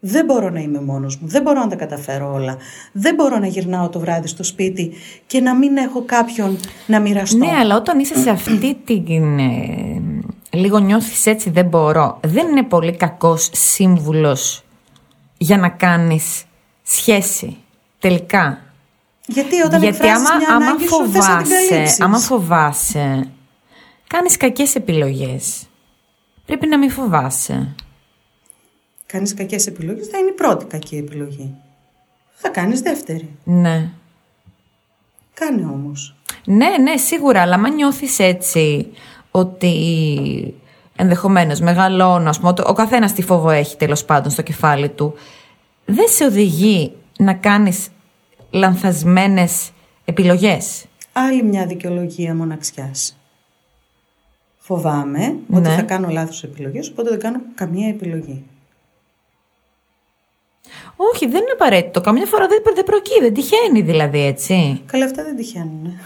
Δεν 0.00 0.24
μπορώ 0.24 0.50
να 0.50 0.60
είμαι 0.60 0.80
μόνος 0.80 1.16
μου, 1.16 1.28
δεν 1.28 1.42
μπορώ 1.42 1.60
να 1.60 1.68
τα 1.68 1.76
καταφέρω 1.76 2.32
όλα. 2.32 2.56
Δεν 2.92 3.14
μπορώ 3.14 3.38
να 3.38 3.46
γυρνάω 3.46 3.88
το 3.88 3.98
βράδυ 4.00 4.28
στο 4.28 4.42
σπίτι 4.42 4.92
και 5.26 5.40
να 5.40 5.54
μην 5.54 5.76
έχω 5.76 6.02
κάποιον 6.02 6.58
να 6.86 7.00
μοιραστώ. 7.00 7.38
Ναι, 7.38 7.52
αλλά 7.60 7.76
όταν 7.76 7.98
είσαι 7.98 8.18
σε 8.18 8.30
αυτή 8.30 8.74
την. 8.84 9.38
ε, 9.38 10.02
λίγο 10.50 10.78
νιώθεις 10.78 11.26
έτσι 11.26 11.50
δεν 11.50 11.66
μπορώ. 11.66 12.20
Δεν 12.26 12.48
είναι 12.48 12.62
πολύ 12.62 12.96
κακός 12.96 13.50
σύμβουλος 13.52 14.64
για 15.38 15.56
να 15.58 15.68
κάνεις 15.68 16.44
σχέση. 16.82 17.56
Τελικά. 17.98 18.58
Γιατί 19.26 19.60
όταν 19.62 19.82
Γιατί 19.82 19.96
εκφράζεις 19.96 20.28
άμα, 20.28 20.36
μια 20.38 20.48
άμα 20.54 20.66
ανάγκη 20.66 20.86
σου 20.88 21.08
θες 21.10 21.26
να 21.26 21.36
την 21.36 21.46
φοβάσαι, 21.46 21.68
καλύψεις. 21.68 22.00
άμα 22.00 22.18
φοβάσαι, 22.18 23.28
κάνεις 24.06 24.36
κακές 24.36 24.74
επιλογές. 24.74 25.66
Πρέπει 26.46 26.66
να 26.66 26.78
μην 26.78 26.90
φοβάσαι. 26.90 27.74
Κάνεις 29.12 29.34
κακές 29.34 29.66
επιλογές, 29.66 30.06
θα 30.06 30.18
είναι 30.18 30.28
η 30.30 30.32
πρώτη 30.32 30.64
κακή 30.64 30.96
επιλογή. 30.96 31.54
Θα 32.34 32.48
κάνεις 32.48 32.80
δεύτερη. 32.80 33.28
Ναι. 33.44 33.90
Κάνε 35.34 35.64
όμως. 35.64 36.16
Ναι, 36.44 36.68
ναι, 36.82 36.96
σίγουρα, 36.96 37.40
αλλά 37.42 37.54
αν 37.54 37.74
νιώθεις 37.74 38.18
έτσι 38.18 38.86
ότι 39.30 39.74
ενδεχομένως 40.96 41.60
μεγαλώνω, 41.60 42.28
ας 42.28 42.38
πούμε, 42.38 42.52
ο 42.66 42.72
καθένας 42.72 43.12
τι 43.12 43.22
φόβο 43.22 43.50
έχει 43.50 43.76
τέλος 43.76 44.04
πάντων 44.04 44.30
στο 44.30 44.42
κεφάλι 44.42 44.88
του, 44.88 45.14
δεν 45.84 46.08
σε 46.08 46.24
οδηγεί 46.24 46.92
να 47.18 47.34
κάνεις 47.34 47.88
λανθασμένες 48.50 49.70
επιλογές. 50.04 50.84
Άλλη 51.12 51.42
μια 51.42 51.66
δικαιολογία 51.66 52.34
μοναξιάς. 52.34 53.16
Φοβάμαι 54.58 55.36
ότι 55.50 55.68
Ναι. 55.68 55.74
θα 55.74 55.82
κάνω 55.82 56.08
λάθος 56.08 56.42
επιλογές, 56.42 56.88
οπότε 56.88 57.10
δεν 57.10 57.18
κάνω 57.18 57.38
καμία 57.54 57.88
επιλογή. 57.88 58.44
Όχι, 61.00 61.26
δεν 61.26 61.40
είναι 61.40 61.52
απαραίτητο. 61.52 62.00
Καμιά 62.00 62.26
φορά 62.26 62.46
δεν, 62.46 62.62
δεν 62.74 62.84
προκύει, 62.84 63.20
δεν 63.20 63.34
τυχαίνει 63.34 63.80
δηλαδή, 63.80 64.20
έτσι. 64.20 64.82
Καλά, 64.86 65.04
αυτά 65.04 65.24
δεν 65.24 65.36
τυχαίνουν. 65.36 66.00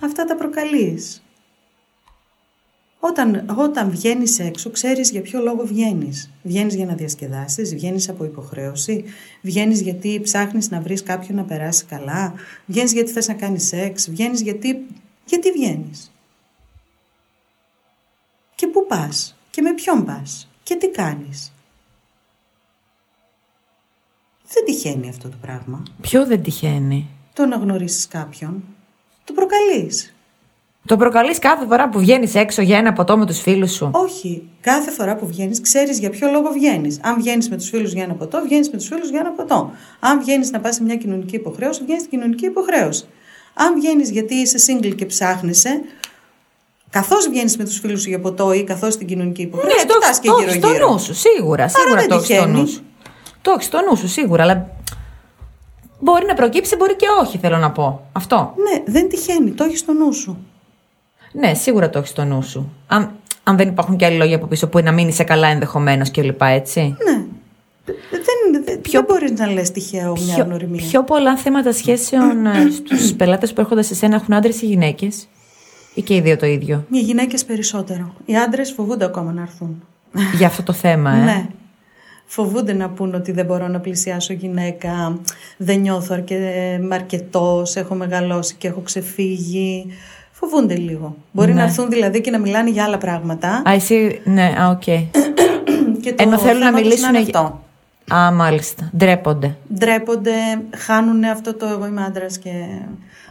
Αυτά 0.00 0.24
τα 0.24 0.36
προκαλείς. 0.36 1.22
Όταν, 3.00 3.44
όταν 3.58 3.90
βγαίνεις 3.90 4.38
έξω, 4.38 4.70
ξέρεις 4.70 5.10
για 5.10 5.22
ποιο 5.22 5.40
λόγο 5.40 5.64
βγαίνεις. 5.64 6.30
Βγαίνεις 6.42 6.74
για 6.74 6.86
να 6.86 6.94
διασκεδάσεις, 6.94 7.74
βγαίνεις 7.74 8.08
από 8.08 8.24
υποχρέωση, 8.24 9.04
βγαίνεις 9.42 9.80
γιατί 9.80 10.20
ψάχνεις 10.22 10.70
να 10.70 10.80
βρεις 10.80 11.02
κάποιον 11.02 11.36
να 11.36 11.42
περάσει 11.42 11.84
καλά, 11.84 12.34
βγαίνεις 12.66 12.92
γιατί 12.92 13.10
θες 13.10 13.28
να 13.28 13.34
κάνεις 13.34 13.66
σεξ, 13.66 14.10
βγαίνεις 14.10 14.40
γιατί... 14.40 14.86
Γιατί 15.24 15.50
βγαίνεις. 15.50 16.12
Και 18.54 18.66
πού 18.66 18.86
πας, 18.86 19.36
και 19.50 19.62
με 19.62 19.74
ποιον 19.74 20.04
πας, 20.04 20.48
και 20.62 20.74
τι 20.74 20.88
κάνεις. 20.88 21.53
Δεν 24.54 24.64
τυχαίνει 24.64 25.08
αυτό 25.08 25.28
το 25.28 25.36
πράγμα. 25.40 25.82
Ποιο 26.00 26.26
δεν 26.26 26.42
τυχαίνει; 26.42 27.06
Το 27.32 27.46
να 27.46 27.56
γνωρίσεις 27.56 28.08
κάποιον, 28.08 28.62
το 29.24 29.32
προκαλείς. 29.32 30.14
Το 30.86 30.96
προκαλείς 30.96 31.38
κάθε 31.38 31.66
φορά 31.66 31.88
που 31.88 31.98
βγαίνεις 31.98 32.34
έξω 32.34 32.62
για 32.62 32.78
ένα 32.78 32.92
ποτό 32.92 33.16
με 33.18 33.26
τους 33.26 33.40
φίλους 33.40 33.72
σου; 33.72 33.90
Όχι. 33.92 34.42
Κάθε 34.60 34.90
φορά 34.90 35.16
που 35.16 35.26
βγαίνεις, 35.26 35.60
ξέρεις 35.60 35.98
για 35.98 36.10
ποιο 36.10 36.30
λόγο 36.30 36.50
βγαίνεις. 36.50 36.98
Αν 37.02 37.14
βγαίνεις 37.16 37.48
με 37.48 37.56
τους 37.56 37.68
φίλους 37.68 37.92
για 37.92 38.02
ένα 38.02 38.14
ποτό, 38.14 38.40
βγαίνεις 38.44 38.70
με 38.70 38.76
τους 38.78 38.86
φίλους 38.86 39.08
για 39.10 39.20
ένα 39.20 39.30
ποτό. 39.30 39.70
Αν 40.00 40.20
βγαίνεις 40.20 40.50
να 40.50 40.60
πας 40.60 40.74
σε 40.74 40.82
μια 40.82 40.96
κοινωνική 40.96 41.36
υποχρέωση, 41.36 41.82
βγαίνεις 41.82 42.02
στην 42.02 42.18
κοινωνική 42.18 42.46
υποχρέωση. 42.46 43.04
Αν 43.54 43.74
βγαίνεις 43.74 44.10
γιατί 44.10 44.34
είσαι 44.34 44.58
single 44.66 44.94
και 44.94 45.06
ψάχνεσαι, 45.06 45.80
καθώς 46.90 47.28
βγαίνεις 47.28 47.56
με 47.56 47.64
τους 47.64 47.78
φίλους 47.78 48.02
σου 48.02 48.08
για 48.08 48.20
ποτό 48.20 48.52
ή 48.52 48.64
καθώς 48.64 48.92
στην 48.94 49.06
κοινωνική 49.06 49.42
υποχρέωση, 49.42 49.76
Ναι, 49.76 49.82
το 49.84 49.94
κοιτάς 49.94 50.08
έχεις- 50.08 50.20
και 50.20 50.28
το 50.28 50.36
έχεις 50.38 50.50
στο 50.52 50.66
γύρω-γύρω. 50.66 50.90
νου 50.92 50.98
σου, 50.98 51.14
σίγουρα. 51.14 51.68
Σίγουρα 51.68 52.00
δεν 52.00 52.08
το 52.08 52.14
έχεις 52.14 52.26
στο 52.26 52.34
τυχαίνει. 52.34 52.60
νου 52.60 52.66
σου. 52.66 52.82
Το 53.44 53.50
έχεις 53.54 53.66
στο 53.66 53.78
νου 53.88 53.96
σου, 53.96 54.08
σίγουρα, 54.08 54.42
αλλά 54.42 54.68
μπορεί 56.00 56.26
να 56.26 56.34
προκύψει, 56.34 56.76
μπορεί 56.76 56.96
και 56.96 57.06
όχι, 57.22 57.38
θέλω 57.38 57.56
να 57.56 57.70
πω. 57.70 58.06
Αυτό. 58.12 58.54
Ναι, 58.56 58.92
δεν 58.92 59.08
τυχαίνει. 59.08 59.50
Το 59.50 59.64
έχεις 59.64 59.78
στο 59.78 59.92
νου 59.92 60.12
σου. 60.12 60.38
Ναι, 61.32 61.54
σίγουρα 61.54 61.90
το 61.90 61.98
έχεις 61.98 62.10
στο 62.10 62.24
νου 62.24 62.42
σου. 62.42 62.72
Αν, 62.86 63.10
αν 63.42 63.56
δεν 63.56 63.68
υπάρχουν 63.68 63.96
και 63.96 64.04
άλλοι 64.04 64.16
λόγοι 64.16 64.34
από 64.34 64.46
πίσω 64.46 64.68
που 64.68 64.78
είναι 64.78 64.88
να 64.90 64.94
μείνει 64.96 65.12
σε 65.12 65.24
καλά 65.24 65.48
ενδεχομένως 65.48 66.10
κλπ. 66.10 66.42
Έτσι. 66.42 66.80
Ναι. 66.80 67.24
Δεν, 68.10 68.64
δεν, 68.64 68.80
δεν 68.90 69.04
μπορείς 69.08 69.30
να 69.30 69.46
λες 69.46 69.70
τυχαίο 69.70 70.16
μια 70.24 70.34
Πιο, 70.34 70.44
γνωριμία. 70.44 70.84
πιο 70.86 71.04
πολλά 71.04 71.36
θέματα 71.36 71.72
σχέσεων 71.72 72.36
στους 72.76 73.12
πελάτες 73.12 73.52
που 73.52 73.60
έρχονται 73.60 73.82
σε 73.82 73.94
σένα 73.94 74.14
έχουν 74.14 74.34
άντρες 74.34 74.62
ή 74.62 74.66
γυναίκες; 74.66 75.28
Ή 75.94 76.02
και 76.02 76.14
οι 76.14 76.20
δύο 76.20 76.36
το 76.36 76.46
ίδιο; 76.46 76.84
Οι 76.90 76.98
γυναίκες 77.00 77.44
περισσότερο. 77.44 78.14
Οι 78.24 78.36
άντρες 78.36 78.72
φοβούνται 78.72 79.04
ακόμα 79.04 79.32
να 79.32 79.42
έρθουν. 79.42 79.82
Για 80.36 80.46
αυτό 80.46 80.62
το 80.62 80.72
θέμα, 80.72 81.10
ε. 81.10 81.24
Ναι. 81.24 81.46
Φοβούνται 82.26 82.72
να 82.72 82.88
πούν 82.90 83.14
ότι 83.14 83.32
δεν 83.32 83.44
μπορώ 83.44 83.68
να 83.68 83.80
πλησιάσω 83.80 84.32
γυναίκα, 84.32 85.18
δεν 85.56 85.80
νιώθω 85.80 86.14
αρκε... 86.14 86.38
αρκετός, 86.92 87.76
έχω 87.76 87.94
μεγαλώσει 87.94 88.54
και 88.58 88.68
έχω 88.68 88.80
ξεφύγει. 88.80 89.86
Φοβούνται 90.32 90.74
λίγο. 90.76 91.16
Μπορεί 91.32 91.48
Ναι. 91.52 91.54
να 91.60 91.62
έρθουν 91.62 91.88
δηλαδή 91.90 92.20
και 92.20 92.30
να 92.30 92.38
μιλάνε 92.38 92.70
για 92.70 92.84
άλλα 92.84 92.98
πράγματα. 92.98 93.48
Α, 93.68 93.72
εσύ, 93.72 94.20
ναι, 94.24 94.54
α, 94.60 94.68
οκ. 94.68 94.82
και 96.02 96.12
το 96.12 96.22
Ενώ 96.22 96.38
θέλουν 96.38 96.58
να 96.58 96.64
θέμα 96.66 96.78
τους 96.78 96.86
μιλήσουν 96.86 97.08
είναι 97.14 97.20
για- 97.22 97.38
αυτό. 97.38 97.62
Α, 98.12 98.32
μάλιστα. 98.32 98.90
Ντρέπονται. 98.96 99.56
Ντρέπονται, 99.74 100.32
χάνουν 100.76 101.24
αυτό 101.24 101.54
το 101.54 101.66
εγώ 101.66 101.86
είμαι 101.86 102.04
άντρας 102.04 102.38
και 102.38 102.50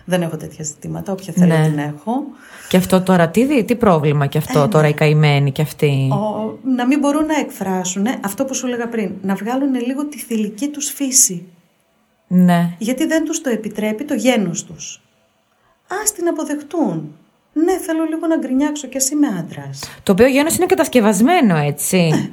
δεν 0.06 0.22
έχω 0.22 0.38
τέτοια 0.38 0.64
ζητήματα. 0.64 1.12
Όποια 1.12 1.34
θέλω 1.34 1.58
Ναι. 1.58 1.68
την 1.70 1.78
έχω. 1.78 2.24
Και 2.70 2.78
αυτό 2.78 3.02
τώρα, 3.02 3.30
τι, 3.30 3.64
τι 3.64 3.76
πρόβλημα 3.76 4.26
και 4.26 4.38
αυτό 4.38 4.68
τώρα, 4.68 4.88
οι 4.88 4.94
καημένοι 4.94 5.52
και 5.52 5.62
αυτοί; 5.62 6.10
Ο, 6.12 6.58
να 6.76 6.88
μην 6.88 7.00
μπορούν 7.00 7.26
να 7.26 7.40
εκφράσουν 7.40 8.06
αυτό 8.26 8.46
που 8.46 8.54
σου 8.56 8.66
έλεγα 8.68 8.88
πριν. 8.88 9.12
Να 9.22 9.36
βγάλουν 9.36 9.74
λίγο 9.76 10.06
τη 10.06 10.18
θηλυκή 10.18 10.68
τους 10.68 10.90
φύση. 10.90 11.46
Ναι. 12.28 12.70
Γιατί 12.78 13.06
δεν 13.06 13.26
τους 13.26 13.42
το 13.42 13.50
επιτρέπει 13.50 14.04
το 14.04 14.14
γένος 14.14 14.64
τους. 14.64 15.02
Ας 16.04 16.12
την 16.14 16.28
αποδεχτούν. 16.28 17.16
Ναι, 17.54 17.78
θέλω 17.78 18.04
λίγο 18.04 18.28
να 18.28 18.38
γκρινιάξω 18.38 18.88
και 18.88 18.98
εσύ 18.98 19.14
είμαι 19.14 19.28
άντρας. 19.28 19.80
Το 20.04 20.12
οποίο 20.12 20.28
γένος 20.28 20.56
είναι 20.56 20.66
κατασκευασμένο, 20.66 21.56
έτσι. 21.58 22.32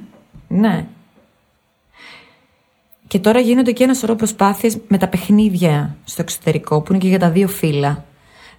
ναι. 0.49 0.87
Και 3.11 3.19
τώρα 3.19 3.41
γίνονται 3.41 3.73
και 3.73 3.85
ένα 3.85 3.95
σωρό 3.95 4.15
προσπάθειες 4.15 4.79
με 4.89 4.99
τα 4.99 5.09
παιχνίδια 5.09 5.97
στο 6.05 6.23
εξωτερικό, 6.23 6.81
που 6.81 6.93
είναι 6.93 7.03
και 7.03 7.09
για 7.09 7.19
τα 7.19 7.31
δύο 7.31 7.49
φύλλα. 7.49 8.05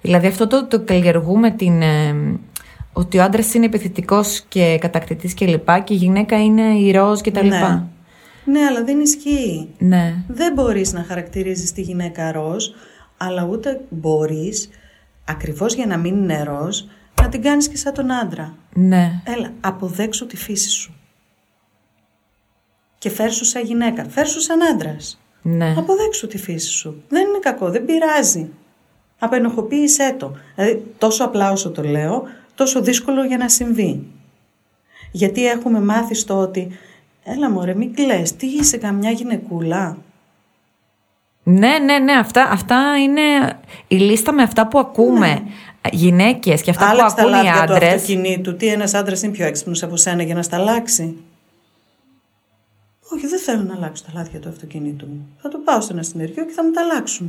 Δηλαδή 0.01 0.27
αυτό 0.27 0.47
το, 0.47 0.67
το 0.67 0.79
καλλιεργούμε 0.83 1.51
την... 1.51 1.81
ε, 1.81 2.39
ότι 2.93 3.17
ο 3.17 3.23
άντρας 3.23 3.53
είναι 3.53 3.65
επιθετικός 3.65 4.41
και 4.47 4.77
κατακτητής 4.81 5.33
και 5.33 5.45
λοιπά 5.45 5.79
και 5.79 5.93
η 5.93 5.97
γυναίκα 5.97 6.43
είναι 6.43 6.61
ηρώος 6.61 7.21
και 7.21 7.31
τα 7.31 7.41
λοιπά. 7.43 7.87
Ναι, 8.45 8.59
αλλά 8.59 8.83
δεν 8.83 8.99
ισχύει. 8.99 9.67
Ναι. 9.77 10.13
Δεν 10.27 10.53
μπορείς 10.53 10.93
να 10.93 11.03
χαρακτηρίζεις 11.03 11.71
τη 11.71 11.81
γυναίκα 11.81 12.31
ροζ, 12.31 12.65
αλλά 13.17 13.47
ούτε 13.51 13.81
μπορείς, 13.89 14.69
ακριβώς 15.25 15.73
για 15.73 15.85
να 15.85 15.97
μην 15.97 16.15
είναι 16.15 16.43
ροζ, 16.43 16.79
να 17.21 17.29
την 17.29 17.41
κάνεις 17.41 17.67
και 17.67 17.77
σαν 17.77 17.93
τον 17.93 18.11
άντρα. 18.11 18.53
Ναι. 18.73 19.21
Έλα, 19.23 19.53
αποδέξου 19.59 20.25
τη 20.25 20.37
φύση 20.37 20.69
σου. 20.69 20.95
Και 23.01 23.09
φέρσου 23.09 23.45
σαν 23.45 23.63
γυναίκα, 23.63 24.05
φέρσου 24.09 24.41
σαν 24.41 24.63
άντρας. 24.63 25.19
Ναι. 25.41 25.73
Αποδέξου 25.77 26.27
τη 26.27 26.37
φύση 26.37 26.69
σου. 26.69 27.03
Δεν 27.09 27.27
είναι 27.27 27.39
κακό, 27.41 27.69
δεν 27.69 27.85
πειράζει. 27.85 28.49
Απενοχοποίησέ 29.19 30.15
το. 30.19 30.35
Δηλαδή, 30.55 30.83
τόσο 30.97 31.23
απλά 31.23 31.51
όσο 31.51 31.71
το 31.71 31.83
λέω, 31.83 32.23
τόσο 32.55 32.81
δύσκολο 32.81 33.23
για 33.23 33.37
να 33.37 33.49
συμβεί. 33.49 34.03
Γιατί 35.11 35.47
έχουμε 35.47 35.79
μάθει 35.79 36.15
στο 36.15 36.37
ότι, 36.37 36.77
έλα 37.23 37.49
μωρέ 37.49 37.73
μην 37.75 37.93
κλαις, 37.93 38.35
τι 38.35 38.47
είσαι 38.47 38.77
καμιά 38.77 39.11
γυναικούλα. 39.11 39.97
Ναι, 41.43 41.77
ναι, 41.79 41.99
ναι. 41.99 42.13
Αυτά, 42.13 42.49
αυτά 42.51 42.97
είναι 43.03 43.21
η 43.87 43.95
λίστα 43.95 44.31
με 44.31 44.43
αυτά 44.43 44.67
που 44.67 44.79
ακούμε. 44.79 45.41
Γυναίκες 45.91 46.61
και 46.61 46.69
αυτά 46.69 46.85
Ναι. 46.85 46.91
Άλλαξε 46.91 47.15
που 47.15 47.21
τα 47.21 47.27
ακούν 47.27 47.41
οι 47.41 47.45
λάδια 47.45 47.65
του 47.65 47.73
άντρες. 47.73 47.93
αυτοκινήτου. 47.93 48.55
Τι 48.55 48.67
ένας 48.67 48.93
άντρας 48.93 49.21
είναι 49.21 49.31
πιο 49.31 49.45
έξυπνος 49.45 49.83
από 49.83 49.95
σένα 49.95 50.23
για 50.23 50.35
να 50.35 50.41
στα 50.41 50.57
αλλάξει. 50.57 51.17
Όχι, 53.13 53.27
δεν 53.27 53.39
θέλω 53.39 53.63
να 53.63 53.73
αλλάξω 53.75 54.03
τα 54.03 54.11
λάδια 54.15 54.39
του 54.39 54.49
αυτοκινήτου 54.49 55.05
μου. 55.05 55.27
Θα 55.41 55.49
το 55.49 55.57
πάω 55.57 55.81
σε 55.81 55.93
ένα 55.93 56.03
συνεργείο 56.03 56.45
και 56.45 56.51
θα 56.55 56.63
μου 56.63 56.71
τα 56.71 56.81
αλλάξουν. 56.81 57.27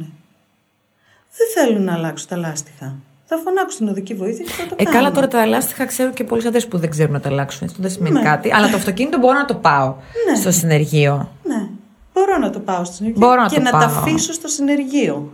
Δεν 1.37 1.47
θέλω 1.65 1.79
να 1.79 1.93
αλλάξω 1.95 2.27
τα 2.27 2.37
λάστιχα. 2.37 2.95
Θα 3.25 3.37
φωνάξω 3.45 3.77
την 3.79 3.89
οδική 3.89 4.15
βοήθεια 4.15 4.45
και 4.45 4.51
θα 4.53 4.67
το 4.67 4.75
Ε, 4.79 4.85
κάνω. 4.85 4.97
καλά, 4.97 5.11
τώρα 5.11 5.29
τα 5.29 5.47
λάστιχα 5.47 5.85
ξέρω 5.87 6.11
και 6.11 6.25
πολλοί 6.25 6.47
άντρες 6.47 6.69
που 6.69 6.79
δεν 6.79 6.91
ξέρουν 6.91 7.13
να 7.13 7.21
τα 7.21 7.29
αλλάξουν. 7.29 7.67
Αυτό 7.67 7.83
δεν 7.83 7.91
σημαίνει 7.91 8.15
Ναι. 8.15 8.23
κάτι. 8.23 8.53
Αλλά 8.53 8.69
το 8.71 8.77
αυτοκίνητο 8.77 9.19
μπορώ 9.19 9.39
να 9.39 9.45
το 9.45 9.55
πάω 9.55 9.95
Ναι. 10.31 10.37
στο 10.37 10.51
συνεργείο. 10.51 11.31
Ναι, 11.45 11.69
μπορώ 12.15 12.39
να 12.39 12.51
το 12.51 12.61
πάω 12.61 12.85
στο 12.85 12.95
συνεργείο 12.95 13.21
Μπορώ 13.27 13.41
να 13.43 13.49
και 13.49 13.55
το 13.55 13.61
να 13.63 13.71
πάω. 13.71 13.81
τα 13.81 13.87
αφήσω 13.87 14.33
στο 14.33 14.49
συνεργείο. 14.49 15.33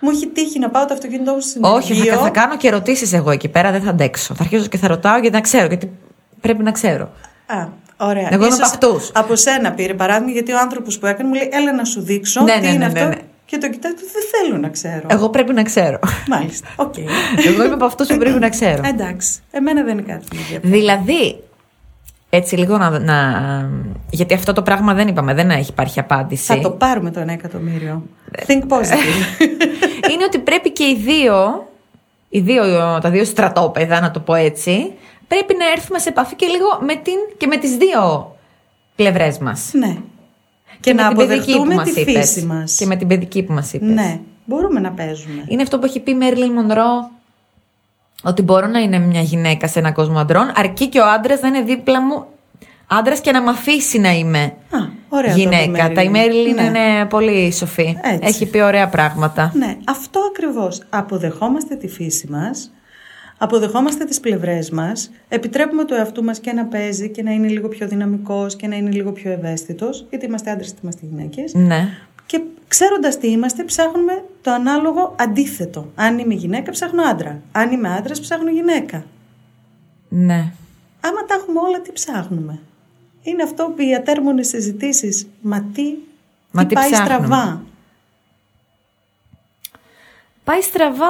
Μου 0.00 0.10
έχει 0.10 0.26
τύχει 0.26 0.58
να 0.58 0.70
πάω 0.70 0.84
το 0.84 0.94
αυτοκίνητό 0.94 1.32
μου 1.32 1.40
στο 1.40 1.48
συνεργείο. 1.50 1.76
Όχι, 1.78 2.08
θα, 2.08 2.16
θα 2.18 2.30
κάνω 2.30 2.56
και 2.56 2.68
ερωτήσεις 2.68 3.12
εγώ 3.12 3.30
εκεί 3.30 3.48
πέρα, 3.48 3.70
δεν 3.70 3.82
θα 3.82 3.90
αντέξω. 3.90 4.34
Θα 4.34 4.42
αρχίσω 4.42 4.66
και 4.66 4.76
θα 4.78 4.88
ρωτάω 4.88 5.18
γιατί 5.18 5.34
να 5.34 5.40
ξέρω. 5.40 5.66
Γιατί 5.66 5.92
πρέπει 6.40 6.62
να 6.62 6.70
ξέρω. 6.72 7.10
Α, 7.46 7.68
ωραία. 8.02 8.28
Εγώ 8.30 8.44
είμαι 8.44 8.54
Ίσως 8.54 8.72
από 8.72 8.86
αυτούς. 8.86 9.10
Από 9.14 9.36
σένα 9.36 9.72
πήρε 9.72 9.94
παράδειγμα, 9.94 10.30
γιατί 10.30 10.52
ο 10.52 10.58
άνθρωπος 10.58 10.98
που 10.98 11.06
έκανε 11.06 11.28
μου 11.28 11.34
λέει: 11.34 11.48
Έλα 11.52 11.72
να 11.72 11.84
σου 11.84 12.00
δείξω 12.00 12.42
Ναι, 12.42 12.52
τι 12.52 12.60
ναι, 12.60 12.68
είναι 12.68 12.76
ναι, 12.78 12.84
αυτό. 12.84 12.98
ναι, 13.00 13.06
ναι. 13.06 13.20
Και 13.44 13.58
το 13.58 13.70
κοιτάει 13.70 13.92
του, 13.92 14.02
δεν 14.12 14.22
θέλω 14.32 14.60
να 14.60 14.68
ξέρω. 14.68 15.06
Εγώ 15.06 15.28
πρέπει 15.28 15.52
να 15.52 15.62
ξέρω. 15.62 15.98
Μάλιστα. 16.28 16.68
Οκ. 16.76 16.94
εγώ 17.46 17.64
είμαι 17.64 17.74
από 17.74 17.84
αυτούς 17.84 18.06
που 18.06 18.16
πρέπει 18.16 18.38
να 18.38 18.48
ξέρω. 18.48 18.82
Εντάξει. 18.84 19.40
Εμένα 19.50 19.82
δεν 19.82 19.98
είναι 19.98 20.12
κάτι 20.12 20.24
που 20.30 20.36
με 20.36 20.40
ενδιαφέρει. 20.40 20.72
δηλαδή, 20.72 21.42
έτσι 22.30 22.56
λίγο 22.56 22.78
να, 22.78 22.98
να. 22.98 23.14
Γιατί 24.10 24.34
αυτό 24.34 24.52
το 24.52 24.62
πράγμα 24.62 24.94
δεν 24.94 25.08
είπαμε, 25.08 25.34
δεν 25.34 25.50
έχει 25.50 25.70
υπάρχει 25.70 26.00
απάντηση. 26.00 26.44
Θα 26.44 26.58
το 26.60 26.70
πάρουμε 26.70 27.10
το 27.10 27.20
ένα 27.20 27.32
εκατομμύριο. 27.32 28.02
Ε, 28.30 28.42
Think 28.46 28.62
positive. 28.62 29.40
είναι 30.12 30.24
ότι 30.26 30.38
πρέπει 30.38 30.70
και 30.70 30.84
οι 30.84 30.96
δύο, 30.96 31.68
οι 32.28 32.40
δύο, 32.40 32.98
τα 33.02 33.10
δύο 33.10 33.24
στρατόπεδα, 33.24 34.00
να 34.00 34.10
το 34.10 34.20
πω 34.20 34.34
έτσι, 34.34 34.92
πρέπει 35.32 35.54
να 35.58 35.70
έρθουμε 35.76 35.98
σε 35.98 36.08
επαφή 36.08 36.34
και 36.36 36.46
λίγο 36.46 36.66
με, 36.80 36.94
την, 36.94 37.14
και 37.36 37.46
με 37.46 37.56
τις 37.56 37.76
δύο 37.76 38.34
πλευρές 38.96 39.38
μας. 39.38 39.70
ναι. 39.72 39.96
Και, 40.80 40.92
να 40.92 41.02
με 41.02 41.08
την 41.08 41.26
παιδική 41.26 41.52
που 41.52 41.62
αποδεχτούμε 41.62 41.74
μας 41.74 41.92
τη 41.92 42.00
είπες. 42.00 42.14
φύση 42.32 42.46
μας. 42.46 42.76
Και 42.76 42.86
με 42.86 42.96
την 42.96 43.08
παιδική 43.08 43.42
που 43.42 43.52
μας 43.52 43.72
είπες. 43.72 43.88
Ναι. 43.88 44.20
Μπορούμε 44.44 44.80
να 44.80 44.90
παίζουμε. 44.90 45.44
Είναι 45.48 45.62
αυτό 45.62 45.78
που 45.78 45.84
έχει 45.84 46.00
πει 46.00 46.10
η 46.10 46.14
Μέρλιν 46.14 46.52
Μονρό, 46.52 47.10
ότι 48.22 48.42
μπορώ 48.42 48.66
να 48.66 48.78
είναι 48.78 48.98
μια 48.98 49.20
γυναίκα 49.20 49.68
σε 49.68 49.78
έναν 49.78 49.92
κόσμο 49.92 50.18
αντρών, 50.18 50.52
αρκεί 50.54 50.86
και 50.88 51.00
ο 51.00 51.06
άντρας 51.06 51.40
να 51.40 51.48
είναι 51.48 51.60
δίπλα 51.62 52.00
μου 52.02 52.24
άντρας 52.86 53.20
και 53.20 53.32
να 53.32 53.42
μ' 53.42 53.48
αφήσει 53.48 53.98
να 53.98 54.10
είμαι 54.12 54.42
Α, 54.70 54.78
ωραία 55.08 55.32
το 55.32 55.38
γυναίκα. 55.38 55.90
η 55.90 55.94
Τα 55.94 56.02
η 56.02 56.08
Μέριλιν 56.08 56.54
Ναι. 56.54 56.62
είναι 56.62 57.04
πολύ 57.08 57.52
σοφή. 57.52 57.96
Έτσι. 58.02 58.18
Έχει 58.28 58.46
πει 58.46 58.60
ωραία 58.60 58.88
πράγματα. 58.88 59.52
Ναι, 59.54 59.76
αυτό 59.88 60.20
ακριβώς. 60.30 60.82
Αποδεχόμαστε 60.90 61.74
τη 61.74 61.88
φύση 61.88 62.26
μας, 62.30 62.72
αποδεχόμαστε 63.42 64.04
τις 64.04 64.20
πλευρές 64.20 64.70
μας, 64.70 65.10
επιτρέπουμε 65.28 65.84
το 65.84 65.94
εαυτού 65.94 66.24
μας 66.24 66.40
και 66.40 66.52
να 66.52 66.64
παίζει 66.64 67.10
και 67.10 67.22
να 67.22 67.30
είναι 67.30 67.48
λίγο 67.48 67.68
πιο 67.68 67.88
δυναμικός 67.88 68.56
και 68.56 68.66
να 68.66 68.76
είναι 68.76 68.90
λίγο 68.90 69.12
πιο 69.12 69.30
ευαίσθητος, 69.30 70.06
γιατί 70.10 70.26
είμαστε 70.26 70.50
άντρες 70.50 70.68
είτε 70.68 70.80
είμαστε 70.82 71.06
γυναίκες. 71.06 71.54
Ναι. 71.54 71.88
Και 72.26 72.42
ξέροντας 72.68 73.18
τι 73.18 73.30
είμαστε, 73.30 73.64
ψάχνουμε 73.64 74.24
το 74.42 74.50
ανάλογο 74.50 75.14
αντίθετο. 75.18 75.90
Αν 75.94 76.18
είμαι 76.18 76.34
γυναίκα, 76.34 76.70
ψάχνω 76.70 77.02
άντρα. 77.02 77.40
Αν 77.52 77.72
είμαι 77.72 77.88
άντρας, 77.88 78.20
ψάχνω 78.20 78.50
γυναίκα. 78.50 79.04
Ναι. 80.08 80.52
Άμα 81.00 81.24
τα 81.26 81.34
έχουμε 81.34 81.60
όλα, 81.60 81.80
τι 81.80 81.92
ψάχνουμε; 81.92 82.60
Είναι 83.22 83.42
αυτό 83.42 83.72
που 83.76 83.82
οι 83.82 83.94
ατέρμονες 83.94 84.48
συζητήσεις. 84.48 85.26
Μα 85.40 85.64
τι, 85.74 85.94
Μα 86.50 86.62
τι 86.62 86.68
τι 86.68 86.74
πάει 86.74 86.90
ψάχνουμε; 86.90 87.26
στραβά. 87.26 87.62
Πάει 90.44 90.60
στραβά 90.60 91.06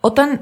όταν. 0.00 0.40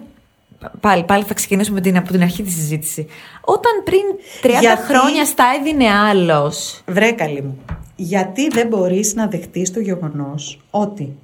Πάλι, 0.80 1.04
πάλι 1.04 1.24
θα 1.24 1.34
ξεκινήσουμε 1.34 1.74
με 1.76 1.80
την, 1.80 1.96
από 1.96 2.10
την 2.12 2.22
αρχή 2.22 2.42
τη 2.42 2.50
συζήτηση. 2.50 3.06
Όταν 3.40 3.72
πριν 3.84 4.02
30 4.42 4.60
Γιατί- 4.60 4.82
χρόνια 4.82 5.24
στα 5.24 5.44
έδινε 5.60 5.90
άλλος. 5.90 6.82
Βρε 6.86 7.12
καλή 7.12 7.42
μου. 7.42 7.58
Γιατί 7.96 8.48
δεν 8.48 8.66
μπορείς 8.66 9.14
να 9.14 9.26
δεχτείς 9.26 9.72
το 9.72 9.80
γεγονός 9.80 10.60
ότι 10.70 11.16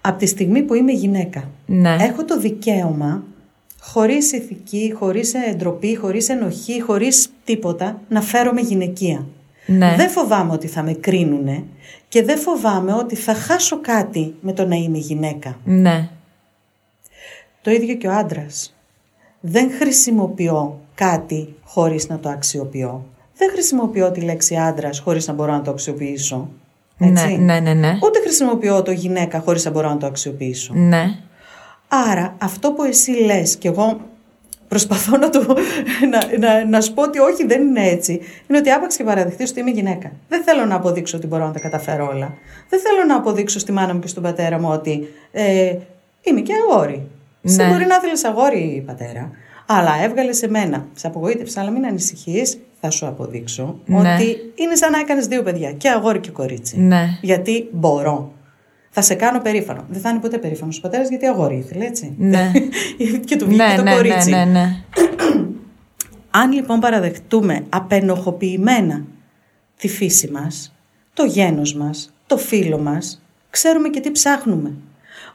από 0.00 0.18
τη 0.18 0.26
στιγμή 0.26 0.62
που 0.62 0.74
είμαι 0.74 0.92
γυναίκα 0.92 1.50
Ναι. 1.66 1.96
έχω 2.00 2.24
το 2.24 2.38
δικαίωμα 2.38 3.22
χωρίς 3.80 4.32
ηθική, 4.32 4.94
χωρίς 4.98 5.34
εντροπή, 5.34 5.96
χωρίς 5.96 6.28
ενοχή, 6.28 6.80
χωρίς 6.82 7.28
τίποτα 7.44 8.00
να 8.08 8.20
φέρομαι 8.20 8.60
γυναικεία. 8.60 9.26
Ναι. 9.66 9.94
Δεν 9.96 10.08
φοβάμαι 10.10 10.52
ότι 10.52 10.66
θα 10.66 10.82
με 10.82 10.92
κρίνουνε 10.92 11.62
και 12.08 12.22
δεν 12.22 12.38
φοβάμαι 12.38 12.92
ότι 12.92 13.14
θα 13.16 13.34
χάσω 13.34 13.80
κάτι 13.80 14.34
με 14.40 14.52
το 14.52 14.66
να 14.66 14.74
είμαι 14.74 14.98
γυναίκα. 14.98 15.58
Ναι. 15.64 16.08
Το 17.68 17.74
ίδιο 17.74 17.94
και 17.94 18.08
ο 18.08 18.12
άντρας. 18.12 18.74
Δεν 19.40 19.70
χρησιμοποιώ 19.78 20.80
κάτι 20.94 21.54
χωρίς 21.64 22.08
να 22.08 22.18
το 22.18 22.28
αξιοποιώ. 22.28 23.04
Δεν 23.36 23.50
χρησιμοποιώ 23.50 24.10
τη 24.10 24.20
λέξη 24.20 24.56
άντρας 24.56 24.98
χωρίς 24.98 25.26
να 25.26 25.32
μπορώ 25.32 25.52
να 25.52 25.62
το 25.62 25.70
αξιοποιήσω. 25.70 26.48
Έτσι. 26.98 27.36
Ναι, 27.36 27.36
ναι, 27.36 27.60
ναι, 27.60 27.74
ναι. 27.74 27.98
Ούτε 28.04 28.20
χρησιμοποιώ 28.20 28.82
το 28.82 28.90
γυναίκα 28.90 29.40
χωρίς 29.40 29.64
να 29.64 29.70
μπορώ 29.70 29.88
να 29.88 29.96
το 29.96 30.06
αξιοποιήσω. 30.06 30.74
Ναι. 30.74 31.04
Άρα 31.88 32.34
αυτό 32.38 32.72
που 32.72 32.82
εσύ 32.82 33.10
λες 33.10 33.56
και 33.56 33.68
εγώ 33.68 34.00
προσπαθώ 34.68 35.16
να, 35.16 35.30
το, 35.30 35.56
να, 36.10 36.38
να, 36.38 36.64
να 36.64 36.80
σου 36.80 36.94
πω 36.94 37.02
ότι 37.02 37.18
όχι 37.18 37.46
δεν 37.46 37.62
είναι 37.62 37.88
έτσι 37.88 38.12
είναι 38.46 38.58
ότι 38.58 38.70
άπαξ 38.70 38.96
και 38.96 39.04
παραδεχτείς 39.04 39.50
ότι 39.50 39.60
είμαι 39.60 39.70
γυναίκα. 39.70 40.12
Δεν 40.28 40.42
θέλω 40.42 40.64
να 40.64 40.74
αποδείξω 40.74 41.16
ότι 41.16 41.26
μπορώ 41.26 41.46
να 41.46 41.52
τα 41.52 41.58
καταφέρω 41.58 42.08
όλα. 42.12 42.34
Δεν 42.68 42.80
θέλω 42.80 43.04
να 43.08 43.16
αποδείξω 43.16 43.58
στη 43.58 43.72
μάνα 43.72 43.94
μου 43.94 44.00
και 44.00 44.08
στον 44.08 44.22
πατέρα 44.22 44.58
μου 44.58 44.68
ότι 44.70 45.08
ε, 45.32 45.76
είμαι 46.22 46.40
και 46.40 46.52
αγόρι. 46.54 47.06
Εσύ 47.42 47.56
Ναι. 47.56 47.68
μπορεί 47.68 47.86
να 47.86 48.00
θέλεις 48.00 48.24
αγόρι 48.24 48.82
πατέρα 48.86 49.30
αλλά 49.70 50.02
έβγαλε 50.02 50.32
σε 50.32 50.48
μένα. 50.48 50.86
Σε 50.94 51.06
απογοήτευσε, 51.06 51.60
αλλά 51.60 51.70
μην 51.70 51.86
ανησυχείς. 51.86 52.58
Θα 52.80 52.90
σου 52.90 53.06
αποδείξω 53.06 53.78
Ναι. 53.86 53.96
ότι 54.14 54.36
είναι 54.54 54.74
σαν 54.74 54.90
να 54.90 54.98
έκανες 54.98 55.26
δύο 55.26 55.42
παιδιά, 55.42 55.72
και 55.72 55.88
αγόρι 55.88 56.18
και 56.20 56.30
κορίτσι. 56.30 56.80
Ναι. 56.80 57.04
Γιατί 57.22 57.68
μπορώ. 57.72 58.32
Θα 58.90 59.02
σε 59.02 59.14
κάνω 59.14 59.40
περήφανο. 59.40 59.84
Δεν 59.88 60.00
θα 60.00 60.08
είναι 60.10 60.18
ποτέ 60.18 60.38
περήφανος 60.38 60.78
ο 60.78 60.80
πατέρας 60.80 61.08
γιατί 61.08 61.26
αγόρι 61.26 61.56
ήθελε, 61.56 61.84
έτσι. 61.84 62.14
Ναι. 62.18 62.50
και 63.26 63.36
του 63.36 63.46
βγήκε 63.46 63.62
Ναι, 63.64 63.76
το 63.76 63.82
ναι, 63.82 63.90
ναι, 63.90 63.96
κορίτσι. 63.96 64.30
ναι, 64.30 64.44
ναι. 64.44 64.76
Αν 66.30 66.52
λοιπόν 66.52 66.80
παραδεχτούμε 66.80 67.64
απενοχοποιημένα 67.68 69.04
τη 69.76 69.88
φύση 69.88 70.30
μας, 70.30 70.76
το 71.12 71.24
γένος 71.24 71.74
μας, 71.74 72.14
το 72.26 72.36
φίλο 72.36 72.78
μας, 72.78 73.22
ξέρουμε 73.50 73.88
και 73.88 74.00
τι 74.00 74.10
ψάχνουμε. 74.10 74.72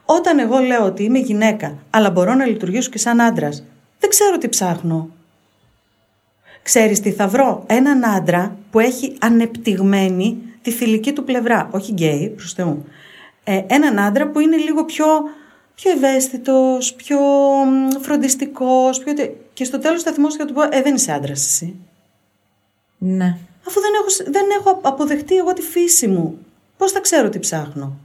Όταν 0.06 0.40
εγώ 0.40 0.60
λέω 0.60 0.86
ότι 0.86 1.04
είμαι 1.04 1.20
γυναίκα, 1.20 1.78
αλλά 1.90 2.10
μπορώ 2.12 2.34
να 2.34 2.46
λειτουργήσω 2.46 2.90
και 2.90 2.98
σαν 2.98 3.22
άντρας, 3.22 3.64
δεν 4.00 4.10
ξέρω 4.10 4.38
τι 4.38 4.50
ψάχνω. 4.50 5.10
Ξέρεις 6.64 7.00
τι 7.00 7.12
θα 7.12 7.28
βρω, 7.28 7.64
έναν 7.68 8.06
άντρα 8.06 8.58
που 8.72 8.80
έχει 8.80 9.16
ανεπτυγμένη 9.20 10.38
τη 10.62 10.72
θηλυκή 10.72 11.14
του 11.14 11.24
πλευρά, 11.24 11.70
όχι 11.72 11.92
γκέι, 11.92 12.30
προς 12.30 12.54
Θεού. 12.54 12.86
Ε, 13.44 13.62
έναν 13.68 14.00
άντρα 14.00 14.28
που 14.28 14.40
είναι 14.40 14.56
λίγο 14.58 14.86
πιο, 14.86 15.06
πιο 15.76 15.92
ευαίσθητος, 15.92 16.94
πιο 16.94 17.20
μ, 17.66 17.90
φροντιστικός, 18.02 19.00
πιο... 19.00 19.14
τε- 19.14 19.32
και 19.54 19.64
στο 19.64 19.80
τέλος 19.80 20.04
θα 20.04 20.12
θυμώσω 20.12 20.38
και 20.38 20.42
θα 20.44 20.48
του 20.48 20.54
πω, 20.54 20.62
ε, 20.78 20.82
δεν 20.82 20.96
είσαι 20.96 21.12
άντρας 21.12 21.46
εσύ. 21.46 21.76
ναι. 22.98 23.38
Αφού 23.68 23.80
δεν 23.82 23.92
έχω, 24.00 24.10
σ- 24.10 24.30
δεν 24.32 24.46
έχω 24.60 24.80
αποδεχτεί 24.82 25.36
εγώ 25.36 25.54
τη 25.54 25.62
φύση 25.62 26.08
μου, 26.08 26.38
πώς 26.78 26.92
θα 26.92 27.00
ξέρω 27.00 27.30
τι 27.30 27.40
ψάχνω. 27.40 27.98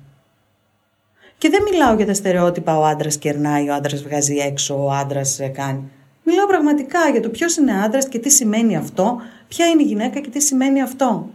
Και 1.39 1.49
δεν 1.49 1.63
μιλάω 1.71 1.95
για 1.95 2.07
τα 2.07 2.15
στερεότυπα 2.15 2.79
ο 2.79 2.85
άντρας 2.85 3.19
κερνάει, 3.19 3.69
ο 3.69 3.75
άντρας 3.75 4.03
βγάζει 4.03 4.37
έξω, 4.37 4.85
ο 4.85 4.91
άντρας 4.91 5.41
κάνει. 5.53 5.91
Μιλάω 6.25 6.47
πραγματικά 6.47 7.09
για 7.11 7.21
το 7.21 7.29
ποιος 7.29 7.57
είναι 7.57 7.83
άντρας 7.83 8.09
και 8.09 8.19
τι 8.19 8.31
σημαίνει 8.31 8.77
αυτό, 8.77 9.21
ποια 9.49 9.67
είναι 9.67 9.83
η 9.83 9.87
γυναίκα 9.87 10.21
και 10.21 10.31
τι 10.31 10.41
σημαίνει 10.41 10.83
αυτό. 10.83 11.29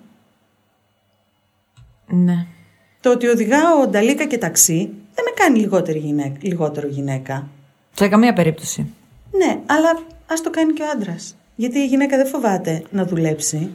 Ναι. 2.07 2.45
Το 2.99 3.11
ότι 3.11 3.27
οδηγάω 3.27 3.87
νταλίκα 3.87 4.25
και 4.25 4.37
ταξί 4.37 4.93
δεν 5.15 5.25
με 5.25 5.31
κάνει 5.35 5.59
λιγότερη 5.59 5.99
γυναίκα, 5.99 6.37
λιγότερο 6.41 6.87
γυναίκα. 6.87 7.47
Σε 7.93 8.07
καμία 8.07 8.33
περίπτωση. 8.33 8.93
Ναι, 9.31 9.59
αλλά 9.65 9.99
ας 10.27 10.41
το 10.41 10.49
κάνει 10.49 10.73
και 10.73 10.81
ο 10.81 10.89
άντρας. 10.89 11.35
Γιατί 11.55 11.79
η 11.79 11.85
γυναίκα 11.85 12.17
δεν 12.17 12.27
φοβάται 12.27 12.83
να 12.89 13.05
δουλέψει. 13.05 13.69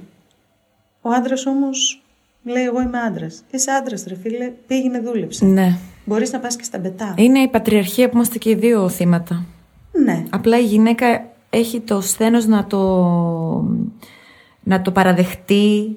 Ο 1.01 1.11
άντρας 1.11 1.47
όμως 1.47 2.03
λέει: 2.43 2.64
Εγώ 2.64 2.80
είμαι 2.80 2.99
άντρας. 2.99 3.43
Είσαι 3.51 3.70
άντρας, 3.70 4.05
ρε 4.09 4.14
φίλε, 4.14 4.53
πήγαινε 4.66 5.01
δούλεψε. 5.01 5.45
Ναι. 5.45 5.76
Μπορείς 6.05 6.32
να 6.32 6.39
πας 6.39 6.57
και 6.57 6.64
στα 6.64 6.78
μπετά. 6.78 7.14
Είναι 7.16 7.39
η 7.39 7.49
πατριαρχία 7.49 8.09
που 8.09 8.14
είμαστε 8.14 8.39
και 8.39 8.51
οι 8.51 8.55
δύο 8.55 8.89
θύματα. 8.89 9.45
Ναι. 10.05 10.24
Απλά 10.30 10.59
η 10.59 10.64
γυναίκα 10.64 11.07
έχει 11.51 11.80
το 11.80 12.01
σθένος 12.01 12.47
να 12.47 12.66
το, 12.66 12.80
να 14.62 14.82
το 14.82 14.91
παραδεχτεί 14.91 15.97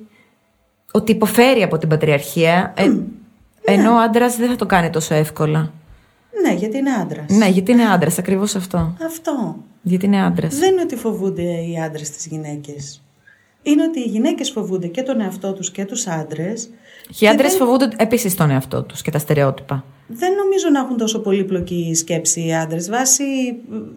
ότι 0.92 1.12
υποφέρει 1.12 1.64
από 1.64 1.78
την 1.78 1.90
πατριαρχία, 1.90 2.74
ε, 2.78 2.96
ενώ 3.64 3.92
ο 3.92 3.98
άντρας 3.98 4.36
δεν 4.38 4.50
θα 4.50 4.56
το 4.56 4.66
κάνει 4.66 4.90
τόσο 4.90 5.14
εύκολα. 5.14 5.72
Ναι, 6.42 6.54
γιατί 6.54 6.78
είναι 6.78 6.92
άντρας. 6.92 7.26
Ναι, 7.30 7.48
γιατί 7.48 7.72
είναι 7.72 7.84
άντρας, 7.84 8.18
ακριβώς 8.18 8.56
αυτό. 8.56 8.96
Αυτό. 9.06 9.56
Γιατί 9.82 10.06
είναι 10.06 10.24
άντρας. 10.24 10.58
Δεν 10.58 10.72
είναι 10.72 10.82
ότι 10.82 10.96
φοβούνται 10.96 11.42
οι 11.42 11.82
άντρες 11.86 12.10
τις 12.10 12.26
γυναίκες. 12.26 13.02
Είναι 13.64 13.84
ότι 13.84 14.00
οι 14.00 14.10
γυναίκες 14.10 14.52
φοβούνται 14.52 14.88
και 14.88 15.02
τον 15.02 15.22
εαυτό 15.22 15.54
τους 15.54 15.72
και 15.72 15.86
τους 15.86 16.08
άντρες. 16.08 16.70
Και 17.18 17.26
οι 17.26 17.28
άντρες 17.28 17.54
φοβούνται 17.56 17.88
επίσης 17.98 18.36
τον 18.36 18.50
εαυτό 18.50 18.84
τους 18.84 19.02
και 19.02 19.12
τα 19.12 19.20
στερεότυπα. 19.20 19.84
Δεν 20.08 20.34
νομίζω 20.34 20.70
να 20.72 20.80
έχουν 20.80 20.98
τόσο 20.98 21.20
πολύπλοκη 21.20 21.92
σκέψη 21.96 22.46
οι 22.46 22.56
άντρες 22.56 22.90
βάσει 22.90 23.24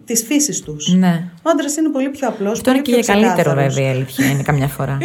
της 0.05 0.23
φύσης 0.23 0.61
τους. 0.61 0.95
Ναι. 0.95 1.29
Ο 1.43 1.51
άντρας 1.51 1.77
είναι 1.77 1.89
πολύ 1.89 2.09
πιο 2.09 2.29
απλός. 2.29 2.53
Αυτό 2.53 2.71
είναι 2.71 2.81
και 2.81 2.95
για 2.95 3.15
καλύτερο 3.15 3.55
βέβαια 3.55 3.87
η 3.87 3.91
αλήθεια 3.91 4.31
είναι 4.31 4.43
καμιά 4.43 4.69
φορά. 4.69 4.99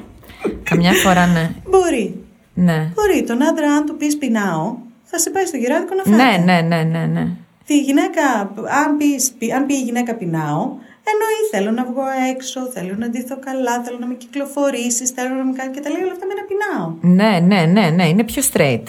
καμιά 0.70 0.92
φορά 0.92 1.26
ναι. 1.26 1.50
Μπορεί. 1.68 2.14
Ναι. 2.54 2.92
Μπορεί. 2.94 3.24
Τον 3.26 3.42
άντρα, 3.42 3.72
αν 3.72 3.86
του 3.86 3.96
πεις 3.96 4.18
πεινάω, 4.18 4.76
θα 5.02 5.18
σε 5.18 5.30
πάει 5.30 5.44
στο 5.46 5.56
γυράδικο 5.56 5.94
να 5.94 6.02
φάει. 6.02 6.38
Ναι, 6.38 6.44
ναι, 6.44 6.60
ναι, 6.60 6.82
ναι, 6.82 7.06
ναι. 7.06 7.28
Τη 7.66 7.80
γυναίκα, 7.80 8.22
αν, 8.84 8.96
πεις, 8.98 9.32
πει- 9.38 9.52
αν 9.52 9.66
πει 9.66 9.74
η 9.74 9.82
γυναίκα 9.82 10.14
πεινάω, 10.14 10.68
εννοεί 11.10 11.40
θέλω 11.50 11.70
να 11.70 11.84
βγω 11.84 12.02
έξω, 12.30 12.60
θέλω 12.66 12.94
να 12.98 13.08
ντυθώ 13.08 13.38
καλά, 13.38 13.82
θέλω 13.82 13.98
να 13.98 14.06
με 14.06 14.14
κυκλοφορήσεις, 14.14 15.10
θέλω 15.10 15.34
να 15.34 15.44
με 15.44 15.52
κάνει 15.52 15.74
και 15.74 15.80
τα 15.80 15.90
λέει 15.90 16.02
όλα 16.02 16.12
αυτά 16.12 16.26
με 16.26 16.32
ένα 16.36 16.44
πεινάω. 16.48 16.94
Ναι, 17.00 17.40
ναι, 17.40 17.66
ναι, 17.66 17.90
ναι, 17.90 18.08
είναι 18.08 18.24
πιο 18.24 18.42
straight. 18.52 18.82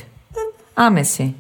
Άμεση. 0.73 1.35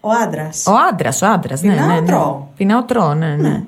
Ο 0.00 0.10
άντρας. 0.10 0.66
Ο 0.66 0.72
άντρας, 0.90 1.22
ο 1.22 1.26
άντρας. 1.26 1.62
Ναι, 1.62 1.72
Πεινάω, 1.72 1.86
ναι, 1.88 2.00
ναι. 2.00 2.06
τρώω. 2.06 2.46
Πεινάω, 2.56 2.82
τρώω, 2.84 3.14
ναι, 3.14 3.36
ναι. 3.36 3.62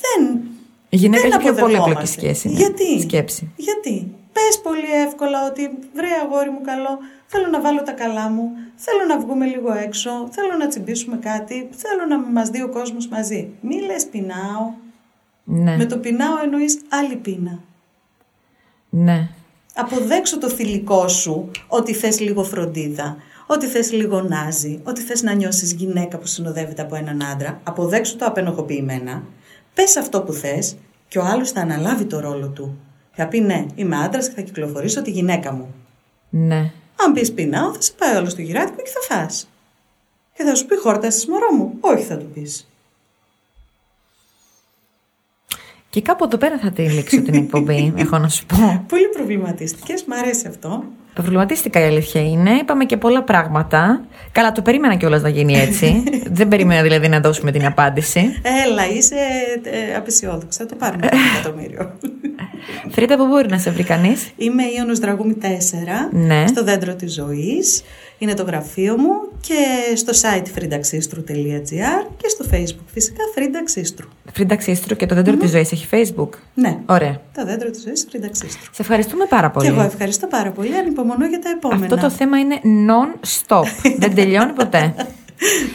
Δεν. 0.00 0.40
Η 0.88 0.96
γυναίκα 0.96 1.22
δεν 1.22 1.30
έχει 1.32 1.40
πιο 1.40 1.52
πολύπλοκη 1.52 1.76
αποδεχόμαστε. 1.76 2.20
σχέση. 2.20 2.48
Ναι. 2.48 2.54
Γιατί; 2.54 3.00
Σκέψη. 3.00 3.52
Γιατί; 3.56 4.12
Πες 4.32 4.60
πολύ 4.62 4.92
εύκολα 5.06 5.46
ότι 5.50 5.78
βρε 5.94 6.08
αγόρι 6.24 6.50
μου 6.50 6.60
καλό, 6.64 6.98
θέλω 7.26 7.46
να 7.46 7.60
βάλω 7.60 7.82
τα 7.82 7.92
καλά 7.92 8.28
μου, 8.28 8.50
θέλω 8.76 9.04
να 9.08 9.18
βγούμε 9.18 9.46
λίγο 9.46 9.72
έξω, 9.72 10.10
θέλω 10.30 10.56
να 10.58 10.66
τσιμπήσουμε 10.68 11.16
κάτι, 11.16 11.68
θέλω 11.70 12.04
να 12.08 12.18
μας 12.18 12.48
δει 12.48 12.62
ο 12.62 12.68
κόσμος 12.68 13.08
μαζί. 13.08 13.50
Μη 13.60 13.80
λες 13.80 14.06
πεινάω. 14.06 14.64
Ναι, 15.50 15.76
Με 15.76 15.86
το 15.86 15.98
πεινάω 15.98 16.38
εννοείς 16.44 16.78
άλλη 16.88 17.16
πείνα. 17.16 17.60
ναι. 18.88 19.28
Αποδέξω 19.74 20.38
το 20.38 20.48
θηλυκό 20.48 21.08
σου 21.08 21.50
ότι 21.68 21.94
θες 21.94 22.20
λίγο 22.20 22.44
φροντίδα, 22.44 23.16
ότι 23.46 23.66
θες 23.66 23.92
λίγο 23.92 24.20
νάζι, 24.22 24.80
ότι 24.84 25.00
θες 25.00 25.22
να 25.22 25.32
νιώσεις 25.32 25.72
γυναίκα 25.72 26.18
που 26.18 26.26
συνοδεύεται 26.26 26.82
από 26.82 26.94
έναν 26.94 27.22
άντρα. 27.22 27.60
Αποδέξω 27.64 28.16
το 28.16 28.24
απενοχοποιημένα. 28.24 29.22
Πες 29.74 29.96
αυτό 29.96 30.22
που 30.22 30.32
θες 30.32 30.76
και 31.08 31.18
ο 31.18 31.24
άλλος 31.24 31.50
θα 31.50 31.60
αναλάβει 31.60 32.04
το 32.04 32.20
ρόλο 32.20 32.48
του. 32.48 32.78
Θα 33.12 33.26
πει 33.26 33.40
ναι, 33.40 33.66
είμαι 33.74 33.96
άντρας 33.96 34.28
και 34.28 34.34
θα 34.34 34.40
κυκλοφορήσω 34.40 35.02
τη 35.02 35.10
γυναίκα 35.10 35.52
μου. 35.52 35.74
ναι. 36.30 36.72
Αν 37.04 37.12
πεις 37.12 37.32
πεινάω 37.32 37.72
θα 37.74 37.80
σε 37.80 37.92
πάει 37.98 38.16
όλο 38.16 38.28
στο 38.28 38.42
γυράτικο 38.42 38.82
και 38.82 38.90
θα 38.90 39.14
φας. 39.14 39.48
Και 40.34 40.42
θα 40.44 40.54
σου 40.54 40.66
πει 40.66 40.76
χόρτασες 40.76 41.26
μωρό 41.26 41.52
μου. 41.52 41.72
Όχι 41.80 42.04
θα 42.04 42.16
του 42.16 42.26
πεις. 42.34 42.67
Και 45.90 46.02
κάπου 46.02 46.24
εδώ 46.24 46.36
πέρα 46.36 46.58
θα 46.58 46.70
τη 46.70 46.82
λήξω 46.82 47.22
την 47.22 47.34
εκπομπή, 47.34 47.92
έχω 47.96 48.18
να 48.18 48.28
σου 48.28 48.46
πω. 48.46 48.84
Πολύ 48.88 49.08
προβληματιστικές, 49.08 50.04
μ' 50.04 50.12
αρέσει 50.12 50.46
αυτό. 50.48 50.84
Προβληματίστηκα 51.22 51.80
η 51.80 51.84
αλήθεια 51.84 52.20
είναι. 52.20 52.50
Είπαμε 52.50 52.84
και 52.84 52.96
πολλά 52.96 53.22
πράγματα. 53.22 54.04
Καλά, 54.32 54.52
το 54.52 54.62
περίμενα 54.62 54.94
κιόλας 54.94 55.22
να 55.22 55.28
γίνει 55.28 55.54
έτσι. 55.58 56.02
Δεν 56.38 56.48
περίμενα 56.48 56.82
δηλαδή 56.82 57.08
να 57.08 57.20
δώσουμε 57.20 57.50
την 57.52 57.66
απάντηση. 57.66 58.20
Έλα, 58.66 58.88
είσαι 58.88 59.14
ε, 59.62 59.96
απεσιόδοξα. 59.96 60.66
Το 60.66 60.74
πάρουμε 60.74 61.06
το 61.06 61.16
εκατομμύριο. 61.38 61.92
Φρίτα, 62.94 63.16
πού 63.16 63.26
μπορεί 63.26 63.48
να 63.48 63.58
σε 63.58 63.70
βρει 63.70 63.82
κανείς; 63.84 64.30
Είμαι 64.36 64.62
Ιωνος 64.78 64.98
Δραγούμη 64.98 65.36
4, 65.42 65.44
Ναι. 66.10 66.44
στο 66.46 66.64
δέντρο 66.64 66.94
της 66.94 67.14
ζωής. 67.14 67.82
Είναι 68.18 68.34
το 68.34 68.42
γραφείο 68.42 68.96
μου 68.98 69.10
και 69.40 69.54
στο 69.96 70.12
site 70.12 70.46
φρυνταξίστρου.gr 70.54 72.06
και 72.16 72.28
στο 72.28 72.44
facebook 72.52 72.84
φυσικά 72.92 73.22
φρυνταξίστρου. 73.34 74.08
Φρίντα 74.32 74.56
Ξύστρου 74.56 74.96
και 74.96 75.06
το 75.06 75.14
δέντρο 75.14 75.36
της 75.36 75.50
ζωής 75.50 75.72
έχει 75.72 75.86
Facebook; 75.90 76.28
Ναι, 76.54 76.78
Ωραία. 76.86 77.20
το 77.34 77.44
δέντρο 77.44 77.70
της 77.70 77.82
ζωής 77.82 78.06
φρυνταξίστρου. 78.08 78.62
Σε 78.74 78.82
ευχαριστούμε 78.82 79.24
πάρα 79.28 79.50
πολύ. 79.50 79.66
Και 79.66 79.72
εγώ 79.72 79.82
ευχαριστώ 79.82 80.26
πάρα 80.26 80.50
πολύ, 80.50 80.74
ανυπομονώ 81.12 81.26
για 81.26 81.40
τα 81.40 81.50
επόμενα. 81.50 81.82
Αυτό 81.84 81.96
το 81.96 82.10
θέμα 82.10 82.38
είναι 82.38 82.56
non-stop. 82.90 83.64
Δεν 84.02 84.14
τελειώνει 84.14 84.52
ποτέ. 84.52 84.94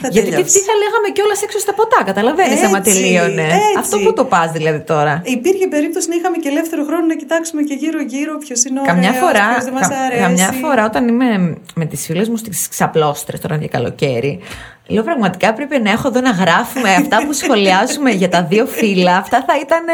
Θα 0.00 0.08
Γιατί 0.08 0.28
τι, 0.28 0.34
τελειώσει. 0.34 0.52
τι 0.58 0.64
θα 0.68 0.72
λέγαμε 0.82 1.08
κιόλας 1.12 1.42
έξω 1.42 1.58
στα 1.58 1.74
ποτά, 1.74 2.02
καταλαβαίνεις 2.04 2.62
άμα 2.62 2.76
Έτσι, 2.78 2.92
τελείωνε. 2.92 3.42
έτσι. 3.42 3.74
Αυτό 3.78 3.98
που 3.98 4.12
το 4.12 4.24
πας 4.24 4.52
δηλαδή 4.52 4.80
τώρα. 4.80 5.20
Υπήρχε 5.24 5.66
περίπτωση 5.68 6.08
να 6.08 6.14
είχαμε 6.14 6.36
και 6.36 6.48
ελεύθερο 6.48 6.84
χρόνο 6.84 7.06
να 7.06 7.14
κοιτάξουμε 7.16 7.62
και 7.62 7.74
γύρω-γύρω 7.74 8.38
ποιος 8.38 8.64
είναι 8.64 8.80
ο 8.80 8.84
Καμιά 8.84 9.08
ωραίος, 9.08 9.24
φορά, 9.24 9.46
ποιος 9.52 9.64
δεν 9.64 9.72
μας 9.72 9.88
κα- 9.88 9.96
αρέσει. 10.06 10.20
καμιά 10.22 10.50
φορά 10.62 10.84
όταν 10.84 11.08
είμαι 11.08 11.56
με 11.74 11.84
τις 11.84 12.04
φίλες 12.04 12.28
μου 12.28 12.36
στις 12.36 12.68
ξαπλώστρες 12.68 13.40
τώρα 13.40 13.56
για 13.56 13.68
καλοκαίρι 13.68 14.40
Λέω 14.86 15.02
πραγματικά 15.02 15.52
πρέπει 15.52 15.78
να 15.80 15.90
έχω 15.90 16.08
εδώ 16.08 16.20
να 16.20 16.30
γράφουμε 16.30 16.94
αυτά 16.94 17.24
που 17.26 17.32
σχολιάζουμε 17.32 18.10
για 18.10 18.28
τα 18.28 18.42
δύο 18.44 18.66
φύλλα 18.66 19.16
Αυτά 19.16 19.44
θα 19.46 19.58
ήταν... 19.62 19.84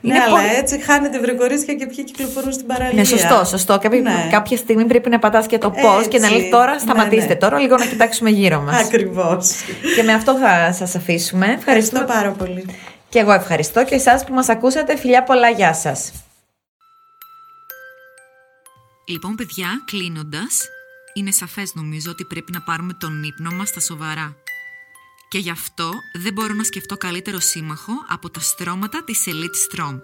Ναι, 0.00 0.14
αλλά 0.26 0.40
έτσι 0.58 0.80
χάνετε 0.82 1.20
βρε 1.20 1.32
κορίτσια 1.32 1.74
και 1.74 1.86
ποιοι 1.86 2.04
κυκλοφορούν 2.04 2.52
στην 2.52 2.66
παραλία. 2.66 2.94
Ναι, 2.94 3.04
σωστό, 3.04 3.44
σωστό. 3.44 3.78
Κάποια, 3.78 4.00
Ναι. 4.00 4.28
κάποια 4.30 4.56
στιγμή 4.56 4.84
πρέπει 4.84 5.10
να 5.10 5.18
πατάς 5.18 5.46
και 5.46 5.58
το 5.58 5.70
πώς 5.70 6.08
και 6.08 6.18
να 6.18 6.26
Έτσι. 6.26 6.38
λέει 6.40 6.50
τώρα 6.50 6.72
Ναι, 6.72 6.78
σταματήστε 6.78 7.26
ναι. 7.32 7.34
τώρα 7.34 7.58
λίγο 7.58 7.76
να 7.76 7.86
κοιτάξουμε 7.86 8.30
γύρω 8.30 8.60
μας. 8.60 8.80
Ακριβώς. 8.86 9.50
και 9.96 10.02
με 10.02 10.12
αυτό 10.12 10.36
θα 10.36 10.72
σας 10.72 10.94
αφήσουμε. 10.94 11.46
Ευχαριστώ 11.58 11.96
Ευχαριστούμε. 12.00 12.04
πάρα 12.04 12.30
πολύ. 12.30 12.64
Και 13.08 13.18
εγώ 13.18 13.32
ευχαριστώ 13.32 13.84
και 13.84 13.94
εσάς 13.94 14.24
που 14.24 14.34
μας 14.34 14.48
ακούσατε. 14.48 14.96
Φιλιά 14.96 15.22
πολλά, 15.22 15.48
γεια 15.48 15.74
σας. 15.74 16.12
Λοιπόν, 19.08 19.34
παιδιά, 19.34 19.66
κλείνοντας, 19.90 20.68
είναι 21.14 21.30
σαφές 21.30 21.74
νομίζω 21.74 22.10
ότι 22.10 22.24
πρέπει 22.24 22.52
να 22.52 22.62
πάρουμε 22.62 22.92
τον 22.92 23.22
ύπνο 23.22 23.50
μας 23.50 23.68
στα 23.68 23.80
σοβαρά. 23.80 24.36
Και 25.28 25.38
γι' 25.38 25.50
αυτό 25.50 25.92
δεν 26.12 26.32
μπορώ 26.32 26.54
να 26.54 26.64
σκεφτώ 26.64 26.96
καλύτερο 26.96 27.40
σύμμαχο 27.40 27.92
από 28.08 28.30
τα 28.30 28.40
στρώματα 28.40 29.04
της 29.04 29.24
Elite 29.26 29.78
Strom. 29.78 29.98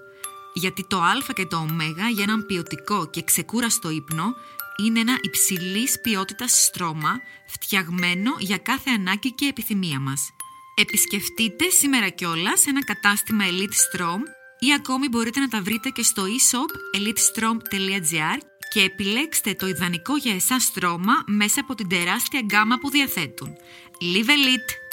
Γιατί 0.54 0.86
το 0.88 1.00
Α 1.02 1.12
και 1.34 1.46
το 1.46 1.57
Ω 1.57 1.66
για 2.12 2.22
έναν 2.22 2.46
ποιοτικό 2.46 3.11
και 3.11 3.22
ξεκούραστο 3.22 3.90
ύπνο 3.90 4.34
είναι 4.76 5.00
ένα 5.00 5.18
υψηλής 5.20 6.00
ποιότητας 6.00 6.64
στρώμα 6.64 7.20
φτιαγμένο 7.46 8.34
για 8.38 8.59
κάθε 8.59 8.90
ανάγκη 8.90 9.32
και 9.32 9.46
επιθυμία 9.46 10.00
μας. 10.00 10.30
Επισκεφτείτε 10.74 11.68
σήμερα 11.68 12.09
κιόλας 12.09 12.66
ένα 12.66 12.84
κατάστημα 12.84 13.44
Elite 13.44 13.96
Strom 13.96 14.20
ή 14.59 14.72
ακόμη 14.72 15.09
μπορείτε 15.09 15.40
να 15.40 15.48
τα 15.48 15.62
βρείτε 15.62 15.88
και 15.88 16.02
στο 16.02 16.24
e-shop 16.24 16.98
elitestrom.gr 16.98 18.38
και 18.77 18.83
επιλέξτε 18.83 19.55
το 19.55 19.66
ιδανικό 19.66 20.16
για 20.16 20.35
εσάς 20.35 20.62
στρώμα 20.62 21.12
μέσα 21.27 21.61
από 21.61 21.74
την 21.74 21.89
τεράστια 21.89 22.41
γκάμα 22.41 22.79
που 22.79 22.91
διαθέτουν. 22.91 23.57
Live 24.01 24.29
Elite! 24.29 24.86